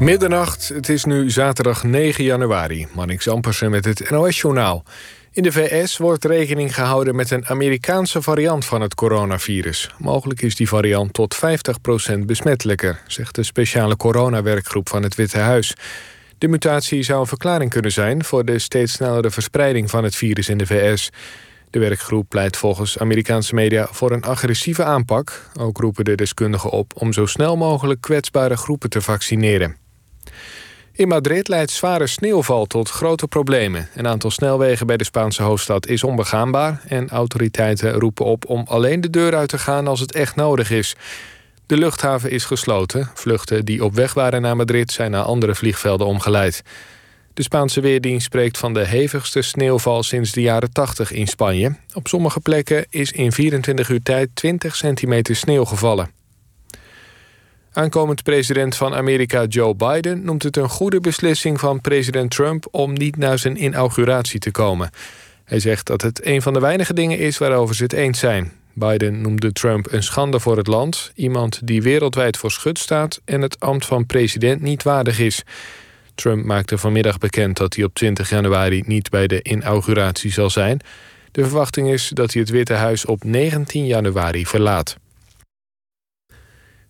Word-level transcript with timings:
Middernacht, 0.00 0.68
het 0.68 0.88
is 0.88 1.04
nu 1.04 1.30
zaterdag 1.30 1.84
9 1.84 2.24
januari. 2.24 2.86
Manning 2.94 3.26
Ampersen 3.26 3.70
met 3.70 3.84
het 3.84 4.10
NOS-journaal. 4.10 4.84
In 5.32 5.42
de 5.42 5.52
VS 5.52 5.96
wordt 5.96 6.24
rekening 6.24 6.74
gehouden 6.74 7.16
met 7.16 7.30
een 7.30 7.46
Amerikaanse 7.46 8.22
variant 8.22 8.64
van 8.64 8.80
het 8.80 8.94
coronavirus. 8.94 9.90
Mogelijk 9.98 10.42
is 10.42 10.56
die 10.56 10.68
variant 10.68 11.12
tot 11.12 11.36
50% 12.14 12.18
besmettelijker, 12.18 13.02
zegt 13.06 13.34
de 13.34 13.42
speciale 13.42 13.96
coronawerkgroep 13.96 14.88
van 14.88 15.02
het 15.02 15.14
Witte 15.14 15.38
Huis. 15.38 15.74
De 16.38 16.48
mutatie 16.48 17.02
zou 17.02 17.20
een 17.20 17.26
verklaring 17.26 17.70
kunnen 17.70 17.92
zijn 17.92 18.24
voor 18.24 18.44
de 18.44 18.58
steeds 18.58 18.92
snellere 18.92 19.30
verspreiding 19.30 19.90
van 19.90 20.04
het 20.04 20.16
virus 20.16 20.48
in 20.48 20.58
de 20.58 20.66
VS. 20.66 21.10
De 21.70 21.78
werkgroep 21.78 22.28
pleit 22.28 22.56
volgens 22.56 22.98
Amerikaanse 22.98 23.54
media 23.54 23.88
voor 23.90 24.12
een 24.12 24.22
agressieve 24.22 24.84
aanpak. 24.84 25.50
Ook 25.60 25.78
roepen 25.78 26.04
de 26.04 26.14
deskundigen 26.14 26.70
op 26.70 26.92
om 26.96 27.12
zo 27.12 27.26
snel 27.26 27.56
mogelijk 27.56 28.00
kwetsbare 28.00 28.56
groepen 28.56 28.90
te 28.90 29.00
vaccineren. 29.00 29.83
In 30.92 31.08
Madrid 31.08 31.48
leidt 31.48 31.70
zware 31.70 32.06
sneeuwval 32.06 32.66
tot 32.66 32.90
grote 32.90 33.26
problemen. 33.26 33.88
Een 33.94 34.06
aantal 34.06 34.30
snelwegen 34.30 34.86
bij 34.86 34.96
de 34.96 35.04
Spaanse 35.04 35.42
hoofdstad 35.42 35.86
is 35.86 36.04
onbegaanbaar... 36.04 36.80
en 36.88 37.08
autoriteiten 37.08 37.92
roepen 37.92 38.24
op 38.24 38.48
om 38.48 38.64
alleen 38.66 39.00
de 39.00 39.10
deur 39.10 39.34
uit 39.34 39.48
te 39.48 39.58
gaan 39.58 39.86
als 39.86 40.00
het 40.00 40.12
echt 40.12 40.36
nodig 40.36 40.70
is. 40.70 40.96
De 41.66 41.76
luchthaven 41.76 42.30
is 42.30 42.44
gesloten. 42.44 43.10
Vluchten 43.14 43.64
die 43.64 43.84
op 43.84 43.94
weg 43.94 44.14
waren 44.14 44.42
naar 44.42 44.56
Madrid 44.56 44.92
zijn 44.92 45.10
naar 45.10 45.22
andere 45.22 45.54
vliegvelden 45.54 46.06
omgeleid. 46.06 46.62
De 47.34 47.42
Spaanse 47.42 47.80
Weerdienst 47.80 48.26
spreekt 48.26 48.58
van 48.58 48.74
de 48.74 48.86
hevigste 48.86 49.42
sneeuwval 49.42 50.02
sinds 50.02 50.32
de 50.32 50.40
jaren 50.40 50.72
80 50.72 51.12
in 51.12 51.26
Spanje. 51.26 51.76
Op 51.94 52.08
sommige 52.08 52.40
plekken 52.40 52.86
is 52.90 53.12
in 53.12 53.32
24 53.32 53.88
uur 53.88 54.02
tijd 54.02 54.28
20 54.34 54.76
centimeter 54.76 55.36
sneeuw 55.36 55.64
gevallen. 55.64 56.10
Aankomend 57.76 58.22
president 58.22 58.76
van 58.76 58.94
Amerika 58.94 59.44
Joe 59.44 59.74
Biden 59.74 60.24
noemt 60.24 60.42
het 60.42 60.56
een 60.56 60.68
goede 60.68 61.00
beslissing 61.00 61.60
van 61.60 61.80
president 61.80 62.30
Trump 62.30 62.66
om 62.70 62.92
niet 62.92 63.16
naar 63.16 63.38
zijn 63.38 63.64
inauguratie 63.64 64.38
te 64.38 64.50
komen. 64.50 64.90
Hij 65.44 65.58
zegt 65.58 65.86
dat 65.86 66.02
het 66.02 66.26
een 66.26 66.42
van 66.42 66.52
de 66.52 66.60
weinige 66.60 66.94
dingen 66.94 67.18
is 67.18 67.38
waarover 67.38 67.74
ze 67.74 67.82
het 67.82 67.92
eens 67.92 68.18
zijn. 68.18 68.52
Biden 68.72 69.20
noemde 69.20 69.52
Trump 69.52 69.92
een 69.92 70.02
schande 70.02 70.40
voor 70.40 70.56
het 70.56 70.66
land, 70.66 71.12
iemand 71.14 71.60
die 71.66 71.82
wereldwijd 71.82 72.36
voor 72.36 72.50
schut 72.50 72.78
staat 72.78 73.20
en 73.24 73.40
het 73.40 73.60
ambt 73.60 73.86
van 73.86 74.06
president 74.06 74.60
niet 74.60 74.82
waardig 74.82 75.18
is. 75.18 75.42
Trump 76.14 76.44
maakte 76.44 76.78
vanmiddag 76.78 77.18
bekend 77.18 77.56
dat 77.56 77.74
hij 77.74 77.84
op 77.84 77.94
20 77.94 78.30
januari 78.30 78.82
niet 78.86 79.10
bij 79.10 79.26
de 79.26 79.42
inauguratie 79.42 80.32
zal 80.32 80.50
zijn. 80.50 80.80
De 81.30 81.42
verwachting 81.42 81.88
is 81.88 82.08
dat 82.08 82.32
hij 82.32 82.42
het 82.42 82.50
Witte 82.50 82.74
Huis 82.74 83.04
op 83.04 83.24
19 83.24 83.86
januari 83.86 84.46
verlaat. 84.46 84.96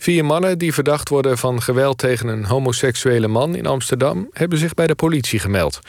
Vier 0.05 0.24
mannen 0.24 0.58
die 0.58 0.74
verdacht 0.74 1.08
worden 1.08 1.38
van 1.38 1.62
geweld 1.62 1.98
tegen 1.98 2.28
een 2.28 2.44
homoseksuele 2.44 3.28
man 3.28 3.55
in 3.55 3.66
Amsterdam 3.66 4.28
hebben 4.33 4.58
zich 4.58 4.74
bij 4.74 4.86
de 4.86 4.94
politie 4.94 5.38
gemeld. 5.38 5.80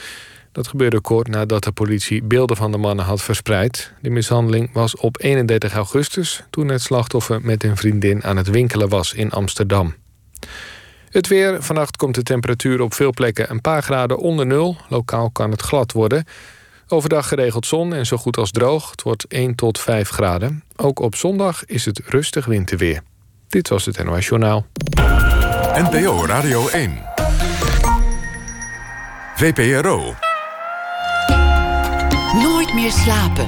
Dat 0.52 0.68
gebeurde 0.68 1.02
kort 1.02 1.28
nadat 1.28 1.64
de 1.64 1.72
politie 1.72 2.24
beelden 2.24 2.58
van 2.58 2.72
de 2.72 2.78
mannen 2.78 3.06
had 3.06 3.22
verspreid. 3.22 3.94
De 4.02 4.10
mishandeling 4.10 4.70
was 4.74 4.96
op 4.96 5.22
31 5.22 5.74
augustus 5.74 6.44
toen 6.50 6.68
het 6.68 6.82
slachtoffer 6.82 7.42
met 7.42 7.64
een 7.64 7.78
vriendin 7.78 8.24
aan 8.24 8.38
het 8.38 8.50
winkelen 8.50 8.90
was 8.90 9.14
in 9.14 9.32
Amsterdam. 9.32 9.96
Het 11.10 11.28
weer. 11.28 11.64
Vannacht 11.64 11.98
komt 11.98 12.16
de 12.16 12.24
temperatuur 12.24 12.82
op 12.82 12.94
veel 12.94 13.12
plekken 13.12 13.52
een 13.52 13.62
paar 13.62 13.84
graden 13.84 14.18
onder 14.18 14.46
nul. 14.46 14.78
Lokaal 14.90 15.30
kan 15.32 15.52
het 15.52 15.62
glad 15.62 15.92
worden. 15.92 16.26
Overdag 16.88 17.28
geregeld 17.28 17.66
zon 17.66 17.94
en 17.94 18.06
zo 18.06 18.18
goed 18.18 18.38
als 18.38 18.52
droog. 18.52 18.92
Het 18.92 19.02
wordt 19.02 19.26
1 19.28 19.56
tot 19.56 19.80
5 19.80 20.10
graden. 20.10 20.64
Ook 20.76 21.00
op 21.00 21.16
zondag 21.16 21.66
is 21.66 21.86
het 21.86 22.02
rustig 22.06 22.46
winterweer. 22.46 23.02
Dit 23.48 23.70
was 23.70 23.86
het 23.86 24.04
NOS 24.04 24.28
Journaal. 24.28 24.66
NPO 25.74 26.26
Radio 26.26 26.68
1. 26.68 27.02
VPRO. 29.36 30.16
Nooit 32.34 32.74
meer 32.74 32.92
slapen. 32.92 33.46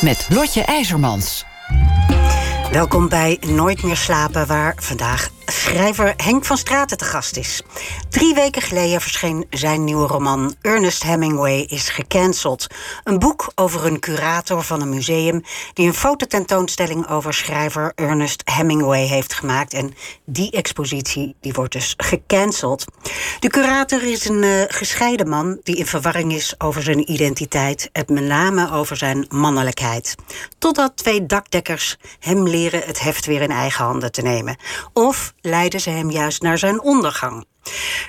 Met 0.00 0.26
Lotje 0.28 0.62
IJzermans. 0.62 1.44
Welkom 2.72 3.08
bij 3.08 3.38
Nooit 3.46 3.82
meer 3.82 3.96
slapen, 3.96 4.46
waar 4.46 4.74
vandaag 4.76 5.28
schrijver 5.46 6.14
Henk 6.16 6.44
van 6.44 6.56
Straten 6.56 6.96
te 6.96 7.04
gast 7.04 7.36
is. 7.36 7.62
Drie 8.08 8.34
weken 8.34 8.62
geleden 8.62 9.00
verscheen 9.00 9.46
zijn 9.50 9.84
nieuwe 9.84 10.06
roman 10.06 10.54
Ernest 10.60 11.02
Hemingway 11.02 11.60
is 11.60 11.88
gecanceld. 11.88 12.66
Een 13.04 13.18
boek 13.18 13.52
over 13.54 13.86
een 13.86 14.00
curator 14.00 14.62
van 14.62 14.80
een 14.80 14.88
museum 14.88 15.42
die 15.72 15.86
een 15.86 15.94
fototentoonstelling 15.94 17.08
over 17.08 17.34
schrijver 17.34 17.92
Ernest 17.94 18.42
Hemingway 18.44 19.06
heeft 19.06 19.34
gemaakt. 19.34 19.74
En 19.74 19.94
die 20.24 20.50
expositie 20.50 21.34
die 21.40 21.52
wordt 21.52 21.72
dus 21.72 21.94
gecanceld. 21.96 22.84
De 23.40 23.48
curator 23.48 24.02
is 24.02 24.28
een 24.28 24.42
uh, 24.42 24.62
gescheiden 24.68 25.28
man 25.28 25.60
die 25.62 25.76
in 25.76 25.86
verwarring 25.86 26.32
is 26.32 26.54
over 26.58 26.82
zijn 26.82 27.12
identiteit 27.12 27.88
en 27.92 28.04
met 28.08 28.24
name 28.24 28.72
over 28.72 28.96
zijn 28.96 29.26
mannelijkheid. 29.28 30.14
Totdat 30.58 30.96
twee 30.96 31.26
dakdekkers 31.26 31.96
hem 32.18 32.48
leren 32.48 32.82
het 32.84 33.00
heft 33.00 33.26
weer 33.26 33.42
in 33.42 33.50
eigen 33.50 33.84
handen 33.84 34.12
te 34.12 34.22
nemen. 34.22 34.56
Of 34.92 35.33
leiden 35.44 35.80
ze 35.80 35.90
hem 35.90 36.10
juist 36.10 36.42
naar 36.42 36.58
zijn 36.58 36.80
ondergang. 36.80 37.44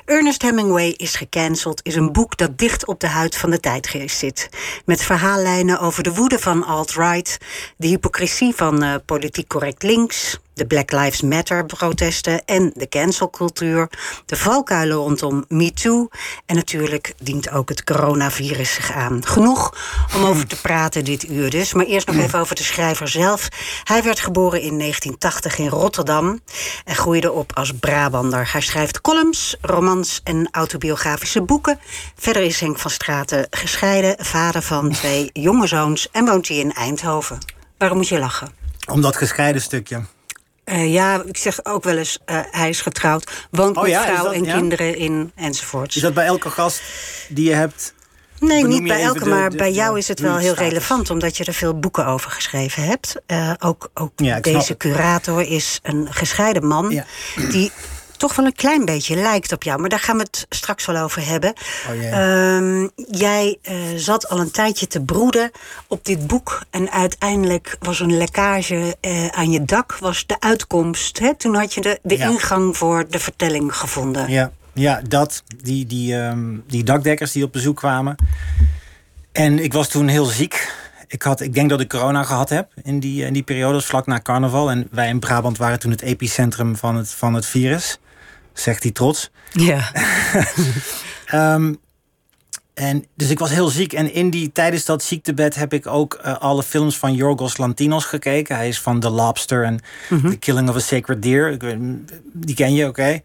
Ernest 0.05 0.41
Hemingway 0.41 0.89
is 0.89 1.15
gecanceld 1.15 1.79
is 1.83 1.95
een 1.95 2.11
boek 2.11 2.37
dat 2.37 2.57
dicht 2.57 2.85
op 2.85 2.99
de 2.99 3.07
huid 3.07 3.37
van 3.37 3.49
de 3.49 3.59
tijdgeest 3.59 4.17
zit. 4.17 4.49
Met 4.85 5.01
verhaallijnen 5.01 5.79
over 5.79 6.03
de 6.03 6.13
woede 6.13 6.39
van 6.39 6.63
alt-right, 6.63 7.37
de 7.77 7.87
hypocrisie 7.87 8.55
van 8.55 8.83
uh, 8.83 8.95
politiek 9.05 9.47
correct 9.47 9.83
links, 9.83 10.39
de 10.55 10.65
Black 10.65 10.91
Lives 10.91 11.21
Matter-protesten 11.21 12.45
en 12.45 12.71
de 12.75 12.89
cancelcultuur, 12.89 13.89
de 14.25 14.35
valkuilen 14.35 14.97
rondom 14.97 15.45
MeToo 15.47 16.07
en 16.45 16.55
natuurlijk 16.55 17.13
dient 17.19 17.49
ook 17.49 17.69
het 17.69 17.83
coronavirus 17.83 18.73
zich 18.73 18.91
aan. 18.91 19.25
Genoeg 19.25 19.73
om 20.15 20.23
over 20.25 20.47
te 20.47 20.61
praten 20.61 21.05
dit 21.05 21.29
uur 21.29 21.49
dus, 21.49 21.73
maar 21.73 21.85
eerst 21.85 22.07
nog 22.07 22.15
even 22.15 22.39
over 22.39 22.55
de 22.55 22.63
schrijver 22.63 23.07
zelf. 23.07 23.47
Hij 23.83 24.03
werd 24.03 24.19
geboren 24.19 24.61
in 24.61 24.79
1980 24.79 25.57
in 25.57 25.67
Rotterdam 25.67 26.39
en 26.85 26.95
groeide 26.95 27.31
op 27.31 27.51
als 27.53 27.71
Brabander. 27.79 28.49
Hij 28.51 28.61
schrijft 28.61 29.01
columns, 29.01 29.55
romans 29.61 30.21
en 30.23 30.47
autobiografische 30.51 31.41
boeken. 31.41 31.79
Verder 32.15 32.41
is 32.41 32.59
Henk 32.59 32.79
van 32.79 32.91
Straten 32.91 33.47
gescheiden, 33.49 34.25
vader 34.25 34.61
van 34.61 34.91
twee 34.91 35.29
jonge 35.33 35.67
zoons 35.67 36.11
en 36.11 36.25
woont 36.25 36.47
hij 36.47 36.57
in 36.57 36.73
Eindhoven. 36.73 37.37
Waarom 37.77 37.97
moet 37.97 38.07
je 38.07 38.19
lachen? 38.19 38.49
Om 38.87 39.01
dat 39.01 39.15
gescheiden 39.15 39.61
stukje. 39.61 40.03
Uh, 40.65 40.93
ja, 40.93 41.23
ik 41.25 41.37
zeg 41.37 41.59
ook 41.65 41.83
wel 41.83 41.97
eens, 41.97 42.17
uh, 42.25 42.39
hij 42.51 42.69
is 42.69 42.81
getrouwd, 42.81 43.47
woont 43.51 43.75
Oh 43.77 43.81
met 43.83 43.91
ja, 43.91 44.03
vrouw 44.05 44.23
dat- 44.23 44.33
en 44.33 44.43
ja? 44.43 44.53
kinderen 44.57 44.97
in 44.97 45.31
enzovoorts. 45.35 45.95
Is 45.95 46.01
dat 46.01 46.13
bij 46.13 46.25
elke 46.25 46.49
gast 46.49 46.81
die 47.29 47.49
je 47.49 47.55
hebt? 47.55 47.93
nee, 48.39 48.65
niet 48.67 48.83
bij 48.83 49.01
elke, 49.01 49.23
de- 49.23 49.29
maar 49.29 49.49
de- 49.49 49.57
bij 49.57 49.67
de 49.69 49.73
jou 49.75 49.97
is 49.97 50.07
het 50.07 50.19
wel 50.19 50.37
heel 50.37 50.53
relevant, 50.53 51.09
omdat 51.09 51.37
je 51.37 51.43
er 51.45 51.53
veel 51.53 51.79
boeken 51.79 52.05
over 52.05 52.31
geschreven 52.31 52.83
hebt. 52.83 53.15
Eh, 53.25 53.51
ook 53.59 53.89
ook 53.93 54.11
Ja, 54.15 54.39
deze 54.39 54.77
curator 54.77 55.41
is 55.41 55.79
een 55.83 56.07
gescheiden 56.13 56.67
man 56.67 56.89
Ja. 56.89 57.05
die 57.49 57.71
toch 58.17 58.35
wel 58.35 58.45
een 58.45 58.55
klein 58.55 58.85
beetje 58.85 59.15
lijkt 59.15 59.51
op 59.51 59.63
jou. 59.63 59.79
Maar 59.79 59.89
daar 59.89 59.99
gaan 59.99 60.17
we 60.17 60.23
het 60.23 60.45
straks 60.49 60.85
wel 60.85 60.97
over 60.97 61.25
hebben. 61.27 61.53
Oh. 61.89 62.05
Ehm, 62.05 62.87
jij 63.17 63.57
eh, 63.61 63.75
zat 63.95 64.29
al 64.29 64.39
een 64.39 64.51
tijdje 64.51 64.87
te 64.87 65.01
broeden 65.01 65.51
op 65.87 66.05
dit 66.05 66.27
boek. 66.27 66.61
En 66.69 66.91
uiteindelijk 66.91 67.77
was 67.79 67.99
een 67.99 68.17
lekkage 68.17 68.95
eh, 69.01 69.27
aan 69.27 69.51
je 69.51 69.65
dak 69.65 69.97
was 69.97 70.25
de 70.25 70.39
uitkomst. 70.39 71.19
Hè? 71.19 71.35
Toen 71.35 71.55
had 71.55 71.73
je 71.73 71.81
de, 71.81 71.99
de 72.03 72.17
Ja. 72.17 72.29
ingang 72.29 72.77
voor 72.77 73.05
de 73.09 73.19
vertelling 73.19 73.75
gevonden. 73.75 74.29
Ja, 74.29 74.51
ja 74.73 75.01
dat. 75.07 75.43
Die, 75.63 75.85
die, 75.85 76.15
ehm, 76.19 76.55
die 76.67 76.83
dakdekkers 76.83 77.31
die 77.31 77.43
op 77.43 77.51
bezoek 77.51 77.75
kwamen. 77.77 78.15
En 79.31 79.59
ik 79.63 79.73
was 79.73 79.87
toen 79.87 80.07
heel 80.07 80.25
ziek. 80.25 80.73
Ik, 81.07 81.21
had, 81.21 81.41
ik 81.41 81.53
denk 81.53 81.69
dat 81.69 81.79
ik 81.79 81.87
corona 81.89 82.23
gehad 82.23 82.49
heb 82.49 82.71
in 82.83 82.99
die, 82.99 83.25
in 83.25 83.33
die 83.33 83.43
periode, 83.43 83.81
vlak 83.81 84.05
na 84.05 84.19
carnaval. 84.19 84.69
En 84.71 84.87
wij 84.91 85.07
in 85.07 85.19
Brabant 85.19 85.57
waren 85.57 85.79
toen 85.79 85.91
het 85.91 86.01
epicentrum 86.01 86.75
van 86.75 86.95
het, 86.95 87.09
van 87.09 87.33
het 87.33 87.45
virus. 87.45 87.99
Zegt 88.55 88.83
hij 88.83 88.91
trots. 88.91 89.31
Ja. 89.51 89.91
Ehm, 91.25 91.73
en, 92.73 93.05
dus 93.15 93.29
ik 93.29 93.39
was 93.39 93.49
heel 93.49 93.67
ziek. 93.67 93.93
En 93.93 94.13
in 94.13 94.29
die, 94.29 94.51
tijdens 94.51 94.85
dat 94.85 95.03
ziektebed 95.03 95.55
heb 95.55 95.73
ik 95.73 95.87
ook 95.87 96.13
eh, 96.13 96.37
alle 96.37 96.63
films 96.63 96.97
van 96.97 97.13
Yorgos 97.13 97.57
Lantimos 97.57 98.05
gekeken. 98.05 98.55
Hij 98.55 98.67
is 98.67 98.79
van 98.79 98.99
The 98.99 99.09
Lobster 99.09 99.63
en 99.63 99.79
The 100.29 100.37
Killing 100.37 100.69
of 100.69 100.75
a 100.75 100.79
Sacred 100.79 101.21
Deer. 101.21 101.57
Die 102.33 102.55
ken 102.55 102.73
je, 102.73 102.87
oké. 102.87 103.21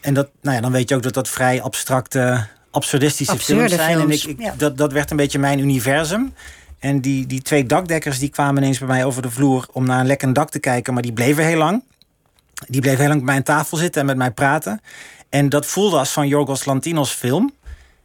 En 0.00 0.14
dat, 0.14 0.28
nou 0.42 0.56
ja, 0.56 0.62
dan 0.62 0.72
weet 0.72 0.88
je 0.88 0.94
ook 0.94 1.02
dat 1.02 1.14
dat 1.14 1.28
vrij 1.28 1.62
abstracte, 1.62 2.46
absurdistische 2.70 3.32
Absurde 3.32 3.68
films 3.68 3.82
zijn. 3.82 3.96
films, 3.96 4.24
En 4.24 4.30
ik, 4.30 4.38
ik, 4.38 4.44
ja. 4.44 4.54
dat, 4.56 4.76
dat 4.76 4.92
werd 4.92 5.10
een 5.10 5.16
beetje 5.16 5.38
mijn 5.38 5.58
universum. 5.58 6.34
En 6.78 7.00
die, 7.00 7.26
die 7.26 7.42
twee 7.42 7.66
dakdekkers 7.66 8.18
die 8.18 8.28
kwamen 8.28 8.62
ineens 8.62 8.78
bij 8.78 8.88
mij 8.88 9.04
over 9.04 9.22
de 9.22 9.30
vloer 9.30 9.66
om 9.72 9.86
naar 9.86 10.00
een 10.00 10.06
lekkend 10.06 10.34
dak 10.34 10.50
te 10.50 10.58
kijken. 10.58 10.94
Maar 10.94 11.02
die 11.02 11.12
bleven 11.12 11.44
heel 11.44 11.58
lang. 11.58 11.82
Die 12.68 12.80
bleef 12.80 12.98
heel 12.98 13.08
lang 13.08 13.18
bij 13.18 13.32
mijn 13.32 13.42
tafel 13.42 13.76
zitten 13.76 14.00
en 14.00 14.06
met 14.06 14.16
mij 14.16 14.30
praten. 14.30 14.80
En 15.28 15.48
dat 15.48 15.66
voelde 15.66 15.98
als 15.98 16.10
van 16.10 16.28
Yorgos 16.28 16.64
Lantimos 16.64 17.10
film. 17.10 17.54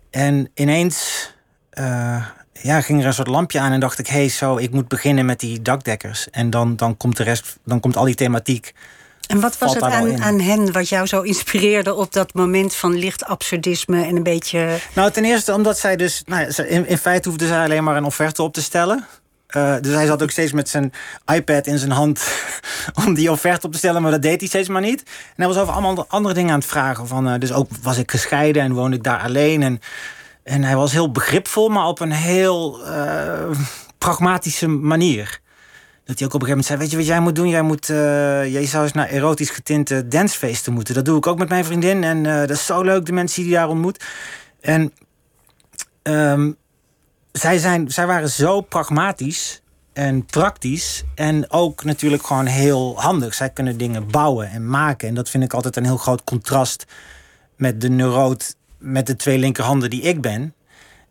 En 0.10 0.50
ineens, 0.54 1.30
eh, 1.70 2.26
ja, 2.54 2.82
ging 2.82 3.00
er 3.00 3.06
een 3.06 3.14
soort 3.14 3.28
lampje 3.28 3.60
aan 3.60 3.72
en 3.72 3.80
dacht 3.80 4.00
ik, 4.00 4.08
hé, 4.08 4.18
hey, 4.18 4.30
zo, 4.30 4.58
ik 4.58 4.72
moet 4.72 4.88
beginnen 4.88 5.26
met 5.26 5.40
die 5.40 5.62
dakdekkers. 5.62 6.30
En 6.30 6.50
dan, 6.50 6.76
dan 6.76 6.98
komt 6.98 7.18
de 7.18 7.24
rest, 7.24 7.58
dan 7.64 7.80
komt 7.80 7.98
al 7.98 8.06
die 8.06 8.16
thematiek. 8.16 8.74
En 9.28 9.40
wat 9.40 9.58
was 9.58 9.74
het 9.74 9.84
aan, 9.84 10.22
aan, 10.22 10.40
hen 10.40 10.72
wat 10.72 10.90
jou 10.90 11.06
zo 11.06 11.22
inspireerde 11.22 11.94
op 11.94 12.14
dat 12.14 12.34
moment 12.34 12.76
van 12.76 12.98
licht 12.98 13.26
absurdisme 13.26 14.06
en 14.06 14.16
een 14.16 14.24
beetje. 14.24 14.80
Nou, 14.96 15.12
ten 15.12 15.26
eerste 15.26 15.54
omdat 15.54 15.80
zij 15.80 15.96
dus. 15.96 16.24
Nou, 16.26 16.54
in, 16.68 16.88
in 16.88 16.98
feite 16.98 17.30
hoefde 17.30 17.48
zij 17.48 17.64
alleen 17.64 17.84
maar 17.84 17.96
een 17.96 18.04
offerte 18.04 18.44
op 18.44 18.54
te 18.54 18.62
stellen. 18.62 19.06
Uh, 19.58 19.76
dus 19.82 19.94
hij 19.94 20.06
zat 20.06 20.24
ook 20.24 20.32
steeds 20.32 20.52
met 20.52 20.70
zijn 20.70 20.94
iPad 21.34 21.68
in 21.68 21.78
zijn 21.78 21.92
hand 21.92 22.44
om 23.06 23.14
die 23.14 23.32
offerte 23.32 23.66
op 23.66 23.72
te 23.72 23.78
stellen, 23.78 24.02
maar 24.02 24.12
dat 24.12 24.22
deed 24.22 24.40
hij 24.40 24.48
steeds 24.48 24.68
maar 24.68 24.82
niet. 24.82 25.04
En 25.04 25.34
hij 25.36 25.48
was 25.48 25.58
over 25.58 25.74
allemaal 25.74 26.06
andere 26.08 26.34
dingen 26.34 26.52
aan 26.52 26.60
het 26.60 26.68
vragen. 26.68 27.08
Van, 27.08 27.28
uh, 27.28 27.40
dus 27.40 27.52
ook 27.52 27.70
was 27.82 27.98
ik 27.98 28.12
gescheiden 28.12 28.62
en 28.62 28.74
woonde 28.74 28.96
ik 28.96 29.04
daar 29.04 29.20
alleen. 29.20 29.64
En, 29.64 29.80
en 30.44 30.64
hij 30.64 30.76
was 30.76 30.92
heel 30.92 31.12
begripvol, 31.12 31.70
maar 31.70 31.86
op 31.86 32.00
een 32.00 32.12
heel 32.12 32.80
uh, 32.86 33.58
pragmatische 33.98 34.68
manier. 34.68 35.40
Dat 36.06 36.20
hij 36.20 36.28
ook 36.28 36.34
op 36.34 36.42
een 36.42 36.48
gegeven 36.48 36.50
moment 36.50 36.66
zei: 36.66 36.80
Weet 36.80 36.92
je 36.92 36.98
wat 36.98 37.06
jij 37.06 37.20
moet 37.20 37.36
doen? 37.36 37.50
Jij, 37.50 37.62
moet, 37.62 37.88
jij 38.52 38.66
zou 38.66 38.84
eens 38.84 38.94
naar 38.94 39.10
erotisch 39.10 39.50
getinte 39.50 40.08
dancefeesten 40.08 40.74
moeten. 40.74 40.94
Dat 40.94 41.06
doe 41.06 41.18
ik 41.18 41.28
ook 41.28 41.38
met 41.38 41.50
mijn 41.50 41.66
vriendin. 41.66 42.04
En 42.04 42.24
dat 42.24 42.50
is 42.50 42.66
zo 42.66 42.82
leuk, 42.82 43.06
de 43.06 43.12
mensen 43.12 43.42
die 43.42 43.52
je 43.52 43.58
daar 43.58 43.70
ontmoet. 43.70 44.04
En 44.62 44.94
um, 46.04 46.58
zij, 47.32 47.58
zijn, 47.58 47.92
zij 47.92 48.08
waren 48.08 48.30
zo 48.30 48.62
pragmatisch 48.62 49.62
en 49.94 50.26
praktisch. 50.26 51.04
En 51.16 51.52
ook 51.52 51.84
natuurlijk 51.84 52.26
gewoon 52.26 52.46
heel 52.46 53.02
handig. 53.02 53.34
Zij 53.34 53.50
kunnen 53.50 53.78
dingen 53.78 54.08
bouwen 54.12 54.50
en 54.50 54.70
maken. 54.70 55.08
En 55.08 55.16
dat 55.16 55.30
vind 55.30 55.44
ik 55.44 55.54
altijd 55.54 55.76
een 55.76 55.86
heel 55.86 55.98
groot 55.98 56.24
contrast 56.24 56.86
met 57.56 57.82
de 57.82 57.90
neuroot 57.90 58.56
met 58.78 59.08
de 59.08 59.16
twee 59.16 59.38
linkerhanden 59.38 59.90
die 59.90 60.02
ik 60.02 60.22
ben. 60.22 60.54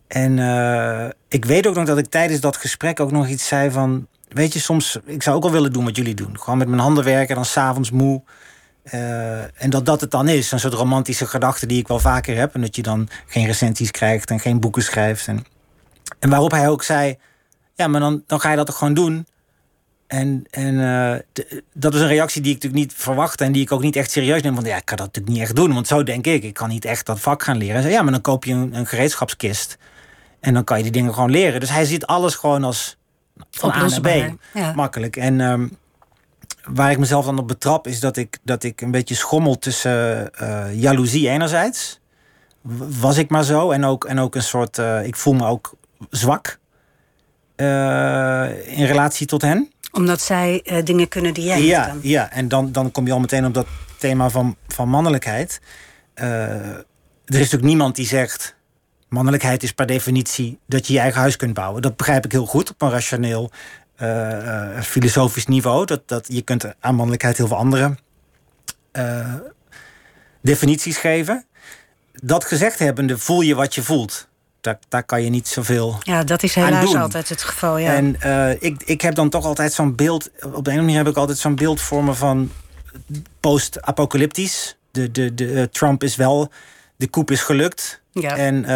En 0.07 0.37
uh, 0.37 1.05
ik 1.27 1.45
weet 1.45 1.67
ook 1.67 1.75
nog 1.75 1.85
dat 1.85 1.97
ik 1.97 2.09
tijdens 2.09 2.39
dat 2.39 2.57
gesprek 2.57 2.99
ook 2.99 3.11
nog 3.11 3.27
iets 3.27 3.47
zei 3.47 3.71
van... 3.71 4.07
Weet 4.29 4.53
je, 4.53 4.59
soms, 4.59 4.99
ik 5.05 5.23
zou 5.23 5.35
ook 5.35 5.43
wel 5.43 5.51
willen 5.51 5.73
doen 5.73 5.83
wat 5.83 5.95
jullie 5.95 6.13
doen. 6.13 6.39
Gewoon 6.39 6.57
met 6.57 6.67
mijn 6.67 6.81
handen 6.81 7.03
werken, 7.03 7.35
dan 7.35 7.45
s'avonds 7.45 7.91
moe. 7.91 8.21
Uh, 8.93 9.61
en 9.63 9.69
dat 9.69 9.85
dat 9.85 10.01
het 10.01 10.11
dan 10.11 10.27
is, 10.27 10.51
een 10.51 10.59
soort 10.59 10.73
romantische 10.73 11.25
gedachte 11.25 11.65
die 11.65 11.79
ik 11.79 11.87
wel 11.87 11.99
vaker 11.99 12.37
heb. 12.37 12.55
En 12.55 12.61
dat 12.61 12.75
je 12.75 12.81
dan 12.81 13.09
geen 13.27 13.45
recensies 13.45 13.91
krijgt 13.91 14.29
en 14.29 14.39
geen 14.39 14.59
boeken 14.59 14.83
schrijft. 14.83 15.27
En 15.27 15.45
en 16.19 16.29
waarop 16.29 16.51
hij 16.51 16.69
ook 16.69 16.83
zei: 16.83 17.17
Ja, 17.75 17.87
maar 17.87 17.99
dan, 17.99 18.23
dan 18.27 18.39
ga 18.39 18.49
je 18.49 18.55
dat 18.55 18.65
toch 18.65 18.77
gewoon 18.77 18.93
doen. 18.93 19.27
En, 20.07 20.43
en 20.49 20.73
uh, 20.73 21.15
dat 21.73 21.93
is 21.93 22.01
een 22.01 22.07
reactie 22.07 22.41
die 22.41 22.55
ik 22.55 22.61
natuurlijk 22.63 22.91
niet 22.91 23.01
verwachtte 23.01 23.43
en 23.43 23.51
die 23.51 23.61
ik 23.61 23.71
ook 23.71 23.81
niet 23.81 23.95
echt 23.95 24.11
serieus 24.11 24.41
neem. 24.41 24.53
Want 24.53 24.67
ja, 24.67 24.77
ik 24.77 24.85
kan 24.85 24.97
dat 24.97 25.05
natuurlijk 25.05 25.33
niet 25.33 25.43
echt 25.43 25.55
doen, 25.55 25.73
want 25.73 25.87
zo 25.87 26.03
denk 26.03 26.27
ik. 26.27 26.43
Ik 26.43 26.53
kan 26.53 26.69
niet 26.69 26.85
echt 26.85 27.05
dat 27.05 27.19
vak 27.19 27.43
gaan 27.43 27.57
leren. 27.57 27.73
Hij 27.73 27.81
zei, 27.81 27.93
ja, 27.93 28.01
maar 28.01 28.11
dan 28.11 28.21
koop 28.21 28.45
je 28.45 28.53
een, 28.53 28.75
een 28.75 28.85
gereedschapskist 28.85 29.77
en 30.39 30.53
dan 30.53 30.63
kan 30.63 30.77
je 30.77 30.83
die 30.83 30.91
dingen 30.91 31.13
gewoon 31.13 31.31
leren. 31.31 31.59
Dus 31.59 31.69
hij 31.69 31.85
ziet 31.85 32.05
alles 32.05 32.35
gewoon 32.35 32.63
als 32.63 32.97
van 33.51 33.71
A 33.71 33.87
naar 33.87 34.01
B. 34.01 34.35
Makkelijk. 34.75 35.15
En 35.15 35.39
um, 35.39 35.77
waar 36.63 36.91
ik 36.91 36.97
mezelf 36.97 37.25
dan 37.25 37.39
op 37.39 37.47
betrap 37.47 37.87
is 37.87 37.99
dat 37.99 38.17
ik, 38.17 38.37
dat 38.43 38.63
ik 38.63 38.81
een 38.81 38.91
beetje 38.91 39.15
schommel 39.15 39.59
tussen 39.59 40.31
uh, 40.41 40.81
jaloezie 40.81 41.29
enerzijds. 41.29 41.99
Was 42.99 43.17
ik 43.17 43.29
maar 43.29 43.43
zo. 43.43 43.71
En 43.71 43.85
ook, 43.85 44.05
en 44.05 44.19
ook 44.19 44.35
een 44.35 44.43
soort, 44.43 44.77
uh, 44.77 45.05
ik 45.05 45.15
voel 45.15 45.33
me 45.33 45.45
ook 45.45 45.73
zwak 46.09 46.59
uh, 47.55 48.77
in 48.77 48.85
relatie 48.85 49.27
tot 49.27 49.41
hen. 49.41 49.71
Omdat 49.91 50.21
zij 50.21 50.61
uh, 50.63 50.83
dingen 50.83 51.07
kunnen 51.07 51.33
die 51.33 51.43
jij 51.43 51.61
ja, 51.61 51.87
dan. 51.87 51.99
Ja, 52.01 52.31
en 52.31 52.47
dan, 52.47 52.71
dan 52.71 52.91
kom 52.91 53.05
je 53.05 53.11
al 53.11 53.19
meteen 53.19 53.45
op 53.45 53.53
dat 53.53 53.67
thema 53.97 54.29
van, 54.29 54.55
van 54.67 54.89
mannelijkheid. 54.89 55.61
Uh, 56.15 56.25
er 56.25 56.85
is 57.25 57.37
natuurlijk 57.37 57.63
niemand 57.63 57.95
die 57.95 58.07
zegt... 58.07 58.55
mannelijkheid 59.09 59.63
is 59.63 59.71
per 59.71 59.85
definitie 59.85 60.59
dat 60.67 60.87
je 60.87 60.93
je 60.93 60.99
eigen 60.99 61.19
huis 61.19 61.35
kunt 61.35 61.53
bouwen. 61.53 61.81
Dat 61.81 61.95
begrijp 61.95 62.25
ik 62.25 62.31
heel 62.31 62.45
goed 62.45 62.69
op 62.69 62.81
een 62.81 62.89
rationeel, 62.89 63.51
filosofisch 64.81 65.45
niveau. 65.45 65.85
Dat, 65.85 66.07
dat, 66.07 66.27
je 66.29 66.41
kunt 66.41 66.65
aan 66.79 66.95
mannelijkheid 66.95 67.37
heel 67.37 67.47
veel 67.47 67.57
andere 67.57 67.95
definities 70.41 70.97
geven. 70.97 71.45
Dat 72.13 72.45
gezegd 72.45 72.79
hebbende 72.79 73.17
voel 73.17 73.41
je 73.41 73.55
wat 73.55 73.75
je 73.75 73.83
voelt 73.83 74.28
daar, 74.61 74.79
daar 74.89 75.03
kan 75.03 75.23
je 75.23 75.29
niet 75.29 75.47
zoveel 75.47 75.97
Ja, 75.99 76.23
dat 76.23 76.43
is 76.43 76.55
helaas 76.55 76.95
altijd 76.95 77.29
het 77.29 77.41
geval, 77.41 77.77
ja. 77.77 77.93
En 77.93 78.17
uh, 78.25 78.51
ik, 78.51 78.83
ik 78.85 79.01
heb 79.01 79.15
dan 79.15 79.29
toch 79.29 79.45
altijd 79.45 79.73
zo'n 79.73 79.95
beeld... 79.95 80.29
Op 80.29 80.41
de 80.41 80.45
een 80.45 80.49
of 80.49 80.55
andere 80.55 80.81
manier 80.81 80.97
heb 80.97 81.07
ik 81.07 81.17
altijd 81.17 81.37
zo'n 81.37 81.55
beeld 81.55 81.81
voor 81.81 82.03
me 82.03 82.13
van... 82.13 82.51
post-apocalyptisch. 83.39 84.77
De, 84.91 85.11
de, 85.11 85.33
de, 85.33 85.45
uh, 85.45 85.63
Trump 85.63 86.03
is 86.03 86.15
wel... 86.15 86.51
De 86.95 87.07
koep 87.07 87.31
is 87.31 87.41
gelukt. 87.41 88.01
Ja. 88.11 88.37
En 88.37 88.55
uh, 88.55 88.67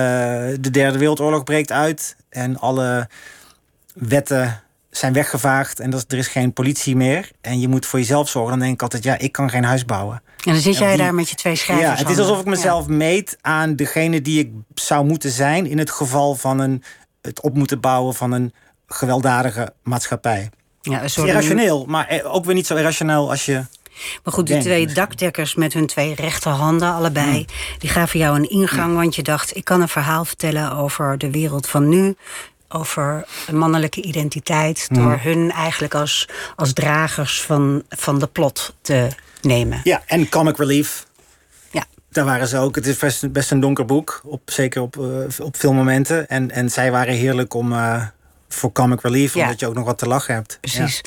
de 0.59 0.69
derde 0.71 0.97
wereldoorlog 0.97 1.43
breekt 1.43 1.71
uit. 1.71 2.15
En 2.29 2.59
alle 2.59 3.09
wetten 3.93 4.62
zijn 4.97 5.13
weggevaagd. 5.13 5.79
En 5.79 5.89
dat, 5.89 6.05
er 6.07 6.17
is 6.17 6.27
geen 6.27 6.53
politie 6.53 6.95
meer. 6.95 7.31
En 7.41 7.59
je 7.59 7.67
moet 7.67 7.85
voor 7.85 7.99
jezelf 7.99 8.29
zorgen. 8.29 8.51
Dan 8.51 8.59
denk 8.59 8.73
ik 8.73 8.81
altijd, 8.81 9.03
ja, 9.03 9.17
ik 9.17 9.31
kan 9.31 9.49
geen 9.49 9.63
huis 9.63 9.85
bouwen. 9.85 10.21
En 10.45 10.53
dan 10.53 10.61
zit 10.61 10.77
jij 10.77 10.97
daar 10.97 11.13
met 11.13 11.29
je 11.29 11.35
twee 11.35 11.55
schrijvers. 11.55 11.89
Ja, 11.89 11.95
het 11.95 12.09
is 12.09 12.19
alsof 12.19 12.39
ik 12.39 12.45
mezelf 12.45 12.87
meet 12.87 13.37
aan 13.41 13.75
degene 13.75 14.21
die 14.21 14.39
ik 14.39 14.51
zou 14.73 15.05
moeten 15.05 15.31
zijn 15.31 15.65
in 15.65 15.77
het 15.77 15.91
geval 15.91 16.35
van 16.35 16.59
een, 16.59 16.83
het 17.21 17.41
op 17.41 17.55
moeten 17.55 17.79
bouwen 17.79 18.13
van 18.13 18.31
een 18.31 18.53
gewelddadige 18.87 19.73
maatschappij. 19.83 20.49
Ja, 20.81 21.03
een 21.03 21.09
soort 21.09 21.27
irrationeel, 21.27 21.85
maar 21.85 22.07
eh, 22.07 22.35
ook 22.35 22.45
weer 22.45 22.55
niet 22.55 22.67
zo 22.67 22.75
irrationeel 22.75 23.29
als 23.29 23.45
je. 23.45 23.65
Maar 24.23 24.33
goed, 24.33 24.47
die 24.47 24.57
twee 24.57 24.87
dakdekkers 24.87 25.55
met 25.55 25.73
hun 25.73 25.87
twee 25.87 26.15
rechterhanden, 26.15 26.93
allebei, 26.93 27.31
hmm. 27.31 27.45
die 27.77 27.89
gaven 27.89 28.19
jou 28.19 28.35
een 28.35 28.49
ingang. 28.49 28.95
Want 28.95 29.15
je 29.15 29.21
dacht, 29.21 29.55
ik 29.55 29.65
kan 29.65 29.81
een 29.81 29.87
verhaal 29.87 30.25
vertellen 30.25 30.75
over 30.75 31.17
de 31.17 31.31
wereld 31.31 31.67
van 31.67 31.89
nu 31.89 32.15
over 32.73 33.25
mannelijke 33.51 34.01
identiteit. 34.01 34.87
Door 34.91 35.19
hun 35.21 35.51
eigenlijk 35.51 35.95
als, 35.95 36.29
als 36.55 36.73
dragers 36.73 37.41
van, 37.41 37.83
van 37.89 38.19
de 38.19 38.27
plot 38.27 38.75
te 38.81 39.07
nemen. 39.41 39.79
Ja, 39.83 40.01
en 40.05 40.29
comic 40.29 40.57
relief. 40.57 41.05
Ja. 41.71 41.83
Daar 42.09 42.25
waren 42.25 42.47
ze 42.47 42.57
ook. 42.57 42.75
Het 42.75 42.87
is 42.87 42.97
best, 42.97 43.31
best 43.31 43.51
een 43.51 43.59
donker 43.59 43.85
boek, 43.85 44.21
op, 44.25 44.41
zeker 44.45 44.81
op, 44.81 44.95
uh, 44.95 45.25
op 45.41 45.57
veel 45.57 45.73
momenten. 45.73 46.27
En, 46.27 46.51
en 46.51 46.69
zij 46.69 46.91
waren 46.91 47.13
heerlijk 47.13 47.53
om. 47.53 47.73
Uh, 47.73 48.05
voor 48.53 48.71
comic 48.71 49.01
relief, 49.01 49.35
omdat 49.35 49.59
je 49.59 49.67
ook 49.67 49.73
nog 49.73 49.85
wat 49.85 49.97
te 49.97 50.07
lachen 50.07 50.33
hebt. 50.33 50.57
Precies. 50.61 51.01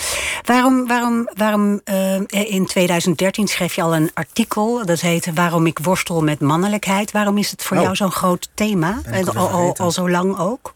Waarom, 0.44 0.86
waarom, 0.86 1.28
waarom 1.34 1.80
uh, 1.84 2.20
in 2.28 2.66
2013 2.66 3.46
schreef 3.46 3.74
je 3.74 3.82
al 3.82 3.94
een 3.94 4.10
artikel, 4.14 4.86
dat 4.86 5.00
heette 5.00 5.32
Waarom 5.32 5.66
ik 5.66 5.78
worstel 5.78 6.22
met 6.22 6.40
mannelijkheid. 6.40 7.10
Waarom 7.10 7.38
is 7.38 7.50
het 7.50 7.62
voor 7.62 7.76
oh. 7.76 7.82
jou 7.82 7.96
zo'n 7.96 8.10
groot 8.10 8.48
thema? 8.54 9.00
Al, 9.34 9.48
al, 9.48 9.76
al, 9.76 9.90
zo 9.90 10.10
lang 10.10 10.38
ook? 10.38 10.74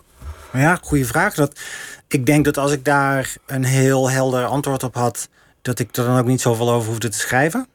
Ja, 0.53 0.79
goede 0.83 1.05
vraag. 1.05 1.35
Dat, 1.35 1.61
ik 2.09 2.27
denk 2.27 2.45
dat 2.45 2.59
als 2.59 2.73
ik 2.73 2.85
daar 2.85 3.37
een 3.47 3.65
heel 3.65 4.11
helder 4.11 4.45
antwoord 4.45 4.83
op 4.83 4.95
had, 4.95 5.29
dat 5.63 5.79
ik 5.79 5.97
er 5.97 6.05
dan 6.05 6.19
ook 6.19 6.27
niet 6.27 6.41
zoveel 6.41 6.71
over 6.71 6.89
hoefde 6.89 7.09
te 7.09 7.19
schrijven. 7.19 7.67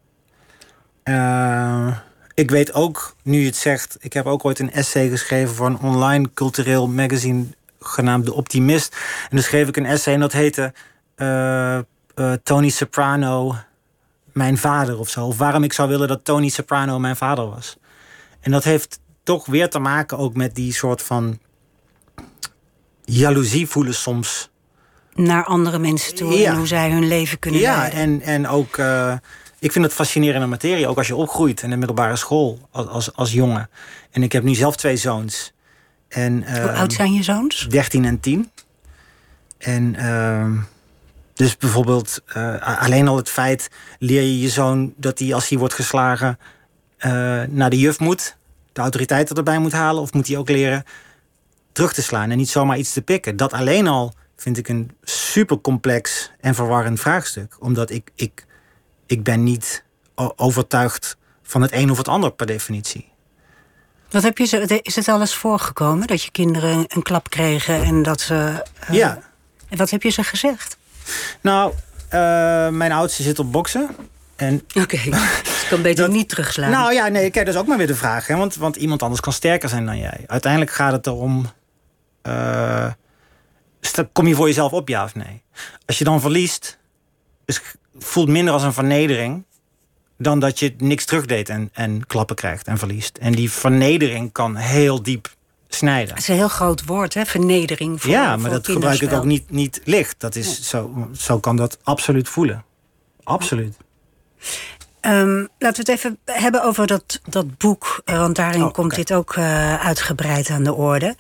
Uh, 1.04 1.98
ik 2.34 2.50
weet 2.52 2.74
ook, 2.74 3.16
nu 3.24 3.40
je 3.40 3.46
het 3.46 3.56
zegt, 3.56 3.98
ik 4.00 4.14
heb 4.14 4.26
ook 4.26 4.46
ooit 4.46 4.60
een 4.60 4.72
essay 4.72 5.10
geschreven 5.10 5.56
voor 5.56 5.66
een 5.66 5.80
online 5.80 6.30
cultureel 6.34 6.88
magazine 6.88 7.46
genaamd 7.80 8.26
De 8.26 8.34
Optimist. 8.34 8.96
En 9.22 9.36
dan 9.36 9.44
schreef 9.44 9.68
ik 9.68 9.78
een 9.78 9.86
essay 9.86 10.14
en 10.14 10.20
dat 10.20 10.32
heette 10.32 10.74
uh, 11.18 11.80
uh, 12.16 12.34
Tony 12.44 12.70
Soprano, 12.70 13.56
mijn 14.32 14.58
vader 14.58 15.00
of 15.00 15.10
zo. 15.10 15.26
Of 15.26 15.38
waarom 15.38 15.64
ik 15.64 15.74
zou 15.74 15.90
willen 15.90 16.08
dat 16.08 16.26
Tony 16.26 16.50
Soprano 16.50 17.00
mijn 17.00 17.16
vader 17.16 17.50
was. 17.50 17.78
En 18.40 18.52
dat 18.52 18.64
heeft 18.64 19.00
toch 19.24 19.46
weer 19.46 19.70
te 19.70 19.80
maken 19.80 20.18
ook 20.18 20.34
met 20.34 20.56
die 20.56 20.74
soort 20.74 21.02
van 21.02 21.40
jaloezie 23.06 23.68
voelen 23.68 23.94
soms 23.94 24.50
naar 25.16 25.46
andere 25.46 25.80
mensen 25.80 26.16
toe 26.16 26.44
en 26.46 26.56
hoe 26.56 26.68
zij 26.68 26.92
hun 26.92 27.08
leven 27.08 27.40
kunnen 27.40 27.62
ja, 27.62 27.78
leiden. 27.78 28.00
Ja, 28.00 28.06
en, 28.06 28.22
en 28.22 28.48
ook, 28.48 28.78
uh, 28.78 29.14
ik 29.60 29.72
vind 29.72 29.86
het 29.86 29.94
fascinerende 29.94 30.48
materie, 30.48 30.88
ook 30.88 30.98
als 30.98 31.08
je 31.08 31.16
opgroeit 31.16 31.62
in 31.62 31.70
de 31.70 31.76
middelbare 31.76 32.16
school 32.16 32.68
als, 32.72 32.88
als, 32.88 33.14
als 33.16 33.32
jongen. 33.32 33.70
En 34.12 34.24
ik 34.24 34.32
heb 34.32 34.44
nu 34.44 34.54
zelf 34.54 34.76
twee 34.76 34.98
zoons. 34.98 35.54
En, 36.08 36.44
uh, 36.44 36.56
hoe 36.56 36.72
oud 36.72 36.94
zijn 36.94 37.14
je 37.14 37.24
zoons? 37.24 37.68
13 37.70 38.06
en 38.06 38.20
10. 38.20 38.52
En 39.58 39.96
uh, 40.00 40.52
dus 41.34 41.58
bijvoorbeeld 41.58 42.22
uh, 42.38 42.80
alleen 42.80 43.08
al 43.08 43.18
het 43.18 43.30
feit, 43.30 43.70
leer 44.00 44.22
je 44.22 44.40
je 44.40 44.50
zoon 44.50 44.94
dat 44.98 45.20
hij 45.20 45.34
als 45.34 45.50
hij 45.50 45.58
wordt 45.58 45.74
geslagen 45.74 46.40
naar 47.50 47.70
de 47.70 47.80
juf 47.80 48.00
moet, 48.00 48.38
de 48.74 48.82
autoriteiten 48.82 49.36
erbij 49.36 49.60
moet 49.60 49.72
halen, 49.72 50.02
of 50.02 50.14
moet 50.14 50.28
hij 50.28 50.38
ook 50.38 50.50
leren 50.50 50.84
terug 51.76 51.94
te 51.94 52.02
slaan 52.02 52.32
en 52.32 52.38
niet 52.38 52.50
zomaar 52.50 52.78
iets 52.78 52.94
te 52.94 53.02
pikken. 53.02 53.38
Dat 53.38 53.54
alleen 53.54 53.88
al 53.88 54.14
vind 54.36 54.58
ik 54.58 54.68
een 54.68 54.92
super 55.04 55.62
complex 55.62 56.32
en 56.40 56.56
verwarrend 56.56 57.00
vraagstuk. 57.00 57.56
Omdat 57.60 57.90
ik, 57.90 58.12
ik, 58.16 58.46
ik 59.06 59.24
ben 59.24 59.44
niet 59.44 59.84
overtuigd 60.36 61.18
van 61.44 61.62
het 61.62 61.72
een 61.74 61.92
of 61.92 61.98
het 61.98 62.08
ander 62.08 62.32
per 62.32 62.46
definitie. 62.46 63.10
Wat 64.10 64.24
heb 64.24 64.38
je 64.38 64.80
is 64.82 64.96
het 64.96 65.08
alles 65.08 65.34
voorgekomen 65.34 66.08
dat 66.08 66.24
je 66.24 66.32
kinderen 66.32 66.86
een 66.88 67.02
klap 67.02 67.30
kregen 67.30 67.84
en 67.84 68.04
dat 68.04 68.22
ze. 68.22 68.64
Uh, 68.90 68.96
ja. 68.96 69.20
En 69.70 69.78
wat 69.78 69.90
heb 69.90 70.04
je 70.04 70.10
ze 70.10 70.24
gezegd? 70.24 70.78
Nou, 71.42 71.74
uh, 72.14 72.70
mijn 72.70 72.92
oudste 72.92 73.24
zit 73.24 73.40
op 73.40 73.52
boksen. 73.52 73.90
Oké, 74.36 74.80
okay. 74.80 75.10
dus 75.44 75.62
ik 75.62 75.68
kan 75.70 75.82
beter 75.82 76.10
niet 76.10 76.30
terugslaan. 76.30 76.72
Nou 76.72 76.94
ja, 76.94 77.08
nee, 77.08 77.30
kijk, 77.30 77.46
dat 77.46 77.56
is 77.56 77.62
ook 77.62 77.68
maar 77.68 77.78
weer 77.78 77.88
de 77.88 77.96
vraag. 77.96 78.28
Hè? 78.28 78.36
Want, 78.36 78.56
want 78.56 78.76
iemand 78.76 79.02
anders 79.04 79.22
kan 79.22 79.34
sterker 79.34 79.70
zijn 79.70 79.86
dan 79.86 79.98
jij. 79.98 80.24
Uiteindelijk 80.28 80.72
gaat 80.72 80.92
het 80.92 81.08
erom 81.08 81.46
uh, 82.28 82.92
sta- 83.82 84.10
kom 84.14 84.28
je 84.28 84.36
voor 84.36 84.48
jezelf 84.48 84.72
op, 84.72 84.88
ja 84.88 85.04
of 85.04 85.16
nee? 85.16 85.44
Als 85.86 85.98
je 85.98 86.04
dan 86.04 86.22
verliest, 86.22 86.78
is, 87.46 87.62
voelt 87.98 88.28
minder 88.28 88.54
als 88.54 88.64
een 88.64 88.74
vernedering 88.74 89.44
dan 90.18 90.40
dat 90.40 90.60
je 90.60 90.76
niks 90.78 91.06
terugdeed 91.06 91.50
en, 91.50 91.70
en 91.74 92.06
klappen 92.08 92.36
krijgt 92.36 92.68
en 92.68 92.78
verliest. 92.78 93.18
En 93.18 93.32
die 93.32 93.52
vernedering 93.52 94.32
kan 94.32 94.56
heel 94.56 95.04
diep 95.04 95.34
snijden. 95.68 96.10
Het 96.14 96.24
is 96.24 96.28
een 96.28 96.36
heel 96.36 96.48
groot 96.48 96.86
woord, 96.86 97.14
hè? 97.14 97.26
Vernedering. 97.26 98.02
Voor, 98.02 98.12
ja, 98.12 98.34
voor 98.34 98.42
maar 98.42 98.52
dat 98.52 98.66
gebruik 98.66 99.02
ik 99.02 99.14
ook 99.14 99.26
niet, 99.26 99.50
niet 99.50 99.82
licht. 99.84 100.20
Dat 100.20 100.36
is, 100.36 100.70
zo, 100.70 101.10
zo 101.18 101.40
kan 101.40 101.56
dat 101.56 101.78
absoluut 101.84 102.30
voelen. 102.30 102.66
Absoluut. 103.24 103.78
Ehm, 105.06 105.46
laten 105.60 105.86
we 105.86 105.92
het 105.92 106.00
even 106.00 106.18
hebben 106.26 106.64
over 106.64 106.88
dat, 106.88 107.20
dat 107.30 107.58
boek. 107.58 108.02
eh, 108.06 108.18
Want 108.20 108.36
daarin 108.36 108.64
Oh, 108.64 108.74
komt 108.74 108.96
dit 108.96 109.14
ook 109.14 109.36
eh, 109.36 109.86
uitgebreid 109.86 110.50
aan 110.50 110.64
de 110.64 110.74
orde. 110.74 111.16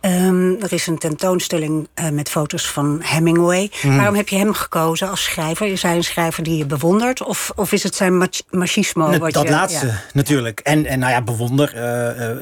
Ehm, 0.00 0.50
er 0.60 0.72
is 0.72 0.86
een 0.86 0.98
tentoonstelling 0.98 1.88
eh, 1.94 2.08
met 2.08 2.28
foto's 2.30 2.70
van 2.70 3.00
Hemingway. 3.02 3.70
Mhm. 3.82 3.96
Waarom 3.96 4.14
heb 4.14 4.28
je 4.28 4.36
hem 4.36 4.52
gekozen 4.52 5.08
als 5.10 5.22
schrijver? 5.24 5.66
Is 5.66 5.82
hij 5.82 5.96
een 5.96 6.04
schrijver 6.04 6.42
die 6.42 6.56
je 6.56 6.66
bewondert? 6.66 7.22
Of, 7.24 7.50
of 7.54 7.72
is 7.72 7.82
het 7.82 7.94
zijn 7.94 8.16
mach- 8.18 8.42
machismo? 8.50 9.18
Wat 9.18 9.32
dat 9.32 9.42
je, 9.42 9.50
laatste, 9.50 9.86
ja. 9.86 10.00
natuurlijk. 10.12 10.60
En, 10.60 10.86
en 10.86 10.98
nou 10.98 11.12
ja, 11.12 11.22
bewonder, 11.22 11.70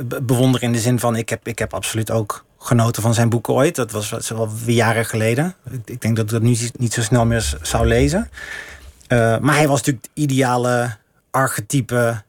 be- 0.09 0.23
bewonder 0.23 0.63
in 0.63 0.73
de 0.73 0.79
zin 0.81 0.99
van... 0.99 1.17
Ik 1.17 1.29
heb, 1.29 1.47
ik 1.49 1.59
heb 1.59 1.75
absoluut 1.75 2.11
ook 2.11 2.45
genoten 2.59 3.03
van 3.03 3.15
zijn 3.15 3.29
boeken 3.29 3.55
ooit. 3.55 3.75
Dat 3.77 3.91
was 3.91 4.11
wel 4.29 4.49
jaren 4.67 5.05
geleden. 5.07 5.55
Ik, 5.71 5.81
ik 5.85 6.01
denk 6.01 6.17
dat 6.17 6.25
ik 6.25 6.31
dat 6.31 6.43
nu 6.43 6.57
niet 6.79 6.93
zo 6.93 7.03
snel 7.03 7.27
meer 7.27 7.55
zou 7.63 7.87
lezen. 7.87 8.31
Eh, 9.09 9.39
maar 9.39 9.55
hij 9.55 9.69
was 9.69 9.79
natuurlijk 9.79 10.05
de 10.05 10.21
ideale 10.21 10.97
archetype 11.31 12.23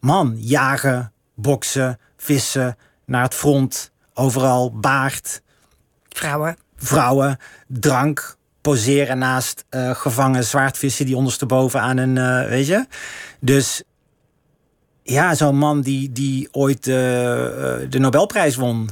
man. 0.00 0.36
Jagen, 0.38 1.12
boksen, 1.34 1.98
vissen, 2.16 2.76
naar 3.04 3.22
het 3.22 3.34
front, 3.34 3.92
overal 4.14 4.78
baard, 4.78 5.42
Vrouwen. 6.08 6.56
vrouwen, 6.76 7.38
drank, 7.66 8.36
poseren 8.60 9.18
naast 9.18 9.64
eh, 9.68 9.90
gevangen 9.90 10.44
zwaardvissen 10.44 11.06
die 11.06 11.16
ondersteboven 11.16 11.80
aan 11.80 11.96
een, 11.96 12.18
eh, 12.18 12.48
weet 12.48 12.66
je. 12.66 12.86
Dus 13.40 13.82
ja, 15.02 15.34
zo'n 15.34 15.58
man 15.58 15.80
die, 15.80 16.12
die 16.12 16.48
ooit 16.52 16.84
de 16.84 17.98
Nobelprijs 17.98 18.56
won 18.56 18.88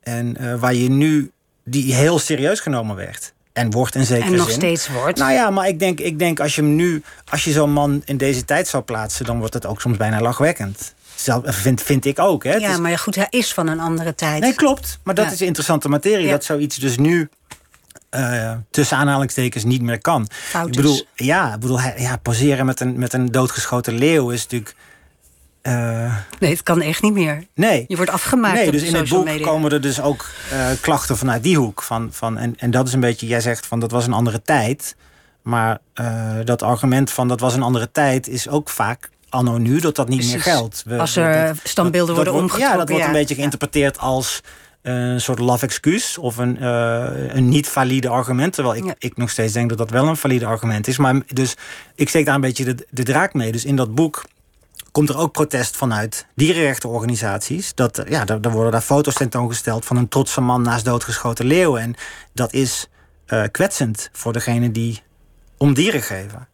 en 0.00 0.58
waar 0.58 0.74
je 0.74 0.90
nu, 0.90 1.30
die 1.64 1.94
heel 1.94 2.18
serieus 2.18 2.60
genomen 2.60 2.96
werd. 2.96 3.33
En 3.54 3.70
wordt 3.70 3.94
in 3.94 4.04
zekere 4.06 4.26
En 4.30 4.36
nog 4.36 4.46
zin. 4.46 4.54
steeds 4.54 4.88
wordt. 4.88 5.18
Nou 5.18 5.32
ja, 5.32 5.50
maar 5.50 5.68
ik 5.68 5.78
denk, 5.78 6.00
ik 6.00 6.18
denk 6.18 6.40
als 6.40 6.54
je 6.54 6.60
hem 6.60 6.74
nu, 6.74 7.02
als 7.30 7.44
je 7.44 7.52
zo'n 7.52 7.72
man 7.72 8.02
in 8.04 8.16
deze 8.16 8.44
tijd 8.44 8.68
zou 8.68 8.82
plaatsen, 8.82 9.24
dan 9.24 9.38
wordt 9.38 9.54
het 9.54 9.66
ook 9.66 9.80
soms 9.80 9.96
bijna 9.96 10.20
lachwekkend. 10.20 10.94
Zelf, 11.14 11.42
vind, 11.46 11.82
vind 11.82 12.04
ik 12.04 12.18
ook. 12.18 12.44
Hè? 12.44 12.54
Ja, 12.54 12.70
is- 12.70 12.78
maar 12.78 12.98
goed, 12.98 13.14
hij 13.14 13.26
is 13.30 13.52
van 13.52 13.66
een 13.68 13.80
andere 13.80 14.14
tijd. 14.14 14.40
Nee, 14.40 14.54
klopt. 14.54 14.98
Maar 15.02 15.14
dat 15.14 15.24
Ja. 15.26 15.30
is 15.32 15.40
interessante 15.40 15.88
materie. 15.88 16.24
Ja. 16.24 16.30
Dat 16.30 16.44
zoiets 16.44 16.76
dus 16.76 16.96
nu 16.98 17.28
eh, 18.10 18.52
tussen 18.70 18.96
aanhalingstekens 18.96 19.64
niet 19.64 19.82
meer 19.82 20.00
kan. 20.00 20.28
Fout 20.30 20.66
ik 20.68 20.74
bedoel, 20.76 21.06
ja, 21.14 21.54
ik 21.54 21.60
bedoel, 21.60 21.80
ja, 21.96 22.16
poseren 22.16 22.66
met 22.66 22.80
een, 22.80 22.98
met 22.98 23.12
een 23.12 23.30
doodgeschoten 23.32 23.94
leeuw 23.94 24.30
is 24.30 24.42
natuurlijk. 24.42 24.74
Eh, 25.64 26.16
Nee, 26.38 26.50
het 26.50 26.62
kan 26.62 26.80
echt 26.80 27.02
niet 27.02 27.12
meer. 27.12 27.44
nee. 27.54 27.84
Je 27.88 27.96
wordt 27.96 28.10
afgemaakt 28.10 28.54
Nee, 28.54 28.70
dus 28.70 28.82
in 28.82 28.94
het 28.94 29.08
boek 29.08 29.24
media. 29.24 29.46
komen 29.46 29.72
er 29.72 29.80
dus 29.80 30.00
ook 30.00 30.26
eh, 30.50 30.66
klachten 30.80 31.16
vanuit 31.16 31.42
die 31.42 31.56
hoek. 31.56 31.82
Van, 31.82 32.08
van, 32.12 32.38
en, 32.38 32.54
en 32.58 32.70
dat 32.70 32.86
is 32.86 32.92
een 32.92 33.00
beetje, 33.00 33.26
jij 33.26 33.40
zegt 33.40 33.66
van 33.66 33.80
dat 33.80 33.90
was 33.90 34.06
een 34.06 34.12
andere 34.12 34.42
tijd. 34.42 34.96
Maar 35.42 35.78
eh, 35.94 36.32
dat 36.44 36.62
argument 36.62 37.10
van 37.10 37.28
dat 37.28 37.40
was 37.40 37.54
een 37.54 37.62
andere 37.62 37.90
tijd 37.90 38.28
is 38.28 38.48
ook 38.48 38.68
vaak 38.68 39.10
anno 39.28 39.58
nu 39.58 39.80
dat 39.80 39.96
dat 39.96 40.08
niet 40.08 40.26
meer 40.26 40.40
geldt. 40.42 40.82
We- 40.86 40.98
Als 40.98 41.16
er 41.16 41.46
dat- 41.46 41.56
standbeelden 41.64 42.14
dat 42.14 42.24
worden 42.24 42.32
wordt- 42.42 42.50
Ja, 42.50 42.58
dat 42.58 42.66
omgetrokken, 42.70 42.94
wordt 42.94 43.06
een 43.14 43.20
beetje 43.20 43.34
geïnterpreteerd 43.34 43.98
als 43.98 44.40
een 44.82 45.20
soort 45.20 45.38
love 45.38 45.64
excuus 45.64 46.18
of 46.18 46.36
een, 46.36 46.64
een 47.36 47.48
niet 47.48 47.68
valide 47.68 48.08
argument. 48.08 48.52
Terwijl 48.52 48.76
ik, 48.76 48.84
Ja. 48.84 48.94
ik 48.98 49.16
nog 49.16 49.30
steeds 49.30 49.52
denk 49.52 49.68
dat 49.68 49.78
dat 49.78 49.90
wel 49.90 50.08
een 50.08 50.16
valide 50.16 50.46
argument 50.46 50.86
is. 50.88 50.96
Maar 50.98 51.20
dus 51.32 51.54
ik 51.94 52.08
steek 52.08 52.24
daar 52.26 52.34
een 52.34 52.40
beetje 52.40 52.64
de, 52.64 52.86
de 52.90 53.02
draak 53.02 53.34
mee. 53.34 53.52
Dus 53.52 53.64
in 53.64 53.76
dat 53.76 53.94
boek 53.94 54.24
komt 54.94 55.08
er 55.08 55.18
ook 55.18 55.32
protest 55.32 55.76
vanuit 55.76 56.26
dierenrechtenorganisaties. 56.34 57.74
Dat, 57.74 57.98
eh, 57.98 58.10
ja, 58.10 58.24
daar 58.24 58.52
worden 58.52 58.72
daar 58.72 58.80
foto's 58.80 59.14
tentoongesteld 59.14 59.84
van 59.84 59.96
een 59.96 60.08
trotse 60.08 60.40
man 60.40 60.62
naast 60.62 60.84
doodgeschoten 60.84 61.46
leeuwen. 61.46 61.82
En 61.82 61.94
dat 62.32 62.52
is 62.52 62.88
eh, 63.26 63.42
kwetsend 63.50 64.08
voor 64.12 64.32
degene 64.32 64.70
die 64.70 65.02
om 65.56 65.74
dieren 65.74 66.02
geven. 66.02 66.48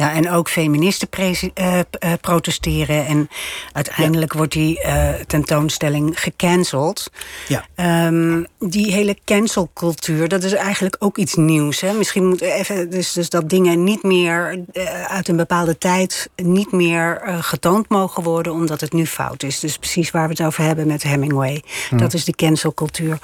Ja, 0.00 0.12
en 0.12 0.30
ook 0.30 0.48
feministen 0.48 1.08
eh, 1.10 1.78
eh, 1.78 1.84
protesteren. 2.20 3.06
En 3.06 3.28
uiteindelijk 3.72 4.32
wordt 4.32 4.52
die 4.52 4.80
eh, 4.82 5.14
tentoonstelling 5.26 6.20
gecanceld. 6.20 7.10
Ja. 7.48 7.66
Ehm, 7.74 8.44
die 8.58 8.92
hele 8.92 9.16
cancelcultuur, 9.24 10.28
dat 10.28 10.42
is 10.42 10.52
eigenlijk 10.52 10.96
ook 10.98 11.18
iets 11.18 11.34
nieuws. 11.34 11.80
Hè? 11.80 11.92
Misschien 11.92 12.26
moet 12.28 12.40
even, 12.40 12.90
dus, 12.90 13.12
dus 13.12 13.28
dat 13.28 13.48
dingen 13.48 13.84
niet 13.84 14.02
meer 14.02 14.64
uit 15.08 15.28
een 15.28 15.36
bepaalde 15.36 15.78
tijd 15.78 16.30
niet 16.36 16.72
meer 16.72 17.22
getoond 17.40 17.88
mogen 17.88 18.22
worden, 18.22 18.52
omdat 18.52 18.80
het 18.80 18.92
nu 18.92 19.06
fout 19.06 19.42
is. 19.42 19.60
Dus 19.60 19.76
precies 19.76 20.10
waar 20.10 20.28
we 20.28 20.30
het 20.30 20.46
over 20.46 20.64
hebben 20.64 20.86
met 20.86 21.02
Hemingway. 21.02 21.62
Dat 21.96 22.14
is 22.14 22.24
die 22.24 22.34
cancelcultuur. 22.34 23.18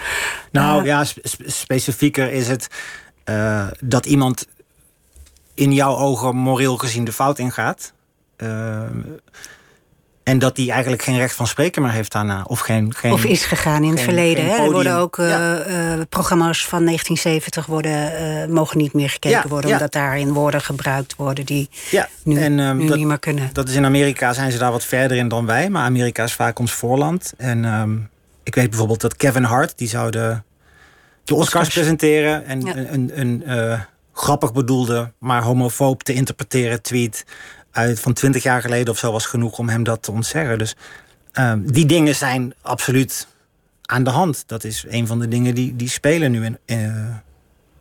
Nou 0.51 0.85
ja, 0.85 1.05
spe- 1.05 1.29
spe- 1.29 1.51
specifieker 1.51 2.33
is 2.33 2.49
het 2.49 2.69
dat 3.81 4.07
iemand 4.07 4.47
in 5.57 5.73
jouw 5.73 5.97
ogen 5.97 6.37
moreel 6.37 6.77
gezien 6.77 7.05
de 7.05 7.13
fout 7.13 7.39
ingaat. 7.39 7.93
Eh, 8.37 8.83
en 10.23 10.39
dat 10.39 10.57
die 10.57 10.71
eigenlijk 10.73 11.03
geen 11.03 11.17
recht 11.17 11.35
van 11.35 11.47
spreken 11.47 11.83
meer 11.83 11.91
heeft 11.91 12.13
daarna. 12.13 12.45
Of, 12.47 12.61
geen, 12.61 12.95
geen, 12.95 13.13
Of 13.13 13.25
is 13.25 13.45
gegaan 13.45 13.83
in 13.83 13.89
het 13.91 13.99
geen- 13.99 14.05
verleden. 14.09 14.45
Hè? 14.45 14.57
Er 14.57 14.73
worden 14.73 14.97
ook 14.97 15.19
eh, 15.19 15.29
Ja. 15.29 15.59
eh, 15.59 16.01
programma's 16.09 16.67
van 16.67 16.85
1970 16.85 17.67
worden, 17.67 18.53
mogen 18.53 18.79
niet 18.79 18.93
meer 18.93 19.11
gekeken 19.11 19.39
Ja, 19.43 19.49
worden, 19.49 19.69
ja. 19.71 19.77
omdat 19.77 19.93
daarin 19.93 20.33
woorden 20.33 20.61
gebruikt 20.61 21.17
worden 21.17 21.47
die 21.47 21.69
Ja, 21.91 22.09
nu, 22.25 22.41
en, 22.41 22.61
ehm, 22.61 22.77
nu 22.77 22.87
dat, 22.87 22.97
niet 22.97 23.07
meer 23.07 23.19
kunnen. 23.19 23.51
dat 23.53 23.69
is 23.69 23.75
in 23.75 23.85
Amerika 23.85 24.33
zijn 24.33 24.53
ze 24.53 24.59
daar 24.59 24.71
wat 24.73 24.85
verder 24.85 25.17
in 25.17 25.29
dan 25.29 25.47
wij. 25.47 25.71
Maar 25.71 25.83
Amerika 25.85 26.25
is 26.25 26.33
vaak 26.35 26.59
ons 26.59 26.73
voorland. 26.73 27.33
En 27.37 27.65
ehm, 27.65 27.97
ik 28.43 28.55
weet 28.55 28.69
bijvoorbeeld 28.71 29.01
dat 29.01 29.17
Kevin 29.17 29.45
Hart, 29.45 29.79
die 29.79 29.89
zou 29.89 30.11
de, 30.11 30.41
de 31.25 31.35
Oscars, 31.35 31.67
Oscars. 31.67 31.69
presenteren. 31.75 32.45
En 32.47 32.67
een, 32.79 32.95
een, 32.95 33.21
een 33.21 33.43
grappig 34.19 34.53
bedoelde, 34.53 35.13
maar 35.19 35.43
homofoob 35.43 36.03
te 36.03 36.13
interpreteren 36.15 36.83
tweet 36.83 37.25
uit 37.71 38.01
van 38.01 38.13
20 38.13 38.43
jaar 38.43 38.61
geleden 38.61 38.93
of 38.93 38.99
zo 38.99 39.13
was 39.13 39.27
genoeg 39.27 39.59
om 39.59 39.69
hem 39.69 39.83
dat 39.83 40.03
te 40.03 40.11
ontzeggen. 40.13 40.59
Dus 40.59 40.75
ehm, 41.33 41.61
die 41.65 41.87
dingen 41.87 42.15
zijn 42.15 42.55
absoluut 42.63 43.27
aan 43.83 44.05
de 44.05 44.11
hand. 44.11 44.43
Dat 44.47 44.65
is 44.65 44.85
een 44.89 45.07
van 45.07 45.19
de 45.19 45.29
dingen 45.29 45.55
die, 45.55 45.77
die 45.77 45.89
spelen 45.89 46.31
nu 46.31 46.45
in, 46.45 46.59
eh, 46.67 46.95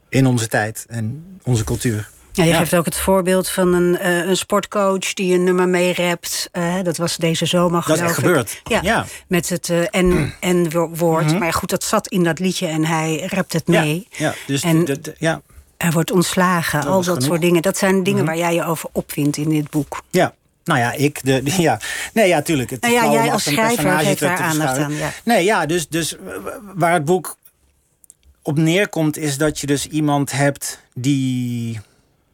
in 0.09 0.25
onze 0.25 0.47
tijd 0.47 0.85
en 0.89 1.25
onze 1.43 1.63
cultuur. 1.63 2.09
Ja, 2.31 2.43
je 2.43 2.49
Ja. 2.49 2.57
geeft 2.57 2.75
ook 2.75 2.85
het 2.85 2.95
voorbeeld 2.97 3.49
van 3.49 3.73
een, 3.73 3.97
eh, 3.97 4.25
een 4.27 4.37
sportcoach 4.37 5.13
die 5.13 5.33
een 5.33 5.43
nummer 5.43 5.67
mee 5.69 5.93
rapt. 5.93 6.49
Eh, 6.51 6.75
dat 6.83 6.97
was 6.97 7.17
deze 7.17 7.45
zomer 7.45 7.71
Dat 7.87 7.89
is 7.89 7.95
geloof 7.95 8.09
echt 8.09 8.17
ik. 8.19 8.25
gebeurd. 8.25 8.61
Ja, 8.63 8.79
Ja. 8.81 9.05
met 9.27 9.49
het 9.49 9.69
en, 9.89 10.33
en 10.39 10.71
wo- 10.71 10.89
woord. 10.89 11.25
Mhm. 11.25 11.37
Maar 11.37 11.53
goed, 11.53 11.69
dat 11.69 11.83
zat 11.83 12.07
in 12.07 12.23
dat 12.23 12.39
liedje 12.39 12.67
en 12.67 12.85
hij 12.85 13.23
rapt 13.27 13.53
het 13.53 13.67
mee. 13.67 14.07
ja, 14.09 14.33
dus 14.47 14.61
En- 14.61 14.87
ja, 15.17 15.41
Er 15.77 15.91
wordt 15.91 16.11
ontslagen, 16.11 16.81
Dat 16.81 16.89
al 16.89 16.95
dat 16.95 17.05
genoeg. 17.05 17.23
soort 17.23 17.41
dingen. 17.41 17.61
Dat 17.61 17.77
zijn 17.77 18.03
dingen 18.03 18.23
Mhm. 18.23 18.27
waar 18.27 18.37
jij 18.37 18.53
je 18.53 18.63
over 18.65 18.89
opwindt 18.91 19.37
in 19.37 19.49
dit 19.49 19.69
boek. 19.69 20.03
Ja, 20.09 20.33
nou 20.63 20.79
ja, 20.79 20.91
ik. 20.91 21.19
De, 21.23 21.43
de- 21.43 21.61
ja. 21.61 21.79
Nee, 22.13 22.27
ja, 22.27 22.41
tuurlijk. 22.41 22.69
Het 22.69 22.81
Nou 22.81 22.93
ja, 22.93 23.11
jij 23.11 23.31
als 23.31 23.43
schrijver 23.43 23.99
geeft 23.99 24.19
daar 24.19 24.37
aandacht 24.37 24.77
aan. 24.77 24.93
Ja. 24.93 25.11
Nee, 25.23 25.43
ja, 25.43 25.65
dus, 25.65 25.87
dus 25.87 26.15
waar 26.75 26.93
het 26.93 27.05
boek 27.05 27.37
op 28.41 28.57
neerkomt, 28.57 29.17
is 29.17 29.37
dat 29.37 29.59
je 29.59 29.67
dus 29.67 29.87
iemand 29.87 30.31
hebt 30.31 30.79
die 30.93 31.79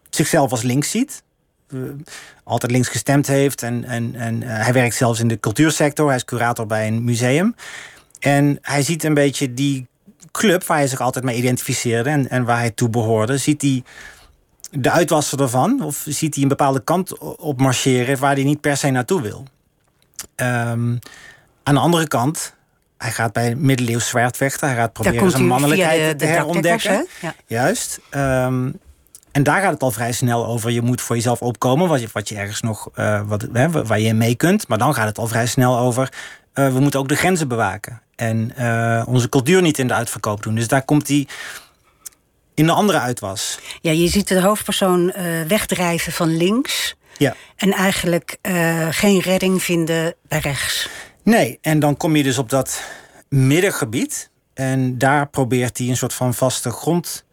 zichzelf 0.10 0.52
als 0.52 0.62
links 0.62 0.92
ziet. 0.92 1.24
Eh, 1.72 1.80
altijd 2.44 2.72
links 2.72 2.88
gestemd 2.88 3.28
heeft. 3.28 3.64
En, 3.64 3.84
en, 3.84 4.16
en 4.16 4.44
eh, 4.44 4.64
hij 4.64 4.74
werkt 4.74 4.96
zelfs 4.96 5.20
in 5.20 5.28
de 5.28 5.40
cultuursector. 5.40 6.08
Hij 6.08 6.16
is 6.16 6.26
curator 6.26 6.66
bij 6.66 6.88
een 6.88 7.04
museum. 7.04 7.56
En 8.20 8.58
hij 8.62 8.84
ziet 8.84 9.04
een 9.04 9.14
beetje 9.14 9.54
die 9.54 9.88
club 10.32 10.64
waar 10.64 10.78
hij 10.78 10.88
zich 10.88 11.02
altijd 11.02 11.26
mee 11.26 11.36
identificeerde 11.38 12.10
en, 12.10 12.30
en 12.30 12.44
waar 12.44 12.58
hij 12.58 12.72
toe 12.72 12.90
behoorde, 12.90 13.38
ziet 13.38 13.62
hij 13.62 13.84
de 14.72 14.92
uitwasser 14.92 15.42
ervan? 15.42 15.84
Of 15.84 16.04
ziet 16.08 16.34
hij 16.34 16.44
een 16.44 16.50
bepaalde 16.50 16.84
kant 16.84 17.18
op 17.38 17.60
marcheren 17.60 18.20
waar 18.20 18.34
hij 18.34 18.44
niet 18.44 18.62
per 18.62 18.78
se 18.78 18.90
naartoe 18.90 19.22
wil? 19.22 19.46
Ehm, 20.36 20.96
aan 21.64 21.74
de 21.74 21.80
andere 21.80 22.08
kant, 22.08 22.54
hij 22.98 23.12
gaat 23.12 23.34
bij 23.34 23.56
middeleeuws 23.56 24.08
zwaardvechten. 24.08 24.68
Hij 24.68 24.78
gaat 24.78 24.94
proberen 24.94 25.32
zijn 25.32 25.46
mannelijkheid 25.48 26.20
te 26.20 26.26
herontdekken. 26.26 27.08
Ja. 27.22 27.34
Juist. 27.48 28.00
Ehm, 28.10 28.70
en 29.32 29.44
daar 29.44 29.62
gaat 29.62 29.72
het 29.74 29.84
al 29.84 29.92
vrij 29.92 30.12
snel 30.12 30.46
over. 30.46 30.72
Je 30.72 30.82
moet 30.82 31.02
voor 31.02 31.16
jezelf 31.16 31.42
opkomen, 31.42 31.88
wat 31.88 32.02
je, 32.02 32.08
wat 32.14 32.30
je 32.30 32.36
ergens 32.36 32.62
nog, 32.62 32.90
eh, 32.94 33.22
wat, 33.26 33.48
hè, 33.54 33.72
waar 33.86 34.00
je 34.00 34.14
mee 34.14 34.36
kunt. 34.36 34.68
Maar 34.68 34.78
dan 34.78 34.94
gaat 34.94 35.08
het 35.08 35.18
al 35.18 35.28
vrij 35.28 35.46
snel 35.48 35.78
over. 35.78 36.14
eh, 36.54 36.74
we 36.74 36.80
moeten 36.80 37.00
ook 37.00 37.08
de 37.08 37.16
grenzen 37.16 37.48
bewaken. 37.48 38.02
En 38.22 38.56
eh, 38.56 39.04
onze 39.08 39.30
cultuur 39.30 39.62
niet 39.62 39.78
in 39.78 39.88
de 39.88 39.94
uitverkoop 39.94 40.44
doen. 40.44 40.56
Dus 40.56 40.68
daar 40.68 40.84
komt 40.84 41.08
hij 41.08 41.28
in 42.54 42.66
de 42.66 42.72
andere 42.72 43.00
uitwas. 43.00 43.60
Ja, 43.82 43.92
je 43.92 44.08
ziet 44.08 44.28
de 44.28 44.42
hoofdpersoon 44.42 45.12
eh, 45.12 45.42
wegdrijven 45.42 46.12
van 46.12 46.38
links. 46.38 46.96
Ja. 47.18 47.36
En 47.56 47.72
eigenlijk 47.72 48.38
eh, 48.42 48.88
geen 48.92 49.20
redding 49.20 49.64
vinden 49.64 50.16
bij 50.28 50.40
rechts. 50.40 50.90
Nee, 51.24 51.58
en 51.62 51.80
dan 51.80 51.98
kom 51.98 52.16
je 52.16 52.24
dus 52.24 52.38
op 52.38 52.50
dat 52.50 52.84
middengebied. 53.30 54.30
En 54.54 54.98
daar 54.98 55.28
probeert 55.28 55.78
hij 55.78 55.88
een 55.88 55.98
soort 55.98 56.14
van 56.14 56.34
vaste 56.34 56.72
grond 56.72 57.26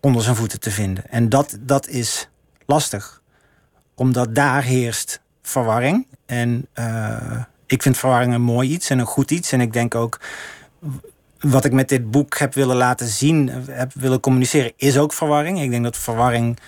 onder 0.00 0.22
zijn 0.22 0.36
voeten 0.36 0.60
te 0.60 0.70
vinden. 0.70 1.10
En 1.10 1.28
dat, 1.28 1.56
dat 1.60 1.88
is 1.88 2.28
lastig. 2.66 3.22
Omdat 3.94 4.34
daar 4.34 4.62
heerst 4.62 5.20
verwarring. 5.42 6.06
En 6.26 6.68
uh, 6.74 7.42
ik 7.70 7.82
vind 7.82 7.98
verwarring 7.98 8.34
een 8.34 8.42
mooi 8.42 8.70
iets 8.70 8.90
en 8.90 8.98
een 8.98 9.06
goed 9.06 9.30
iets. 9.30 9.52
En 9.52 9.60
ik 9.60 9.72
denk 9.72 9.94
ook 9.94 10.20
wat 11.40 11.64
ik 11.64 11.72
met 11.72 11.88
dit 11.88 12.10
boek 12.10 12.38
heb 12.38 12.54
willen 12.54 12.76
laten 12.76 13.06
zien, 13.06 13.50
heb 13.70 13.92
willen 13.94 14.20
communiceren, 14.20 14.72
is 14.76 14.98
ook 14.98 15.12
verwarring. 15.12 15.60
Ik 15.60 15.70
denk 15.70 15.84
dat 15.84 15.96
verwarring 15.96 16.58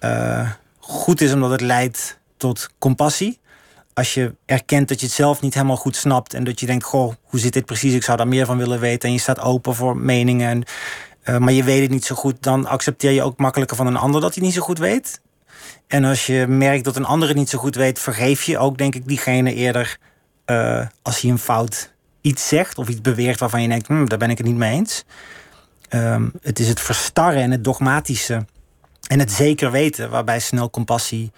uh, 0.00 0.50
goed 0.78 1.20
is 1.20 1.32
omdat 1.32 1.50
het 1.50 1.60
leidt 1.60 2.18
tot 2.36 2.68
compassie. 2.78 3.38
Als 3.94 4.14
je 4.14 4.34
erkent 4.46 4.88
dat 4.88 5.00
je 5.00 5.06
het 5.06 5.14
zelf 5.14 5.40
niet 5.40 5.54
helemaal 5.54 5.76
goed 5.76 5.96
snapt 5.96 6.34
en 6.34 6.44
dat 6.44 6.60
je 6.60 6.66
denkt: 6.66 6.84
Goh, 6.84 7.12
hoe 7.22 7.40
zit 7.40 7.52
dit 7.52 7.64
precies? 7.64 7.94
Ik 7.94 8.04
zou 8.04 8.16
daar 8.16 8.28
meer 8.28 8.46
van 8.46 8.58
willen 8.58 8.80
weten. 8.80 9.08
En 9.08 9.14
je 9.14 9.20
staat 9.20 9.40
open 9.40 9.74
voor 9.74 9.96
meningen, 9.96 10.48
en, 10.48 10.64
uh, 11.34 11.40
maar 11.40 11.52
je 11.52 11.64
weet 11.64 11.82
het 11.82 11.90
niet 11.90 12.04
zo 12.04 12.14
goed, 12.14 12.42
dan 12.42 12.66
accepteer 12.66 13.10
je 13.10 13.22
ook 13.22 13.38
makkelijker 13.38 13.76
van 13.76 13.86
een 13.86 13.96
ander 13.96 14.20
dat 14.20 14.34
hij 14.34 14.44
niet 14.44 14.54
zo 14.54 14.62
goed 14.62 14.78
weet. 14.78 15.20
En 15.86 16.04
als 16.04 16.26
je 16.26 16.46
merkt 16.46 16.84
dat 16.84 16.96
een 16.96 17.04
ander 17.04 17.28
het 17.28 17.36
niet 17.36 17.48
zo 17.48 17.58
goed 17.58 17.74
weet, 17.74 17.98
vergeef 17.98 18.42
je 18.42 18.58
ook, 18.58 18.78
denk 18.78 18.94
ik, 18.94 19.08
diegene 19.08 19.54
eerder 19.54 19.98
uh, 20.46 20.86
als 21.02 21.20
hij 21.20 21.30
een 21.30 21.38
fout 21.38 21.92
iets 22.20 22.48
zegt 22.48 22.78
of 22.78 22.88
iets 22.88 23.00
beweert 23.00 23.40
waarvan 23.40 23.62
je 23.62 23.68
denkt, 23.68 23.86
hm, 23.86 24.04
daar 24.04 24.18
ben 24.18 24.30
ik 24.30 24.38
het 24.38 24.46
niet 24.46 24.56
mee 24.56 24.72
eens. 24.72 25.04
Um, 25.90 26.32
het 26.42 26.58
is 26.58 26.68
het 26.68 26.80
verstarren 26.80 27.42
en 27.42 27.50
het 27.50 27.64
dogmatische 27.64 28.46
en 29.06 29.18
het 29.18 29.32
zeker 29.32 29.70
weten 29.70 30.10
waarbij 30.10 30.40
snel 30.40 30.70
compassie 30.70 31.32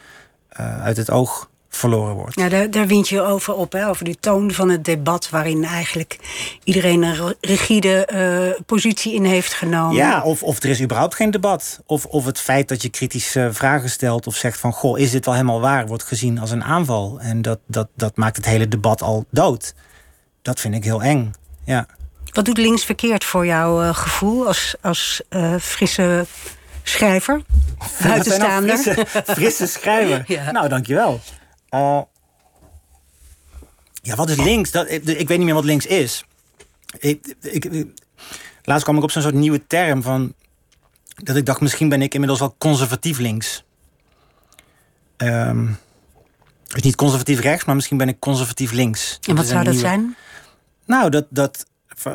uh, 0.61 0.83
uit 0.83 0.97
het 0.97 1.11
oog 1.11 1.51
verloren 1.77 2.15
wordt. 2.15 2.41
Ja, 2.41 2.49
daar, 2.49 2.71
daar 2.71 2.87
wint 2.87 3.09
je 3.09 3.21
over 3.21 3.55
op, 3.55 3.73
hè? 3.73 3.89
over 3.89 4.05
die 4.05 4.17
toon 4.21 4.53
van 4.53 4.69
het 4.69 4.85
debat... 4.85 5.31
waarin 5.31 5.65
eigenlijk 5.65 6.19
iedereen 6.65 7.03
een 7.03 7.35
rigide 7.41 8.09
uh, 8.15 8.65
positie 8.67 9.15
in 9.15 9.25
heeft 9.25 9.53
genomen. 9.53 9.97
Ja, 9.97 10.23
of, 10.23 10.43
of 10.43 10.63
er 10.63 10.71
is 10.71 10.83
überhaupt 10.83 11.15
geen 11.15 11.31
debat. 11.31 11.81
Of, 11.87 12.05
of 12.05 12.25
het 12.25 12.41
feit 12.41 12.69
dat 12.69 12.83
je 12.83 12.89
kritische 12.89 13.49
vragen 13.53 13.91
stelt 13.91 14.27
of 14.27 14.35
zegt 14.35 14.59
van... 14.59 14.73
goh, 14.73 14.99
is 14.99 15.11
dit 15.11 15.25
wel 15.25 15.35
helemaal 15.35 15.61
waar, 15.61 15.87
wordt 15.87 16.05
gezien 16.05 16.39
als 16.39 16.51
een 16.51 16.65
aanval. 16.65 17.19
En 17.21 17.43
dat, 17.43 17.59
dat, 17.67 17.89
dat 17.95 18.17
maakt 18.17 18.37
het 18.37 18.47
hele 18.47 18.69
debat 18.69 19.03
al 19.03 19.25
dood. 19.31 19.75
Dat 20.43 20.61
vind 20.61 20.75
ik 20.75 20.85
heel 20.85 21.03
eng, 21.03 21.33
ja. 21.65 21.87
Wat 22.37 22.45
doet 22.45 22.59
links 22.59 22.85
verkeerd 22.85 23.25
voor 23.25 23.47
jouw 23.47 23.83
uh, 23.83 23.95
gevoel 23.95 24.47
als, 24.47 24.75
als 24.81 25.21
uh, 25.31 25.55
frisse 25.61 26.27
schrijver? 26.83 27.43
Buitenstaander? 28.03 28.77
Nou 28.85 28.95
frisse, 28.95 29.23
frisse 29.27 29.67
schrijver? 29.67 30.25
ja. 30.37 30.51
Nou, 30.51 30.69
dankjewel. 30.69 31.21
Uh, 31.77 32.01
ja, 34.03 34.15
wat 34.15 34.29
is 34.29 34.37
links? 34.37 34.71
Dat, 34.71 34.91
ik, 34.91 35.05
ik, 35.05 35.29
weet 35.29 35.37
niet 35.37 35.47
meer 35.47 35.55
wat 35.55 35.65
links 35.65 35.87
is. 35.87 36.25
Ik, 36.99 37.35
ik, 37.41 37.87
laatst 38.63 38.85
kwam 38.85 38.97
ik 38.97 39.03
op 39.03 39.11
zo'n 39.11 39.23
soort 39.23 39.35
nieuwe 39.35 39.67
term 39.67 40.03
van... 40.03 40.35
dat 41.15 41.37
ik 41.37 41.47
dacht, 41.47 41.61
misschien 41.61 41.89
ben 41.89 42.03
ik 42.03 42.13
inmiddels 42.15 42.41
wel 42.41 42.55
conservatief 42.59 43.19
links. 43.19 43.65
Um, 45.17 45.79
dus 46.67 46.83
niet 46.83 46.97
conservatief 46.97 47.41
rechts, 47.41 47.65
maar 47.65 47.75
misschien 47.75 47.97
ben 47.97 48.09
ik 48.09 48.19
conservatief 48.19 48.73
links. 48.73 49.19
En 49.23 49.37
wat 49.37 49.47
zou 49.47 49.65
dat 49.65 49.73
nieuwe... 49.73 49.89
zijn? 49.89 50.17
Nou, 50.85 51.11
dat, 51.11 51.27
dat, 51.29 51.67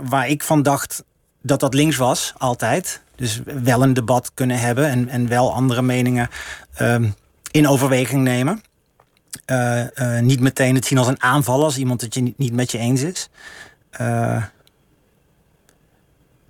waar 0.03 0.27
ik 0.27 0.43
van 0.43 0.63
dacht 0.63 1.03
dat 1.41 1.59
dat 1.59 1.73
links 1.73 1.97
was, 1.97 2.33
altijd. 2.37 3.01
Dus 3.15 3.41
wel 3.45 3.83
een 3.83 3.93
debat 3.93 4.31
kunnen 4.33 4.59
hebben 4.59 4.89
en, 4.89 5.09
en 5.09 5.27
wel 5.27 5.53
andere 5.53 5.81
meningen 5.81 6.29
um, 6.79 7.15
in 7.51 7.67
overweging 7.67 8.23
nemen. 8.23 8.61
Uh, 9.45 9.83
uh, 9.95 10.19
niet 10.19 10.39
meteen 10.39 10.75
het 10.75 10.85
zien 10.85 10.97
als 10.97 11.07
een 11.07 11.21
aanval 11.21 11.63
als 11.63 11.77
iemand 11.77 11.99
dat 11.99 12.13
je 12.13 12.21
niet, 12.21 12.37
niet 12.37 12.53
met 12.53 12.71
je 12.71 12.77
eens 12.77 13.01
is. 13.01 13.29
Uh, 14.01 14.43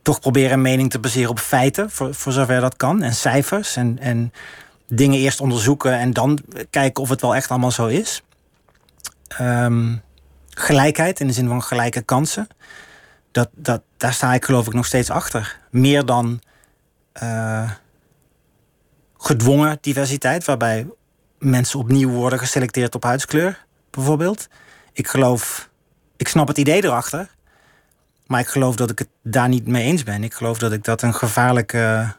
toch 0.02 0.20
proberen 0.20 0.52
een 0.52 0.62
mening 0.62 0.90
te 0.90 1.00
baseren 1.00 1.30
op 1.30 1.40
feiten, 1.40 1.92
voor, 1.92 2.32
zover 2.32 2.62
dat 2.62 2.78
kan. 2.78 3.02
En 3.02 3.14
cijfers 3.14 3.76
en, 3.76 4.00
en 4.00 4.34
dingen 4.88 5.20
eerst 5.20 5.42
onderzoeken 5.42 5.94
en 5.94 6.12
dan 6.12 6.40
kijken 6.70 7.04
of 7.04 7.10
het 7.10 7.22
wel 7.22 7.36
echt 7.36 7.50
allemaal 7.50 7.72
zo 7.72 7.88
is. 7.88 8.24
Um, 9.42 10.02
gelijkheid 10.50 11.20
in 11.20 11.28
de 11.28 11.34
zin 11.34 11.48
van 11.48 11.64
gelijke 11.64 12.02
kansen. 12.02 12.48
Dat, 13.32 13.50
dat, 13.56 13.82
daar 13.98 14.14
sta 14.14 14.34
ik 14.34 14.46
geloof 14.46 14.68
ik 14.68 14.74
nog 14.74 14.86
steeds 14.86 15.10
achter. 15.10 15.60
Meer 15.70 16.06
dan 16.06 16.42
gedwongen 19.18 19.78
diversiteit, 19.82 20.46
waarbij 20.46 20.88
mensen 21.42 21.80
opnieuw 21.80 22.10
worden 22.10 22.40
geselecteerd 22.40 22.96
op 22.96 23.04
huidskleur, 23.04 23.66
bijvoorbeeld. 23.90 24.48
Ik 24.94 25.08
geloof, 25.08 25.70
ik 26.18 26.28
snap 26.28 26.48
het 26.48 26.58
idee 26.58 26.84
erachter, 26.84 27.30
maar 28.28 28.40
ik 28.40 28.48
geloof 28.48 28.76
dat 28.76 28.90
ik 28.90 29.00
het 29.00 29.10
daar 29.24 29.50
niet 29.50 29.68
mee 29.68 29.84
eens 29.84 30.04
ben. 30.04 30.24
Ik 30.24 30.34
geloof 30.34 30.58
dat 30.58 30.72
ik 30.72 30.84
dat 30.84 31.02
een 31.02 31.14
gevaarlijke 31.14 32.14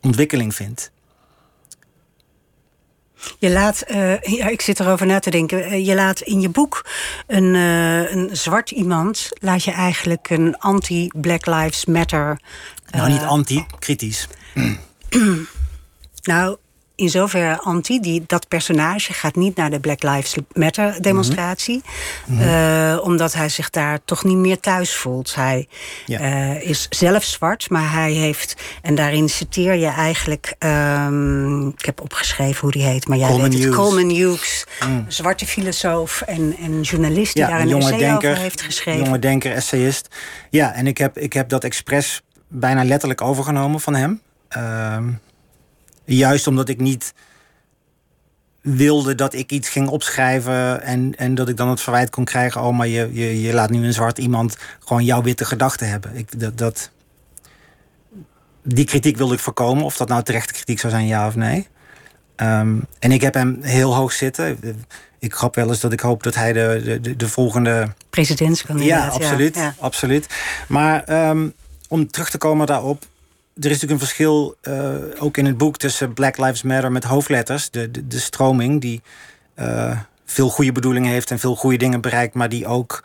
ontwikkeling 0.00 0.54
vind. 0.54 0.90
Je 3.38 3.50
laat, 3.50 3.84
uh, 3.90 4.20
ja, 4.20 4.46
ik 4.46 4.60
zit 4.60 4.80
erover 4.80 5.06
na 5.06 5.18
te 5.18 5.30
denken. 5.30 5.64
Eh, 5.64 5.86
je 5.86 5.94
laat 5.94 6.20
in 6.20 6.40
je 6.40 6.48
boek 6.48 6.86
een, 7.26 7.54
uh, 7.54 8.12
een 8.12 8.28
zwart 8.32 8.70
iemand, 8.70 9.28
laat 9.32 9.64
je 9.64 9.70
eigenlijk 9.70 10.30
een 10.30 10.58
anti-Black 10.58 11.46
Lives 11.46 11.84
Matter. 11.84 12.40
Nou, 12.90 13.10
niet 13.10 13.22
anti, 13.22 13.66
kritisch. 13.78 14.28
nou, 16.22 16.56
in 16.98 17.08
zoverre 17.08 17.60
anti. 17.60 18.00
Die, 18.00 18.24
dat 18.26 18.48
personage 18.48 19.12
gaat 19.12 19.36
niet 19.36 19.56
naar 19.56 19.70
de 19.70 19.80
Black 19.80 20.02
Lives 20.02 20.34
Matter 20.52 21.02
demonstratie. 21.02 21.82
Mm 22.26 22.38
-hmm. 22.38 22.48
uh, 22.48 22.98
omdat 23.02 23.32
hij 23.32 23.48
zich 23.48 23.70
daar 23.70 23.98
toch 24.04 24.24
niet 24.24 24.36
meer 24.36 24.60
thuis 24.60 24.94
voelt. 24.94 25.34
Hij 25.34 25.68
ja. 26.06 26.20
uh, 26.20 26.68
is 26.68 26.86
zelf 26.90 27.24
zwart, 27.24 27.70
maar 27.70 27.92
hij 27.92 28.12
heeft... 28.12 28.56
En 28.82 28.94
daarin 28.94 29.28
citeer 29.28 29.74
je 29.74 29.86
eigenlijk... 29.86 30.54
Um, 30.58 31.68
ik 31.68 31.84
heb 31.84 32.00
opgeschreven 32.00 32.60
hoe 32.60 32.70
die 32.70 32.82
heet, 32.82 33.08
maar 33.08 33.18
jij 33.18 33.28
Coleman 33.28 33.50
weet 33.50 33.58
het. 33.58 33.68
Hughes. 33.68 33.88
Coleman 33.88 34.16
Hughes. 34.16 34.64
Mm. 34.86 35.04
Zwarte 35.08 35.46
filosoof 35.46 36.20
en, 36.20 36.56
en 36.62 36.80
journalist 36.80 37.34
die 37.34 37.42
ja, 37.42 37.48
daar 37.48 37.60
een 37.60 37.68
jonge 37.68 37.84
essay 37.84 37.98
denker, 37.98 38.30
over 38.30 38.42
heeft 38.42 38.62
geschreven. 38.62 39.04
Jonge 39.04 39.18
denker, 39.18 39.52
essayist. 39.52 40.08
Ja, 40.50 40.74
en 40.74 40.86
ik 40.86 40.98
heb, 40.98 41.18
ik 41.18 41.32
heb 41.32 41.48
dat 41.48 41.64
expres 41.64 42.22
bijna 42.48 42.84
letterlijk 42.84 43.20
overgenomen 43.20 43.80
van 43.80 43.94
hem. 43.94 44.20
Uh, 44.56 44.96
Juist 46.14 46.46
omdat 46.46 46.68
ik 46.68 46.80
niet 46.80 47.14
wilde 48.60 49.14
dat 49.14 49.34
ik 49.34 49.52
iets 49.52 49.68
ging 49.68 49.88
opschrijven 49.88 50.82
en, 50.82 51.14
en 51.16 51.34
dat 51.34 51.48
ik 51.48 51.56
dan 51.56 51.68
het 51.68 51.80
verwijt 51.80 52.10
kon 52.10 52.24
krijgen: 52.24 52.62
oh, 52.62 52.76
maar 52.76 52.86
je, 52.86 53.10
je, 53.12 53.40
je 53.40 53.52
laat 53.52 53.70
nu 53.70 53.86
een 53.86 53.92
zwart 53.92 54.18
iemand 54.18 54.56
gewoon 54.78 55.04
jouw 55.04 55.22
witte 55.22 55.44
gedachten 55.44 55.88
hebben. 55.88 56.16
Ik, 56.16 56.40
dat, 56.40 56.58
dat, 56.58 56.90
die 58.62 58.84
kritiek 58.84 59.16
wilde 59.16 59.34
ik 59.34 59.40
voorkomen, 59.40 59.84
of 59.84 59.96
dat 59.96 60.08
nou 60.08 60.22
terechte 60.22 60.52
kritiek 60.52 60.80
zou 60.80 60.92
zijn, 60.92 61.06
ja 61.06 61.26
of 61.26 61.34
nee. 61.34 61.66
Um, 62.36 62.86
en 62.98 63.12
ik 63.12 63.20
heb 63.20 63.34
hem 63.34 63.58
heel 63.62 63.94
hoog 63.94 64.12
zitten. 64.12 64.58
Ik 65.18 65.34
grap 65.34 65.54
wel 65.54 65.68
eens 65.68 65.80
dat 65.80 65.92
ik 65.92 66.00
hoop 66.00 66.22
dat 66.22 66.34
hij 66.34 66.52
de, 66.52 66.98
de, 67.02 67.16
de 67.16 67.28
volgende. 67.28 67.92
Presidentskandidaat. 68.10 69.04
Ja, 69.04 69.08
absoluut. 69.08 69.54
Ja, 69.54 69.62
ja. 69.62 69.74
absoluut. 69.78 70.26
Maar 70.68 71.28
um, 71.28 71.52
om 71.88 72.10
terug 72.10 72.30
te 72.30 72.38
komen 72.38 72.66
daarop 72.66 73.04
is 73.64 73.80
natuurlijk 73.80 74.00
een 74.00 74.06
verschil, 74.06 74.56
uh, 74.62 74.94
ook 75.18 75.36
in 75.36 75.46
het 75.46 75.58
boek, 75.58 75.76
tussen 75.76 76.12
Black 76.12 76.36
Lives 76.36 76.62
Matter 76.62 76.92
met 76.92 77.04
hoofdletters. 77.04 77.70
De, 77.70 77.90
de, 77.90 78.06
de 78.06 78.18
stroming 78.18 78.80
die 78.80 79.02
uh, 79.58 79.98
veel 80.24 80.48
goede 80.48 80.72
bedoelingen 80.72 81.12
heeft 81.12 81.30
en 81.30 81.38
veel 81.38 81.56
goede 81.56 81.76
dingen 81.76 82.00
bereikt, 82.00 82.34
maar 82.34 82.48
die 82.48 82.66
ook 82.66 83.04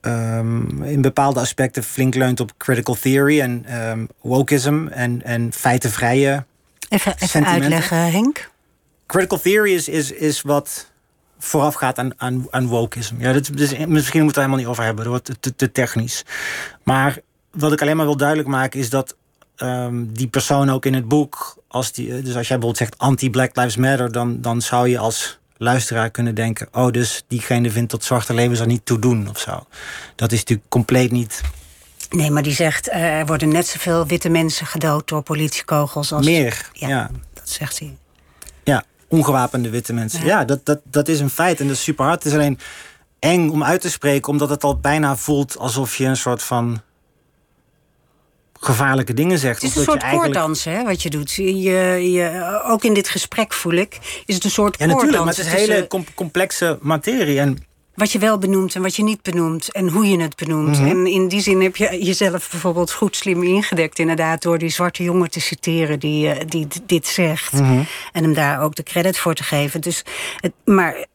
um, 0.00 0.82
in 0.82 1.00
bepaalde 1.00 1.40
aspecten 1.40 1.82
flink 1.82 2.14
leunt 2.14 2.40
op 2.40 2.52
critical 2.56 2.94
theory 2.94 3.40
en 3.40 3.80
um, 3.88 4.08
wokeism 4.20 4.86
en, 4.86 5.24
en 5.24 5.52
feitenvrije. 5.52 6.44
Even, 6.88 7.14
even 7.18 7.46
uitleggen, 7.46 8.10
Henk. 8.10 8.50
Critical 9.06 9.40
theory 9.40 9.74
is, 9.74 9.88
is, 9.88 10.12
is 10.12 10.42
wat 10.42 10.90
voorafgaat 11.38 11.98
aan, 11.98 12.12
aan, 12.16 12.46
aan 12.50 12.66
wokeism. 12.66 13.14
Ja, 13.18 13.32
dat, 13.32 13.50
dus, 13.52 13.70
misschien 13.70 13.88
moeten 13.88 14.12
we 14.12 14.26
het 14.26 14.36
er 14.36 14.42
helemaal 14.42 14.58
niet 14.58 14.66
over 14.66 14.84
hebben, 14.84 15.04
dat 15.04 15.12
wordt 15.12 15.42
te, 15.42 15.54
te 15.54 15.72
technisch. 15.72 16.24
Maar 16.82 17.18
wat 17.50 17.72
ik 17.72 17.82
alleen 17.82 17.96
maar 17.96 18.06
wil 18.06 18.16
duidelijk 18.16 18.48
maken 18.48 18.80
is 18.80 18.90
dat 18.90 19.16
um, 19.62 20.12
die 20.12 20.26
persoon 20.26 20.70
ook 20.70 20.86
in 20.86 20.94
het 20.94 21.08
boek, 21.08 21.56
als 21.68 21.92
die, 21.92 22.08
dus 22.08 22.36
als 22.36 22.48
jij 22.48 22.58
bijvoorbeeld 22.58 22.76
zegt 22.76 22.98
anti-Black 22.98 23.56
Lives 23.56 23.76
Matter, 23.76 24.12
dan, 24.12 24.40
dan 24.40 24.62
zou 24.62 24.88
je 24.88 24.98
als 24.98 25.38
luisteraar 25.56 26.10
kunnen 26.10 26.34
denken: 26.34 26.68
oh, 26.72 26.90
dus 26.90 27.24
diegene 27.28 27.70
vindt 27.70 27.90
dat 27.90 28.04
zwarte 28.04 28.34
levens 28.34 28.60
er 28.60 28.66
niet 28.66 28.86
toe 28.86 28.98
doen 28.98 29.28
of 29.28 29.38
zo. 29.38 29.66
Dat 30.14 30.32
is 30.32 30.38
natuurlijk 30.38 30.68
compleet 30.68 31.10
niet. 31.10 31.40
Nee, 32.10 32.30
maar 32.30 32.42
die 32.42 32.54
zegt: 32.54 32.88
uh, 32.88 33.18
er 33.18 33.26
worden 33.26 33.48
net 33.48 33.66
zoveel 33.66 34.06
witte 34.06 34.28
mensen 34.28 34.66
gedood 34.66 35.08
door 35.08 35.22
politiekogels 35.22 36.12
als. 36.12 36.26
Meer, 36.26 36.70
ja. 36.72 36.88
ja. 36.88 37.10
Dat 37.34 37.48
zegt 37.48 37.78
hij. 37.78 37.96
Ja, 38.64 38.84
ongewapende 39.08 39.70
witte 39.70 39.92
mensen. 39.92 40.20
Ja, 40.20 40.26
ja 40.26 40.44
dat, 40.44 40.66
dat, 40.66 40.80
dat 40.84 41.08
is 41.08 41.20
een 41.20 41.30
feit 41.30 41.60
en 41.60 41.66
dat 41.66 41.76
is 41.76 41.82
super 41.82 42.04
hard. 42.04 42.22
Het 42.22 42.32
is 42.32 42.38
alleen 42.38 42.58
eng 43.18 43.48
om 43.48 43.64
uit 43.64 43.80
te 43.80 43.90
spreken, 43.90 44.32
omdat 44.32 44.50
het 44.50 44.64
al 44.64 44.78
bijna 44.78 45.16
voelt 45.16 45.58
alsof 45.58 45.96
je 45.96 46.04
een 46.04 46.16
soort 46.16 46.42
van 46.42 46.82
gevaarlijke 48.60 49.14
dingen 49.14 49.38
zegt. 49.38 49.62
Het 49.62 49.70
is 49.70 49.76
een 49.76 49.82
soort 49.82 50.02
eigenlijk... 50.02 50.32
koordans, 50.32 50.64
hè, 50.64 50.84
wat 50.84 51.02
je 51.02 51.10
doet. 51.10 51.32
Je, 51.32 52.12
je, 52.12 52.60
ook 52.64 52.84
in 52.84 52.94
dit 52.94 53.08
gesprek 53.08 53.52
voel 53.52 53.72
ik, 53.72 53.98
is 54.26 54.34
het 54.34 54.44
een 54.44 54.50
soort 54.50 54.78
ja, 54.78 54.86
koordans. 54.86 55.02
natuurlijk, 55.02 55.24
maar 55.24 55.34
het 55.34 55.46
is 55.46 55.68
een 55.68 55.74
hele 55.74 56.04
complexe 56.14 56.78
materie. 56.80 57.38
En 57.38 57.58
wat 57.98 58.12
je 58.12 58.18
wel 58.18 58.38
benoemt 58.38 58.74
en 58.74 58.82
wat 58.82 58.96
je 58.96 59.02
niet 59.02 59.22
benoemt. 59.22 59.72
En 59.72 59.88
hoe 59.88 60.08
je 60.08 60.20
het 60.20 60.36
benoemt. 60.36 60.78
Mhm. 60.78 60.88
En 60.88 61.06
in 61.06 61.28
die 61.28 61.40
zin 61.40 61.62
heb 61.62 61.76
je 61.76 62.04
jezelf 62.04 62.50
bijvoorbeeld 62.50 62.92
goed 62.92 63.16
slim 63.16 63.42
ingedekt. 63.42 63.98
Inderdaad, 63.98 64.42
door 64.42 64.58
die 64.58 64.68
zwarte 64.68 65.02
jongen 65.02 65.30
te 65.30 65.40
citeren 65.40 65.98
die, 65.98 66.30
eh, 66.30 66.46
die 66.48 66.66
dit 66.86 67.06
zegt. 67.06 67.52
Mhm. 67.52 67.82
En 68.12 68.22
hem 68.22 68.34
daar 68.34 68.60
ook 68.62 68.74
de 68.74 68.82
credit 68.82 69.18
voor 69.18 69.34
te 69.34 69.42
geven. 69.42 69.80
Dus, 69.80 70.02
het, 70.40 70.52
maar 70.64 71.06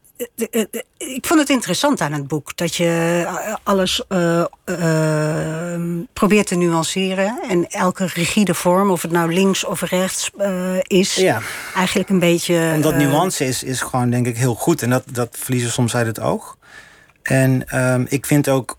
ik 0.97 1.25
vond 1.25 1.39
het 1.39 1.49
interessant 1.49 2.01
aan 2.01 2.11
het 2.13 2.27
boek. 2.27 2.57
Dat 2.57 2.75
je 2.75 3.23
eh, 3.27 3.55
alles 3.63 4.03
eh, 4.07 4.43
eh, 4.65 5.81
probeert 6.13 6.47
te 6.47 6.55
nuanceren. 6.55 7.39
En 7.49 7.67
elke 7.69 8.05
rigide 8.05 8.53
vorm, 8.53 8.91
of 8.91 9.01
het 9.01 9.11
nou 9.11 9.33
links 9.33 9.63
of 9.63 9.81
rechts 9.81 10.31
eh, 10.37 10.77
is... 10.81 11.15
Ja. 11.15 11.41
eigenlijk 11.75 12.09
een 12.09 12.19
beetje... 12.19 12.57
En 12.57 12.81
dat 12.81 12.91
eh, 12.93 12.97
nuance 12.97 13.45
is, 13.45 13.63
is 13.63 13.81
gewoon 13.81 14.09
denk 14.09 14.27
ik 14.27 14.37
heel 14.37 14.55
goed. 14.55 14.81
En 14.81 14.89
dat, 14.89 15.03
dat 15.11 15.35
verliezen 15.39 15.67
we 15.67 15.73
soms 15.75 15.95
uit 15.95 16.07
het 16.07 16.19
oog. 16.19 16.57
En 17.21 17.67
ehm, 17.67 18.05
ik 18.07 18.25
vind 18.25 18.49
ook 18.49 18.77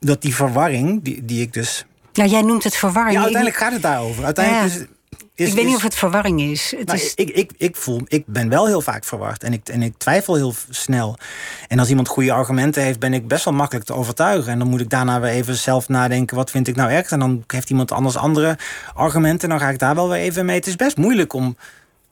dat 0.00 0.22
die 0.22 0.34
verwarring, 0.34 1.02
die, 1.02 1.24
die 1.24 1.42
ik 1.42 1.52
dus... 1.52 1.84
Ja, 2.12 2.24
jij 2.24 2.42
noemt 2.42 2.64
het 2.64 2.76
verwarring. 2.76 3.14
Ja, 3.14 3.22
uiteindelijk 3.22 3.62
gaat 3.62 3.72
het 3.72 3.82
daarover. 3.82 4.24
Uiteindelijk 4.24 4.74
Ja. 4.74 4.80
is, 4.80 4.86
is, 5.34 5.48
ik 5.48 5.54
weet 5.54 5.64
niet 5.64 5.70
is- 5.72 5.76
of 5.76 5.82
het 5.82 5.94
verwarring 5.94 6.40
is. 6.40 6.74
Het 6.76 6.86
Nou, 6.86 6.98
is 6.98 7.14
ik, 7.14 7.30
ik, 7.30 7.50
ik, 7.56 7.76
voel, 7.76 8.00
ik 8.06 8.26
ben 8.26 8.48
wel 8.48 8.66
heel 8.66 8.80
vaak 8.80 9.04
verward 9.04 9.42
en 9.42 9.52
ik, 9.52 9.68
en 9.68 9.82
ik 9.82 9.94
twijfel 9.98 10.34
heel 10.34 10.54
snel. 10.70 11.16
En 11.68 11.78
als 11.78 11.88
iemand 11.88 12.08
goede 12.08 12.32
argumenten 12.32 12.82
heeft, 12.82 12.98
ben 12.98 13.14
ik 13.14 13.28
best 13.28 13.44
wel 13.44 13.54
makkelijk 13.54 13.86
te 13.86 13.94
overtuigen. 13.94 14.52
En 14.52 14.58
dan 14.58 14.68
moet 14.68 14.80
ik 14.80 14.90
daarna 14.90 15.20
weer 15.20 15.30
even 15.30 15.54
zelf 15.56 15.88
nadenken: 15.88 16.36
wat 16.36 16.50
vind 16.50 16.68
ik 16.68 16.76
nou 16.76 16.90
echt? 16.90 17.12
En 17.12 17.18
dan 17.18 17.44
heeft 17.46 17.70
iemand 17.70 17.92
anders 17.92 18.16
andere 18.16 18.58
argumenten. 18.94 19.42
En 19.50 19.58
dan 19.58 19.66
ga 19.66 19.72
ik 19.72 19.78
daar 19.78 19.94
wel 19.94 20.08
weer 20.08 20.18
even 20.20 20.44
mee. 20.44 20.56
Het 20.56 20.66
is 20.66 20.76
best 20.76 20.96
moeilijk 20.96 21.32
om 21.32 21.56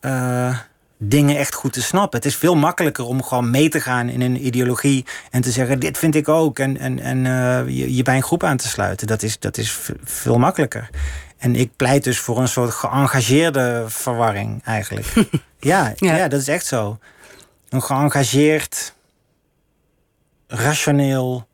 eh, 0.01 0.59
dingen 0.99 1.37
echt 1.37 1.55
goed 1.55 1.73
te 1.73 1.83
snappen. 1.83 2.19
Het 2.19 2.29
is 2.29 2.37
veel 2.37 2.55
makkelijker 2.57 3.05
om 3.05 3.23
gewoon 3.23 3.51
mee 3.51 3.69
te 3.69 3.81
gaan 3.81 4.09
in 4.09 4.21
een 4.21 4.47
ideologie 4.47 5.05
en 5.31 5.41
te 5.41 5.51
zeggen: 5.51 5.81
dit 5.81 5.99
vind 5.99 6.15
ik 6.15 6.29
ook. 6.29 6.59
En, 6.59 6.79
en, 6.79 6.99
en 6.99 7.27
eh, 7.27 7.69
je, 7.77 7.95
je 7.95 8.03
bij 8.03 8.17
een 8.17 8.23
groep 8.23 8.45
aan 8.45 8.57
te 8.57 8.69
sluiten. 8.69 9.07
Dat 9.07 9.23
is, 9.23 9.39
dat 9.39 9.59
is 9.59 9.79
veel 10.05 10.39
makkelijker. 10.39 10.91
En 11.43 11.57
ik 11.57 11.77
pleit 11.77 12.05
dus 12.05 12.19
voor 12.21 12.39
een 12.39 12.49
soort 12.49 12.71
geëngageerde 12.71 13.85
verwarring 13.89 14.65
eigenlijk. 14.65 15.07
ja, 15.59 15.93
Ja. 15.97 16.17
ja. 16.17 16.29
dat 16.29 16.41
is 16.41 16.49
echt 16.49 16.67
zo. 16.67 16.99
Een 17.69 17.83
geëngageerd, 17.83 18.95
rationeel, 20.47 21.47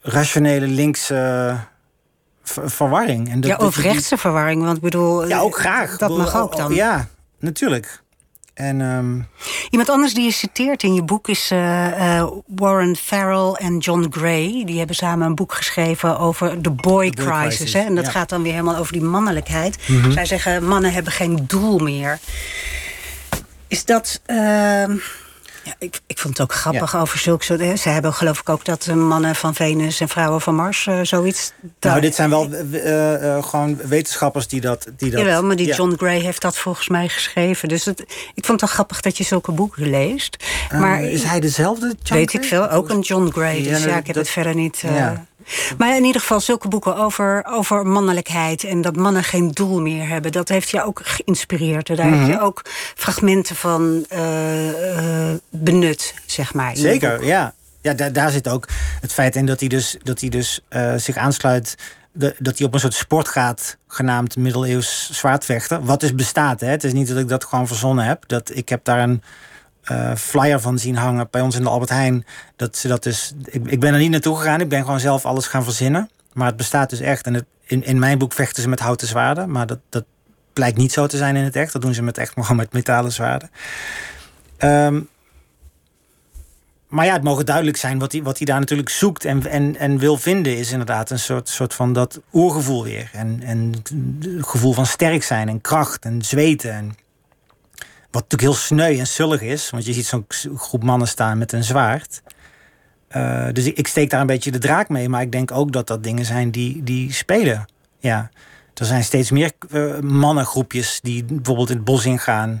rationele 0.00 0.66
linkse 0.66 1.56
ver- 2.42 2.70
verwarring. 2.70 3.30
En 3.30 3.40
dat- 3.40 3.50
ja, 3.50 3.56
of 3.66 3.76
rechtse 3.76 4.16
verwarring. 4.16 4.62
Want 4.64 4.76
ik 4.76 4.82
bedoel, 4.82 5.28
Ja, 5.28 5.38
ook 5.40 5.58
graag. 5.58 5.96
dat 5.98 6.16
mag 6.16 6.36
ook 6.36 6.56
dan. 6.56 6.74
Ja, 6.74 7.08
natuurlijk. 7.38 8.02
En 8.54 8.80
ehm, 8.80 9.20
Iemand 9.70 9.90
anders 9.90 10.14
die 10.14 10.24
je 10.24 10.30
citeert 10.30 10.82
in 10.82 10.94
je 10.94 11.02
boek 11.02 11.28
is 11.28 11.50
eh, 11.50 12.18
eh, 12.18 12.30
Warren 12.46 12.96
Farrell 12.96 13.52
en 13.52 13.78
John 13.78 14.06
Gray. 14.10 14.62
Die 14.64 14.78
hebben 14.78 14.96
samen 14.96 15.26
een 15.26 15.34
boek 15.34 15.54
geschreven 15.54 16.18
over 16.18 16.62
de 16.62 16.70
boy, 16.70 17.10
crisis. 17.10 17.32
crisis, 17.32 17.72
hè? 17.72 17.80
En 17.80 17.94
dat 17.94 18.04
ja. 18.04 18.10
gaat 18.10 18.28
dan 18.28 18.42
weer 18.42 18.52
helemaal 18.52 18.76
over 18.76 18.92
die 18.92 19.02
mannelijkheid. 19.02 19.78
Mhm. 19.86 20.10
Zij 20.10 20.26
zeggen 20.26 20.64
mannen 20.64 20.92
hebben 20.92 21.12
geen 21.12 21.44
doel 21.46 21.78
meer. 21.78 22.18
Is 23.68 23.84
dat. 23.84 24.20
ehm, 24.26 24.96
ja, 25.64 25.74
ik, 25.78 26.00
ik 26.06 26.18
vond 26.18 26.38
het 26.38 26.46
ook 26.50 26.54
grappig 26.56 26.96
over 26.96 27.18
zulke 27.18 27.44
soort. 27.44 27.60
Hè? 27.60 27.76
Ze 27.76 27.88
hebben 27.88 28.12
geloof 28.14 28.40
ik 28.40 28.48
ook 28.48 28.64
dat 28.64 28.82
de 28.82 28.94
mannen 28.94 29.34
van 29.34 29.54
Venus 29.54 30.00
en 30.00 30.08
vrouwen 30.08 30.40
van 30.40 30.54
Mars 30.54 30.86
eh, 30.86 30.98
zoiets. 31.02 31.52
nou, 31.80 32.00
dit 32.00 32.14
zijn 32.14 32.30
wel 32.30 32.48
eh, 32.52 33.36
eh, 33.36 33.44
gewoon 33.44 33.76
wetenschappers 33.76 34.48
die 34.48 34.60
dat... 34.60 34.86
Die 34.96 35.10
dat 35.10 35.20
Jawel, 35.20 35.42
maar 35.44 35.56
die 35.56 35.66
ja. 35.66 35.74
John 35.76 35.94
Gray 35.96 36.18
heeft 36.20 36.40
dat 36.42 36.56
volgens 36.58 36.88
mij 36.88 37.08
geschreven. 37.08 37.68
Dus 37.68 37.84
het, 37.84 38.00
ik 38.34 38.44
vond 38.44 38.60
het 38.60 38.60
wel 38.60 38.70
grappig 38.70 39.00
dat 39.00 39.16
je 39.16 39.24
zulke 39.24 39.52
boeken 39.52 39.90
leest. 39.90 40.36
maar 40.72 40.98
Eh, 41.00 41.12
is 41.12 41.22
hij 41.22 41.40
dezelfde? 41.40 41.86
John 42.02 42.14
weet 42.20 42.30
Gray? 42.30 42.42
ik 42.42 42.48
veel, 42.48 42.70
ook 42.70 42.88
een 42.88 43.00
John 43.00 43.28
Gray. 43.32 43.62
Ja, 43.62 43.70
Dus 43.70 43.82
ja, 43.84 43.88
ik 43.88 43.94
heb 43.94 44.04
dat- 44.06 44.14
het 44.16 44.28
verder 44.28 44.54
niet. 44.54 44.82
eh, 44.84 44.96
ja. 44.96 45.24
Maar 45.78 45.96
in 45.96 46.04
ieder 46.04 46.20
geval 46.20 46.40
zulke 46.40 46.68
boeken 46.68 46.96
over, 46.96 47.44
over 47.48 47.86
mannelijkheid 47.86 48.64
en 48.64 48.80
dat 48.80 48.96
mannen 48.96 49.24
geen 49.24 49.50
doel 49.50 49.80
meer 49.80 50.08
hebben. 50.08 50.32
Dat 50.32 50.48
heeft 50.48 50.70
je 50.70 50.82
ook 50.84 51.00
geïnspireerd. 51.04 51.86
Daar 51.86 51.96
heb 51.96 52.10
Mhm. 52.20 52.30
je 52.30 52.40
ook 52.40 52.62
fragmenten 52.94 53.56
van 53.56 54.04
eh, 54.08 55.28
eh, 55.30 55.38
benut, 55.50 56.14
zeg 56.26 56.54
maar. 56.54 56.76
Zeker, 56.76 57.24
ja. 57.24 57.54
Ja, 57.80 57.92
daar, 57.94 58.12
daar 58.12 58.30
zit 58.30 58.48
ook 58.48 58.68
het 59.00 59.12
feit 59.12 59.36
in 59.36 59.46
dat 59.46 59.60
hij 59.60 59.68
dus, 59.68 59.96
dat 60.02 60.20
hij 60.20 60.28
dus 60.28 60.60
eh, 60.68 60.94
zich 60.96 61.16
aansluit. 61.16 61.74
de- 62.14 62.34
dat 62.38 62.58
hij 62.58 62.66
op 62.66 62.74
een 62.74 62.80
soort 62.80 62.94
sport 62.94 63.28
gaat, 63.28 63.76
genaamd 63.88 64.36
middeleeuws 64.36 65.10
zwaardvechten. 65.12 65.84
Wat 65.84 66.00
dus 66.00 66.14
bestaat. 66.14 66.60
Hè? 66.60 66.66
Het 66.66 66.84
is 66.84 66.92
niet 66.92 67.08
dat 67.08 67.16
ik 67.18 67.28
dat 67.28 67.44
gewoon 67.44 67.66
verzonnen 67.66 68.04
heb. 68.04 68.24
Dat, 68.26 68.50
ik 68.54 68.68
heb 68.68 68.84
daar 68.84 68.98
een 68.98 69.22
eh, 69.82 70.14
flyer 70.14 70.60
van 70.60 70.78
zien 70.78 70.96
hangen 70.96 71.28
bij 71.30 71.40
ons 71.40 71.56
in 71.56 71.62
de 71.62 71.68
Albert 71.68 71.90
Heijn. 71.90 72.24
Dat 72.56 72.76
ze 72.76 72.88
dat 72.88 73.02
dus, 73.02 73.32
ik, 73.44 73.66
ik 73.66 73.80
ben 73.80 73.92
er 73.92 73.98
niet 73.98 74.10
naartoe 74.10 74.36
gegaan. 74.36 74.60
Ik 74.60 74.68
ben 74.68 74.84
gewoon 74.84 75.00
zelf 75.00 75.24
alles 75.24 75.46
gaan 75.46 75.64
verzinnen. 75.64 76.10
Maar 76.32 76.46
het 76.46 76.56
bestaat 76.56 76.90
dus 76.90 77.00
echt. 77.00 77.26
En 77.26 77.34
het, 77.34 77.44
in, 77.64 77.84
in 77.84 77.98
mijn 77.98 78.18
boek 78.18 78.32
vechten 78.32 78.62
ze 78.62 78.68
met 78.68 78.80
houten 78.80 79.08
zwaarden. 79.08 79.50
Maar 79.50 79.66
dat, 79.66 79.78
dat 79.88 80.04
blijkt 80.52 80.76
niet 80.76 80.92
zo 80.92 81.06
te 81.06 81.16
zijn 81.16 81.36
in 81.36 81.44
het 81.44 81.56
echt. 81.56 81.72
Dat 81.72 81.82
doen 81.82 81.94
ze 81.94 82.02
met 82.02 82.18
echt 82.18 82.32
gewoon 82.32 82.56
met 82.56 82.72
metalen 82.72 83.12
zwaarden. 83.12 83.50
Ehm, 84.56 85.00
maar 86.88 87.04
ja, 87.04 87.12
het 87.12 87.22
mogen 87.22 87.46
duidelijk 87.46 87.76
zijn 87.76 87.98
wat 87.98 88.12
hij, 88.12 88.22
wat 88.22 88.36
hij 88.36 88.46
daar 88.46 88.60
natuurlijk 88.60 88.88
zoekt 88.88 89.24
en, 89.24 89.46
en, 89.46 89.76
en 89.76 89.98
wil 89.98 90.16
vinden, 90.16 90.56
is 90.56 90.70
inderdaad 90.70 91.10
een 91.10 91.18
soort, 91.18 91.48
soort 91.48 91.74
van 91.74 91.92
dat 91.92 92.20
oergevoel 92.32 92.84
weer. 92.84 93.10
En, 93.12 93.42
en 93.42 93.72
het 93.72 93.92
gevoel 94.46 94.72
van 94.72 94.86
sterk 94.86 95.22
zijn 95.22 95.48
en 95.48 95.60
kracht 95.60 96.04
en 96.04 96.22
zweten. 96.22 96.72
En 96.72 96.96
wat 98.12 98.22
natuurlijk 98.22 98.42
heel 98.42 98.54
sneu 98.54 98.98
en 98.98 99.06
zullig 99.06 99.40
is, 99.40 99.70
want 99.70 99.84
je 99.84 99.92
ziet 99.92 100.06
zo'n 100.06 100.24
groep 100.56 100.82
mannen 100.82 101.08
staan 101.08 101.38
met 101.38 101.52
een 101.52 101.64
zwaard. 101.64 102.22
Eh, 103.08 103.46
dus 103.52 103.64
ik, 103.64 103.76
ik 103.78 103.86
steek 103.86 104.10
daar 104.10 104.20
een 104.20 104.26
beetje 104.26 104.50
de 104.50 104.58
draak 104.58 104.88
mee, 104.88 105.08
maar 105.08 105.22
ik 105.22 105.32
denk 105.32 105.50
ook 105.52 105.72
dat 105.72 105.86
dat 105.86 106.02
dingen 106.02 106.24
zijn 106.24 106.50
die, 106.50 106.82
die 106.82 107.12
spelen. 107.12 107.64
Ja. 107.98 108.30
Er 108.74 108.84
zijn 108.84 109.04
steeds 109.04 109.30
meer 109.30 109.52
eh, 109.70 109.98
mannengroepjes 109.98 111.00
die 111.02 111.24
bijvoorbeeld 111.24 111.70
in 111.70 111.76
het 111.76 111.84
bos 111.84 112.04
ingaan. 112.04 112.60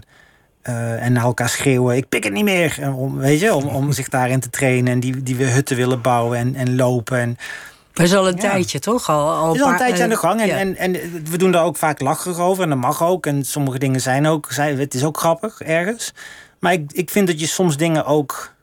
eh, 0.62 1.04
en 1.04 1.12
naar 1.12 1.24
elkaar 1.24 1.48
schreeuwen, 1.48 1.96
ik 1.96 2.08
pik 2.08 2.24
het 2.24 2.32
niet 2.32 2.44
meer. 2.44 2.76
En 2.80 2.92
Om, 2.92 3.18
weet 3.18 3.40
je, 3.40 3.54
om, 3.54 3.64
om 3.64 3.92
zich 3.98 4.08
daarin 4.08 4.40
te 4.40 4.50
trainen. 4.50 4.92
En 4.92 5.00
die, 5.00 5.22
die 5.22 5.36
weer 5.36 5.52
hutten 5.52 5.76
willen 5.76 6.02
bouwen 6.02 6.38
en, 6.38 6.54
en 6.54 6.76
lopen. 6.76 7.18
En, 7.18 7.36
Maar 7.94 8.06
is 8.06 8.14
al 8.14 8.28
een 8.28 8.34
Ja. 8.34 8.40
tijdje, 8.50 8.78
toch? 8.78 9.08
Al, 9.08 9.30
al 9.30 9.54
is 9.54 9.62
al 9.62 9.70
een 9.70 9.76
tijdje 9.76 10.02
aan 10.02 10.08
de 10.08 10.16
gang. 10.16 10.40
En, 10.40 10.46
ja. 10.46 10.56
en, 10.56 10.76
en 10.76 10.92
we 11.30 11.38
doen 11.38 11.52
daar 11.52 11.64
ook 11.64 11.76
vaak 11.76 12.00
lacherig 12.00 12.38
over. 12.38 12.62
En 12.62 12.68
dat 12.68 12.78
mag 12.78 13.02
ook. 13.02 13.26
En 13.26 13.44
sommige 13.44 13.78
dingen 13.78 14.00
zijn 14.00 14.26
ook... 14.26 14.46
Zijn, 14.52 14.78
het 14.78 14.94
is 14.94 15.04
ook 15.04 15.18
grappig, 15.18 15.60
ergens. 15.60 16.12
Maar 16.60 16.72
ik, 16.72 16.92
ik 16.92 17.10
vind 17.10 17.26
dat 17.26 17.40
je 17.40 17.46
soms 17.46 17.76
dingen 17.76 18.04
ook 18.04 18.54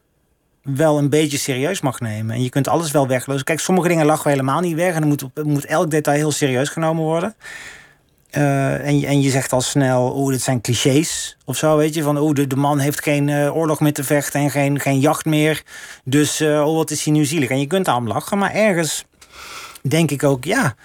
wel 0.63 0.97
een 0.97 1.09
beetje 1.09 1.37
serieus 1.37 1.81
mag 1.81 1.99
nemen. 1.99 2.35
En 2.35 2.43
je 2.43 2.49
kunt 2.49 2.67
alles 2.67 2.91
wel 2.91 3.07
weglozen. 3.07 3.43
Kijk, 3.45 3.59
sommige 3.59 3.87
dingen 3.87 4.05
lachen 4.05 4.23
we 4.23 4.29
helemaal 4.29 4.59
niet 4.59 4.75
weg. 4.75 4.93
En 4.93 4.99
dan 4.99 5.09
moet, 5.09 5.23
moet 5.43 5.65
elk 5.65 5.91
detail 5.91 6.17
heel 6.17 6.31
serieus 6.31 6.69
genomen 6.69 7.03
worden. 7.03 7.35
Eh, 8.29 8.85
en, 8.87 8.99
je- 8.99 9.07
en 9.07 9.21
je 9.21 9.29
zegt 9.29 9.53
al 9.53 9.61
snel, 9.61 10.13
oeh, 10.15 10.31
dit 10.31 10.41
zijn 10.41 10.61
clichés 10.61 11.37
of 11.45 11.57
zo, 11.57 11.77
weet 11.77 11.93
je. 11.93 12.03
Van, 12.03 12.17
oeh, 12.17 12.33
de, 12.33 12.47
de 12.47 12.55
man 12.55 12.79
heeft 12.79 13.03
geen 13.03 13.29
eh, 13.29 13.55
oorlog 13.55 13.79
meer 13.79 13.93
te 13.93 14.03
vechten 14.03 14.41
en 14.41 14.51
geen, 14.51 14.79
geen 14.79 14.99
jacht 14.99 15.25
meer. 15.25 15.63
Dus, 16.03 16.39
eh, 16.39 16.67
oh, 16.67 16.75
wat 16.75 16.91
is 16.91 17.03
hij 17.03 17.13
nu 17.13 17.25
zielig. 17.25 17.49
En 17.49 17.59
je 17.59 17.67
kunt 17.67 17.85
daarom 17.85 18.07
lachen, 18.07 18.37
maar 18.37 18.53
ergens 18.53 19.05
denk 19.81 20.11
ik 20.11 20.23
ook, 20.23 20.43
ja, 20.43 20.75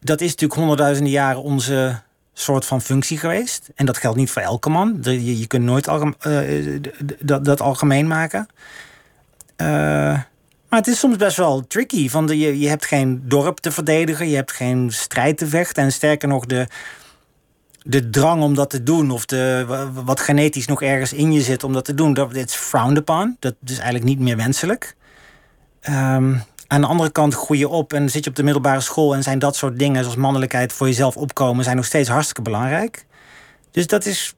dat 0.00 0.20
is 0.20 0.28
natuurlijk 0.30 0.60
honderdduizenden 0.60 1.12
jaren 1.12 1.42
onze 1.42 2.00
soort 2.32 2.64
van 2.64 2.82
functie 2.82 3.18
geweest. 3.18 3.68
En 3.74 3.86
dat 3.86 3.96
geldt 3.98 4.16
niet 4.16 4.30
voor 4.30 4.42
elke 4.42 4.70
man. 4.70 4.98
Je, 5.02 5.38
je 5.38 5.46
kunt 5.46 5.64
nooit 5.64 5.86
eh, 5.88 6.02
d- 6.80 7.16
dat, 7.20 7.44
dat 7.44 7.60
algemeen 7.60 8.06
maken. 8.06 8.48
Eh, 9.56 9.66
maar 10.68 10.78
het 10.78 10.86
is 10.86 10.98
soms 10.98 11.16
best 11.16 11.36
wel 11.36 11.66
tricky. 11.66 12.08
Van 12.08 12.26
je, 12.26 12.58
je 12.58 12.68
hebt 12.68 12.86
geen 12.86 13.22
dorp 13.24 13.58
te 13.58 13.70
verdedigen, 13.70 14.28
je 14.28 14.34
hebt 14.36 14.52
geen 14.52 14.92
strijd 14.92 15.38
te 15.38 15.46
vechten. 15.46 15.82
En 15.82 15.92
sterker 15.92 16.28
nog, 16.28 16.46
de, 16.46 16.66
de 17.82 18.10
drang 18.10 18.42
om 18.42 18.54
dat 18.54 18.70
te 18.70 18.82
doen, 18.82 19.10
of 19.10 19.26
de, 19.26 19.64
wa- 19.66 19.92
wat 19.92 20.20
genetisch 20.20 20.66
nog 20.66 20.82
ergens 20.82 21.12
in 21.12 21.32
je 21.32 21.40
zit 21.42 21.64
om 21.64 21.72
dat 21.72 21.84
te 21.84 21.94
doen, 21.94 22.14
dat 22.14 22.34
is 22.34 22.54
frowned 22.54 22.98
upon. 22.98 23.36
Dat 23.40 23.54
is 23.64 23.76
eigenlijk 23.76 24.04
niet 24.04 24.18
meer 24.20 24.36
wenselijk. 24.36 24.96
Ehm, 25.80 26.34
aan 26.68 26.80
de 26.80 26.86
andere 26.86 27.10
kant 27.10 27.34
groei 27.34 27.58
je 27.58 27.68
op 27.68 27.92
en 27.92 28.10
zit 28.10 28.24
je 28.24 28.30
op 28.30 28.36
de 28.36 28.42
middelbare 28.42 28.80
school 28.80 29.14
en 29.14 29.22
zijn 29.22 29.38
dat 29.38 29.56
soort 29.56 29.78
dingen, 29.78 30.02
zoals 30.02 30.16
mannelijkheid 30.16 30.72
voor 30.72 30.86
jezelf 30.86 31.16
opkomen, 31.16 31.64
zijn 31.64 31.76
nog 31.76 31.84
steeds 31.84 32.08
hartstikke 32.08 32.42
belangrijk. 32.42 33.06
Dus 33.70 33.86
dat 33.86 34.06
is 34.06 34.34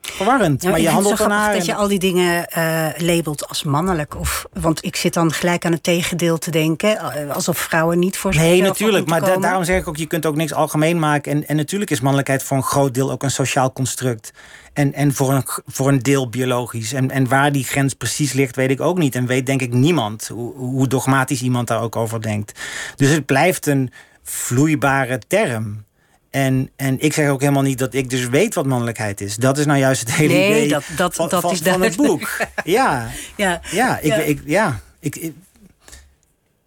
verwarrend. 0.00 0.62
Ja, 0.62 0.70
maar 0.70 0.80
je 0.80 0.88
handelt 0.88 1.20
ernaar. 1.20 1.52
dat 1.52 1.64
je 1.66 1.74
al 1.74 1.88
die 1.88 1.98
dingen 1.98 2.46
eh, 2.46 2.86
labelt 2.96 3.48
als 3.48 3.62
mannelijk. 3.62 4.16
Of, 4.18 4.46
want 4.52 4.84
ik 4.84 4.96
zit 4.96 5.14
dan 5.14 5.32
gelijk 5.32 5.64
aan 5.64 5.72
het 5.72 5.82
tegendeel 5.82 6.38
te 6.38 6.50
denken. 6.50 6.98
eh, 6.98 7.34
Alsof 7.34 7.58
vrouwen 7.58 7.98
niet 7.98 8.16
voor 8.16 8.34
Nee, 8.34 8.62
natuurlijk. 8.62 9.06
Maar 9.08 9.20
da- 9.20 9.36
daarom 9.36 9.64
zeg 9.64 9.80
ik 9.80 9.88
ook, 9.88 9.96
je 9.96 10.06
kunt 10.06 10.26
ook 10.26 10.36
niks 10.36 10.52
algemeen 10.52 10.98
maken. 10.98 11.32
En, 11.32 11.46
en 11.48 11.56
natuurlijk 11.56 11.90
is 11.90 12.00
mannelijkheid 12.00 12.42
voor 12.42 12.56
een 12.56 12.62
groot 12.62 12.94
deel 12.94 13.10
ook 13.10 13.22
een 13.22 13.30
sociaal 13.30 13.72
construct. 13.72 14.30
En, 14.72 14.92
en 14.94 15.14
voor, 15.14 15.32
een, 15.32 15.44
voor 15.66 15.88
een 15.88 15.98
deel 16.02 16.28
biologisch. 16.28 16.92
En, 16.92 17.10
en 17.10 17.28
waar 17.28 17.52
die 17.52 17.64
grens 17.64 17.94
precies 17.94 18.32
ligt, 18.32 18.56
weet 18.56 18.70
ik 18.70 18.80
ook 18.80 18.98
niet. 18.98 19.14
En 19.14 19.26
weet 19.26 19.46
denk 19.46 19.60
ik 19.62 19.72
niemand 19.72 20.28
hoe, 20.28 20.54
hoe 20.56 20.86
dogmatisch 20.86 21.42
iemand 21.42 21.68
daar 21.68 21.80
ook 21.82 21.96
over 21.96 22.22
denkt. 22.22 22.60
Dus 22.96 23.10
het 23.10 23.26
blijft 23.26 23.66
een 23.66 23.90
vloeibare 24.22 25.18
term. 25.26 25.84
En, 26.30 26.70
en 26.76 27.00
ik 27.00 27.12
zeg 27.12 27.28
ook 27.30 27.40
helemaal 27.40 27.62
niet 27.62 27.78
dat 27.78 27.94
ik 27.94 28.10
dus 28.10 28.28
weet 28.28 28.54
wat 28.54 28.66
mannelijkheid 28.66 29.20
is. 29.20 29.36
Dat 29.36 29.58
is 29.58 29.66
nou 29.66 29.78
juist 29.78 30.00
het 30.00 30.14
hele 30.14 30.32
Nee, 30.32 30.48
idee 30.56 30.68
dat- 30.68 30.84
dat- 30.96 31.14
van, 31.14 31.28
dat 31.28 31.40
van, 31.40 31.52
is 31.52 31.58
van 31.58 31.82
het 31.82 31.96
boek. 31.96 32.36
Ja, 32.64 33.08
Ja, 33.36 33.60
ja, 33.70 33.98
ik, 33.98 34.04
Ja. 34.06 34.14
Ik, 34.16 34.40
ja 34.44 34.80
ik, 35.00 35.16
ik, 35.16 35.32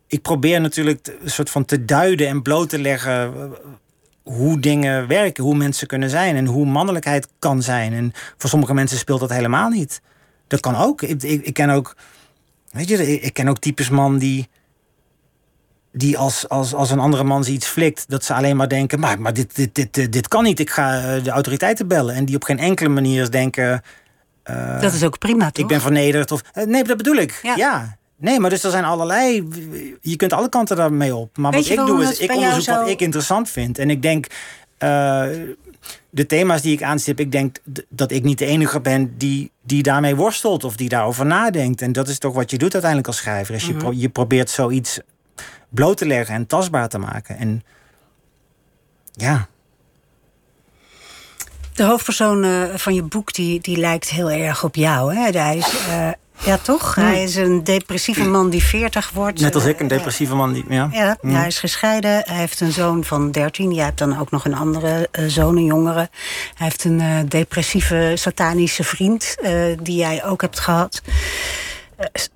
ik 0.08 0.21
probeer 0.21 0.62
natuurlijk 0.62 1.04
te- 1.04 1.17
een 1.24 1.30
soort 1.30 1.50
van 1.50 1.65
te 1.65 1.86
duiden 1.86 2.28
en 2.28 2.41
bloot 2.41 2.69
te 2.69 2.80
leggen 2.80 3.34
eh, 3.34 3.50
hoe 4.24 4.60
dingen 4.60 5.08
werken, 5.08 5.43
hoe 5.43 5.56
mensen 5.56 5.88
kunnen 5.88 6.10
zijn 6.10 6.36
en 6.36 6.45
hoe 6.45 6.65
mannelijkheid 6.65 7.28
kan 7.39 7.62
zijn. 7.62 7.93
En 7.93 8.13
voor 8.38 8.50
sommige 8.50 8.74
mensen 8.74 8.97
speelt 8.97 9.19
dat 9.19 9.30
helemaal 9.30 9.69
niet. 9.69 10.02
Dat 10.47 10.60
kan 10.60 10.76
ook. 10.76 11.02
Ik, 11.02 11.24
ik, 11.24 11.45
ik 11.45 11.54
ken 11.54 11.69
ook, 11.69 11.95
weet 12.71 12.88
je, 12.88 13.13
ik, 13.13 13.21
ik 13.21 13.34
ken 13.34 13.47
ook 13.47 13.60
types 13.60 13.89
man 13.89 14.17
die, 14.17 14.50
die 15.91 16.17
als, 16.17 16.49
als, 16.49 16.73
als 16.73 16.91
een 16.91 16.99
andere 16.99 17.23
man 17.23 17.43
ze 17.43 17.51
iets 17.51 17.67
flikt, 17.67 18.06
dat 18.08 18.23
ze 18.23 18.34
alleen 18.34 18.56
maar 18.56 18.67
denken, 18.69 18.99
maar, 18.99 19.21
maar 19.21 19.34
dit, 19.34 19.56
dit, 19.56 19.75
dit, 19.75 19.93
dit, 19.93 20.13
dit 20.13 20.27
kan 20.27 20.43
niet, 20.43 20.60
ik 20.60 20.69
ga 20.69 21.15
eh, 21.15 21.23
de 21.23 21.30
autoriteiten 21.30 21.88
bellen. 21.88 22.15
En 22.15 22.25
die 22.25 22.36
op 22.36 22.43
geen 22.43 22.60
enkele 22.60 22.89
manier 22.89 23.32
denken, 23.32 23.82
dat 24.82 24.93
is 24.93 25.04
ook 25.04 25.17
prima, 25.19 25.51
toch? 25.51 25.63
ik 25.63 25.67
ben 25.69 25.82
vernederd. 25.82 26.32
Of, 26.32 26.41
eh, 26.54 26.65
nee, 26.65 26.84
dat 26.84 26.97
bedoel 26.97 27.15
ik. 27.15 27.39
Ja. 27.41 27.56
Ja. 27.56 27.97
Nee, 28.17 28.39
maar 28.39 28.49
dus 28.49 28.63
er 28.63 28.71
zijn 28.71 28.84
allerlei. 28.84 29.47
Je 30.01 30.15
kunt 30.15 30.34
alle 30.34 30.49
kanten 30.49 30.75
daarmee 30.77 31.15
op. 31.15 31.38
Maar 31.38 31.51
Weet 31.51 31.67
wat 31.67 31.77
ik 31.80 31.86
doe 31.86 32.04
is, 32.04 32.17
ik 32.19 32.32
onderzoek 32.36 32.75
wat 32.75 32.88
ik 32.88 33.01
interessant 33.01 33.49
vind. 33.49 33.77
En 33.77 33.89
ik 33.89 34.01
denk, 34.01 34.25
eh, 34.77 35.23
de 36.10 36.25
thema's 36.25 36.62
die 36.62 36.73
ik 36.73 36.84
aanstip, 36.84 37.19
ik 37.19 37.32
denk 37.32 37.58
dat 37.89 38.12
ik 38.12 38.23
niet 38.23 38.38
de 38.38 38.45
enige 38.45 38.80
ben 38.82 39.13
die, 39.17 39.51
die 39.63 39.84
daarmee 39.84 40.15
worstelt 40.15 40.63
of 40.63 40.75
die 40.75 40.89
daarover 40.89 41.25
nadenkt. 41.25 41.82
En 41.82 41.91
dat 41.91 42.08
is 42.08 42.17
toch 42.19 42.34
wat 42.34 42.51
je 42.51 42.58
doet 42.58 42.71
uiteindelijk 42.71 43.08
als 43.12 43.17
schrijver. 43.17 43.56
Is 43.56 43.65
je, 43.65 43.73
pro- 43.73 43.93
je 43.95 44.10
probeert 44.10 44.49
zoiets 44.49 44.99
bloot 45.73 45.97
te 45.97 46.05
leggen 46.05 46.36
en 46.36 46.47
tastbaar 46.47 46.89
te 46.89 46.97
maken. 46.97 47.38
En 47.38 47.63
ja, 49.12 49.47
De 51.73 51.84
hoofdpersoon 51.84 52.43
eh, 52.43 52.63
van 52.75 52.93
je 52.93 53.03
boek 53.03 53.34
die, 53.34 53.60
die 53.62 53.77
lijkt 53.77 54.10
heel 54.10 54.31
erg 54.31 54.63
op 54.63 54.75
jou. 54.75 55.15
Hè? 55.15 55.29
Hij 55.39 55.57
is, 55.57 55.73
eh, 55.89 56.10
ja, 56.45 56.57
toch? 56.57 56.95
Hij 56.95 57.23
is 57.23 57.36
een 57.36 57.63
depressieve 57.63 58.23
man 58.23 58.49
die 58.49 58.63
40 58.63 59.12
wordt. 59.12 59.39
net 59.39 59.55
als 59.55 59.65
ik, 59.65 59.79
een 59.79 59.89
Eh, 59.89 59.97
depressieve 59.97 60.36
man. 60.36 60.53
Die, 60.53 60.65
ja. 60.69 60.89
Ja, 60.91 61.17
hij 61.21 61.47
is 61.47 61.60
gescheiden. 61.60 62.12
Hij 62.25 62.38
heeft 62.38 62.60
een 62.60 62.71
zoon 62.71 63.03
van 63.03 63.31
13. 63.31 63.73
Jij 63.73 63.86
hebt 63.86 63.97
dan 63.97 64.19
ook 64.19 64.31
nog 64.31 64.45
een 64.45 64.55
andere 64.55 65.10
zoon, 65.27 65.57
een 65.57 65.65
jongere. 65.65 66.10
Hij 66.55 66.67
heeft 66.67 66.84
een 66.84 67.29
depressieve, 67.29 68.12
satanische 68.15 68.84
vriend... 68.84 69.36
die 69.81 69.95
jij 69.95 70.23
ook 70.25 70.41
hebt 70.41 70.60
gehad. 70.60 71.01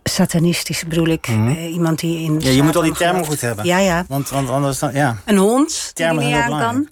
Satanistisch 0.03 0.83
bedoel 0.87 1.07
ik. 1.07 1.27
Eh, 1.27 1.73
iemand 1.73 1.99
die 1.99 2.23
in... 2.23 2.39
Ja, 2.39 2.49
je 2.49 2.63
moet 2.63 2.75
al 2.75 2.81
die 2.81 2.91
termen 2.93 3.13
gelooft. 3.23 3.29
goed 3.31 3.41
hebben. 3.41 3.65
Ja, 3.65 3.77
ja. 3.77 4.05
Want, 4.07 4.29
want 4.29 4.49
anders 4.49 4.79
dan, 4.79 4.93
ja. 4.93 5.17
Een 5.25 5.37
hond 5.37 5.69
die 5.69 5.93
Termen 5.93 6.23
er 6.23 6.29
niet 6.29 6.37
aan 6.37 6.59
kan. 6.59 6.89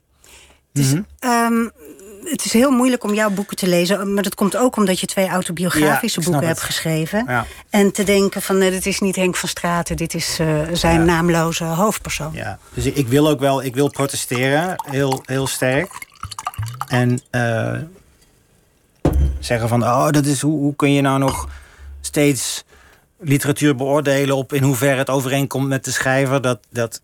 het 2.23 2.45
is 2.45 2.53
heel 2.53 2.71
moeilijk 2.71 3.03
om 3.03 3.13
jouw 3.13 3.29
boeken 3.29 3.57
te 3.57 3.67
lezen. 3.67 4.13
Maar 4.13 4.23
dat 4.23 4.35
komt 4.35 4.55
ook 4.57 4.75
omdat 4.75 4.99
je 4.99 5.05
twee 5.05 5.27
autobiografische 5.27 6.19
Ja, 6.19 6.25
boeken 6.25 6.47
het. 6.47 6.55
hebt 6.57 6.67
geschreven. 6.69 7.23
Ja. 7.27 7.45
En 7.69 7.91
te 7.91 8.03
denken 8.03 8.41
van, 8.41 8.57
nee, 8.57 8.71
dit 8.71 8.85
is 8.85 8.99
niet 8.99 9.15
Henk 9.15 9.35
van 9.35 9.49
Straten. 9.49 9.95
Dit 9.97 10.13
is 10.13 10.37
eh, 10.39 10.47
zijn 10.73 10.99
Ja. 10.99 11.05
naamloze 11.05 11.63
hoofdpersoon. 11.63 12.31
Ja, 12.33 12.57
dus 12.73 12.85
ik, 12.85 12.95
ik 12.95 13.07
wil 13.07 13.27
ook 13.29 13.39
wel, 13.39 13.63
ik 13.63 13.75
wil 13.75 13.89
protesteren, 13.89 14.75
heel, 14.89 15.21
heel 15.25 15.47
sterk. 15.47 16.07
En 16.87 17.19
eh, 17.29 17.73
zeggen 19.39 19.69
van, 19.69 19.83
oh, 19.83 20.09
dat 20.09 20.25
is, 20.25 20.41
hoe, 20.41 20.59
hoe 20.59 20.75
kun 20.75 20.93
je 20.93 21.01
nou 21.01 21.19
nog 21.19 21.47
steeds 22.13 22.63
literatuur 23.19 23.75
beoordelen 23.75 24.35
op 24.35 24.53
in 24.53 24.63
hoeverre 24.63 24.97
het 24.97 25.09
overeenkomt 25.09 25.67
met 25.67 25.85
de 25.85 25.91
schrijver? 25.91 26.41
Dat, 26.41 26.59
dat, 26.69 27.01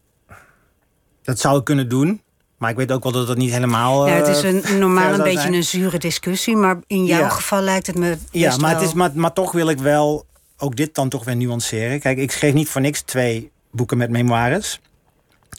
dat 1.24 1.39
zou 1.39 1.58
ik 1.60 1.63
kunnen 1.63 1.89
doen. 1.89 2.22
Maar 2.58 2.69
ik 2.69 2.76
weet 2.76 2.91
ook 2.91 3.04
wel 3.04 3.12
dat 3.12 3.28
dat 3.28 3.38
niet 3.38 3.52
helemaal. 3.52 4.08
Ja, 4.08 4.13
het 4.13 4.28
is 4.28 4.43
eh, 4.43 4.54
een, 4.54 4.62
ver 4.62 4.78
normaal 4.78 5.13
een 5.13 5.24
beetje 5.24 5.39
zijn. 5.39 5.54
een 5.54 5.63
zure 5.63 5.98
discussie. 6.00 6.56
Maar 6.56 6.78
in 6.88 7.06
jouw 7.06 7.19
Ja. 7.19 7.30
geval 7.30 7.62
lijkt 7.62 7.88
het 7.88 7.95
me 7.95 8.17
Ja, 8.32 8.58
maar, 8.58 8.74
het 8.74 8.82
is, 8.82 8.93
maar, 8.93 9.12
maar 9.13 9.34
toch 9.34 9.52
wil 9.52 9.69
ik 9.69 9.80
wel 9.80 10.26
ook 10.58 10.76
dit 10.76 10.95
dan 10.95 11.10
toch 11.10 11.24
weer 11.26 11.36
nuanceren. 11.36 12.00
Kijk, 12.00 12.17
ik 12.17 12.32
schreef 12.32 12.54
niet 12.54 12.69
voor 12.69 12.82
niks 12.82 13.02
twee 13.02 13.52
boeken 13.72 13.98
met 13.98 14.10
memoires. 14.10 14.80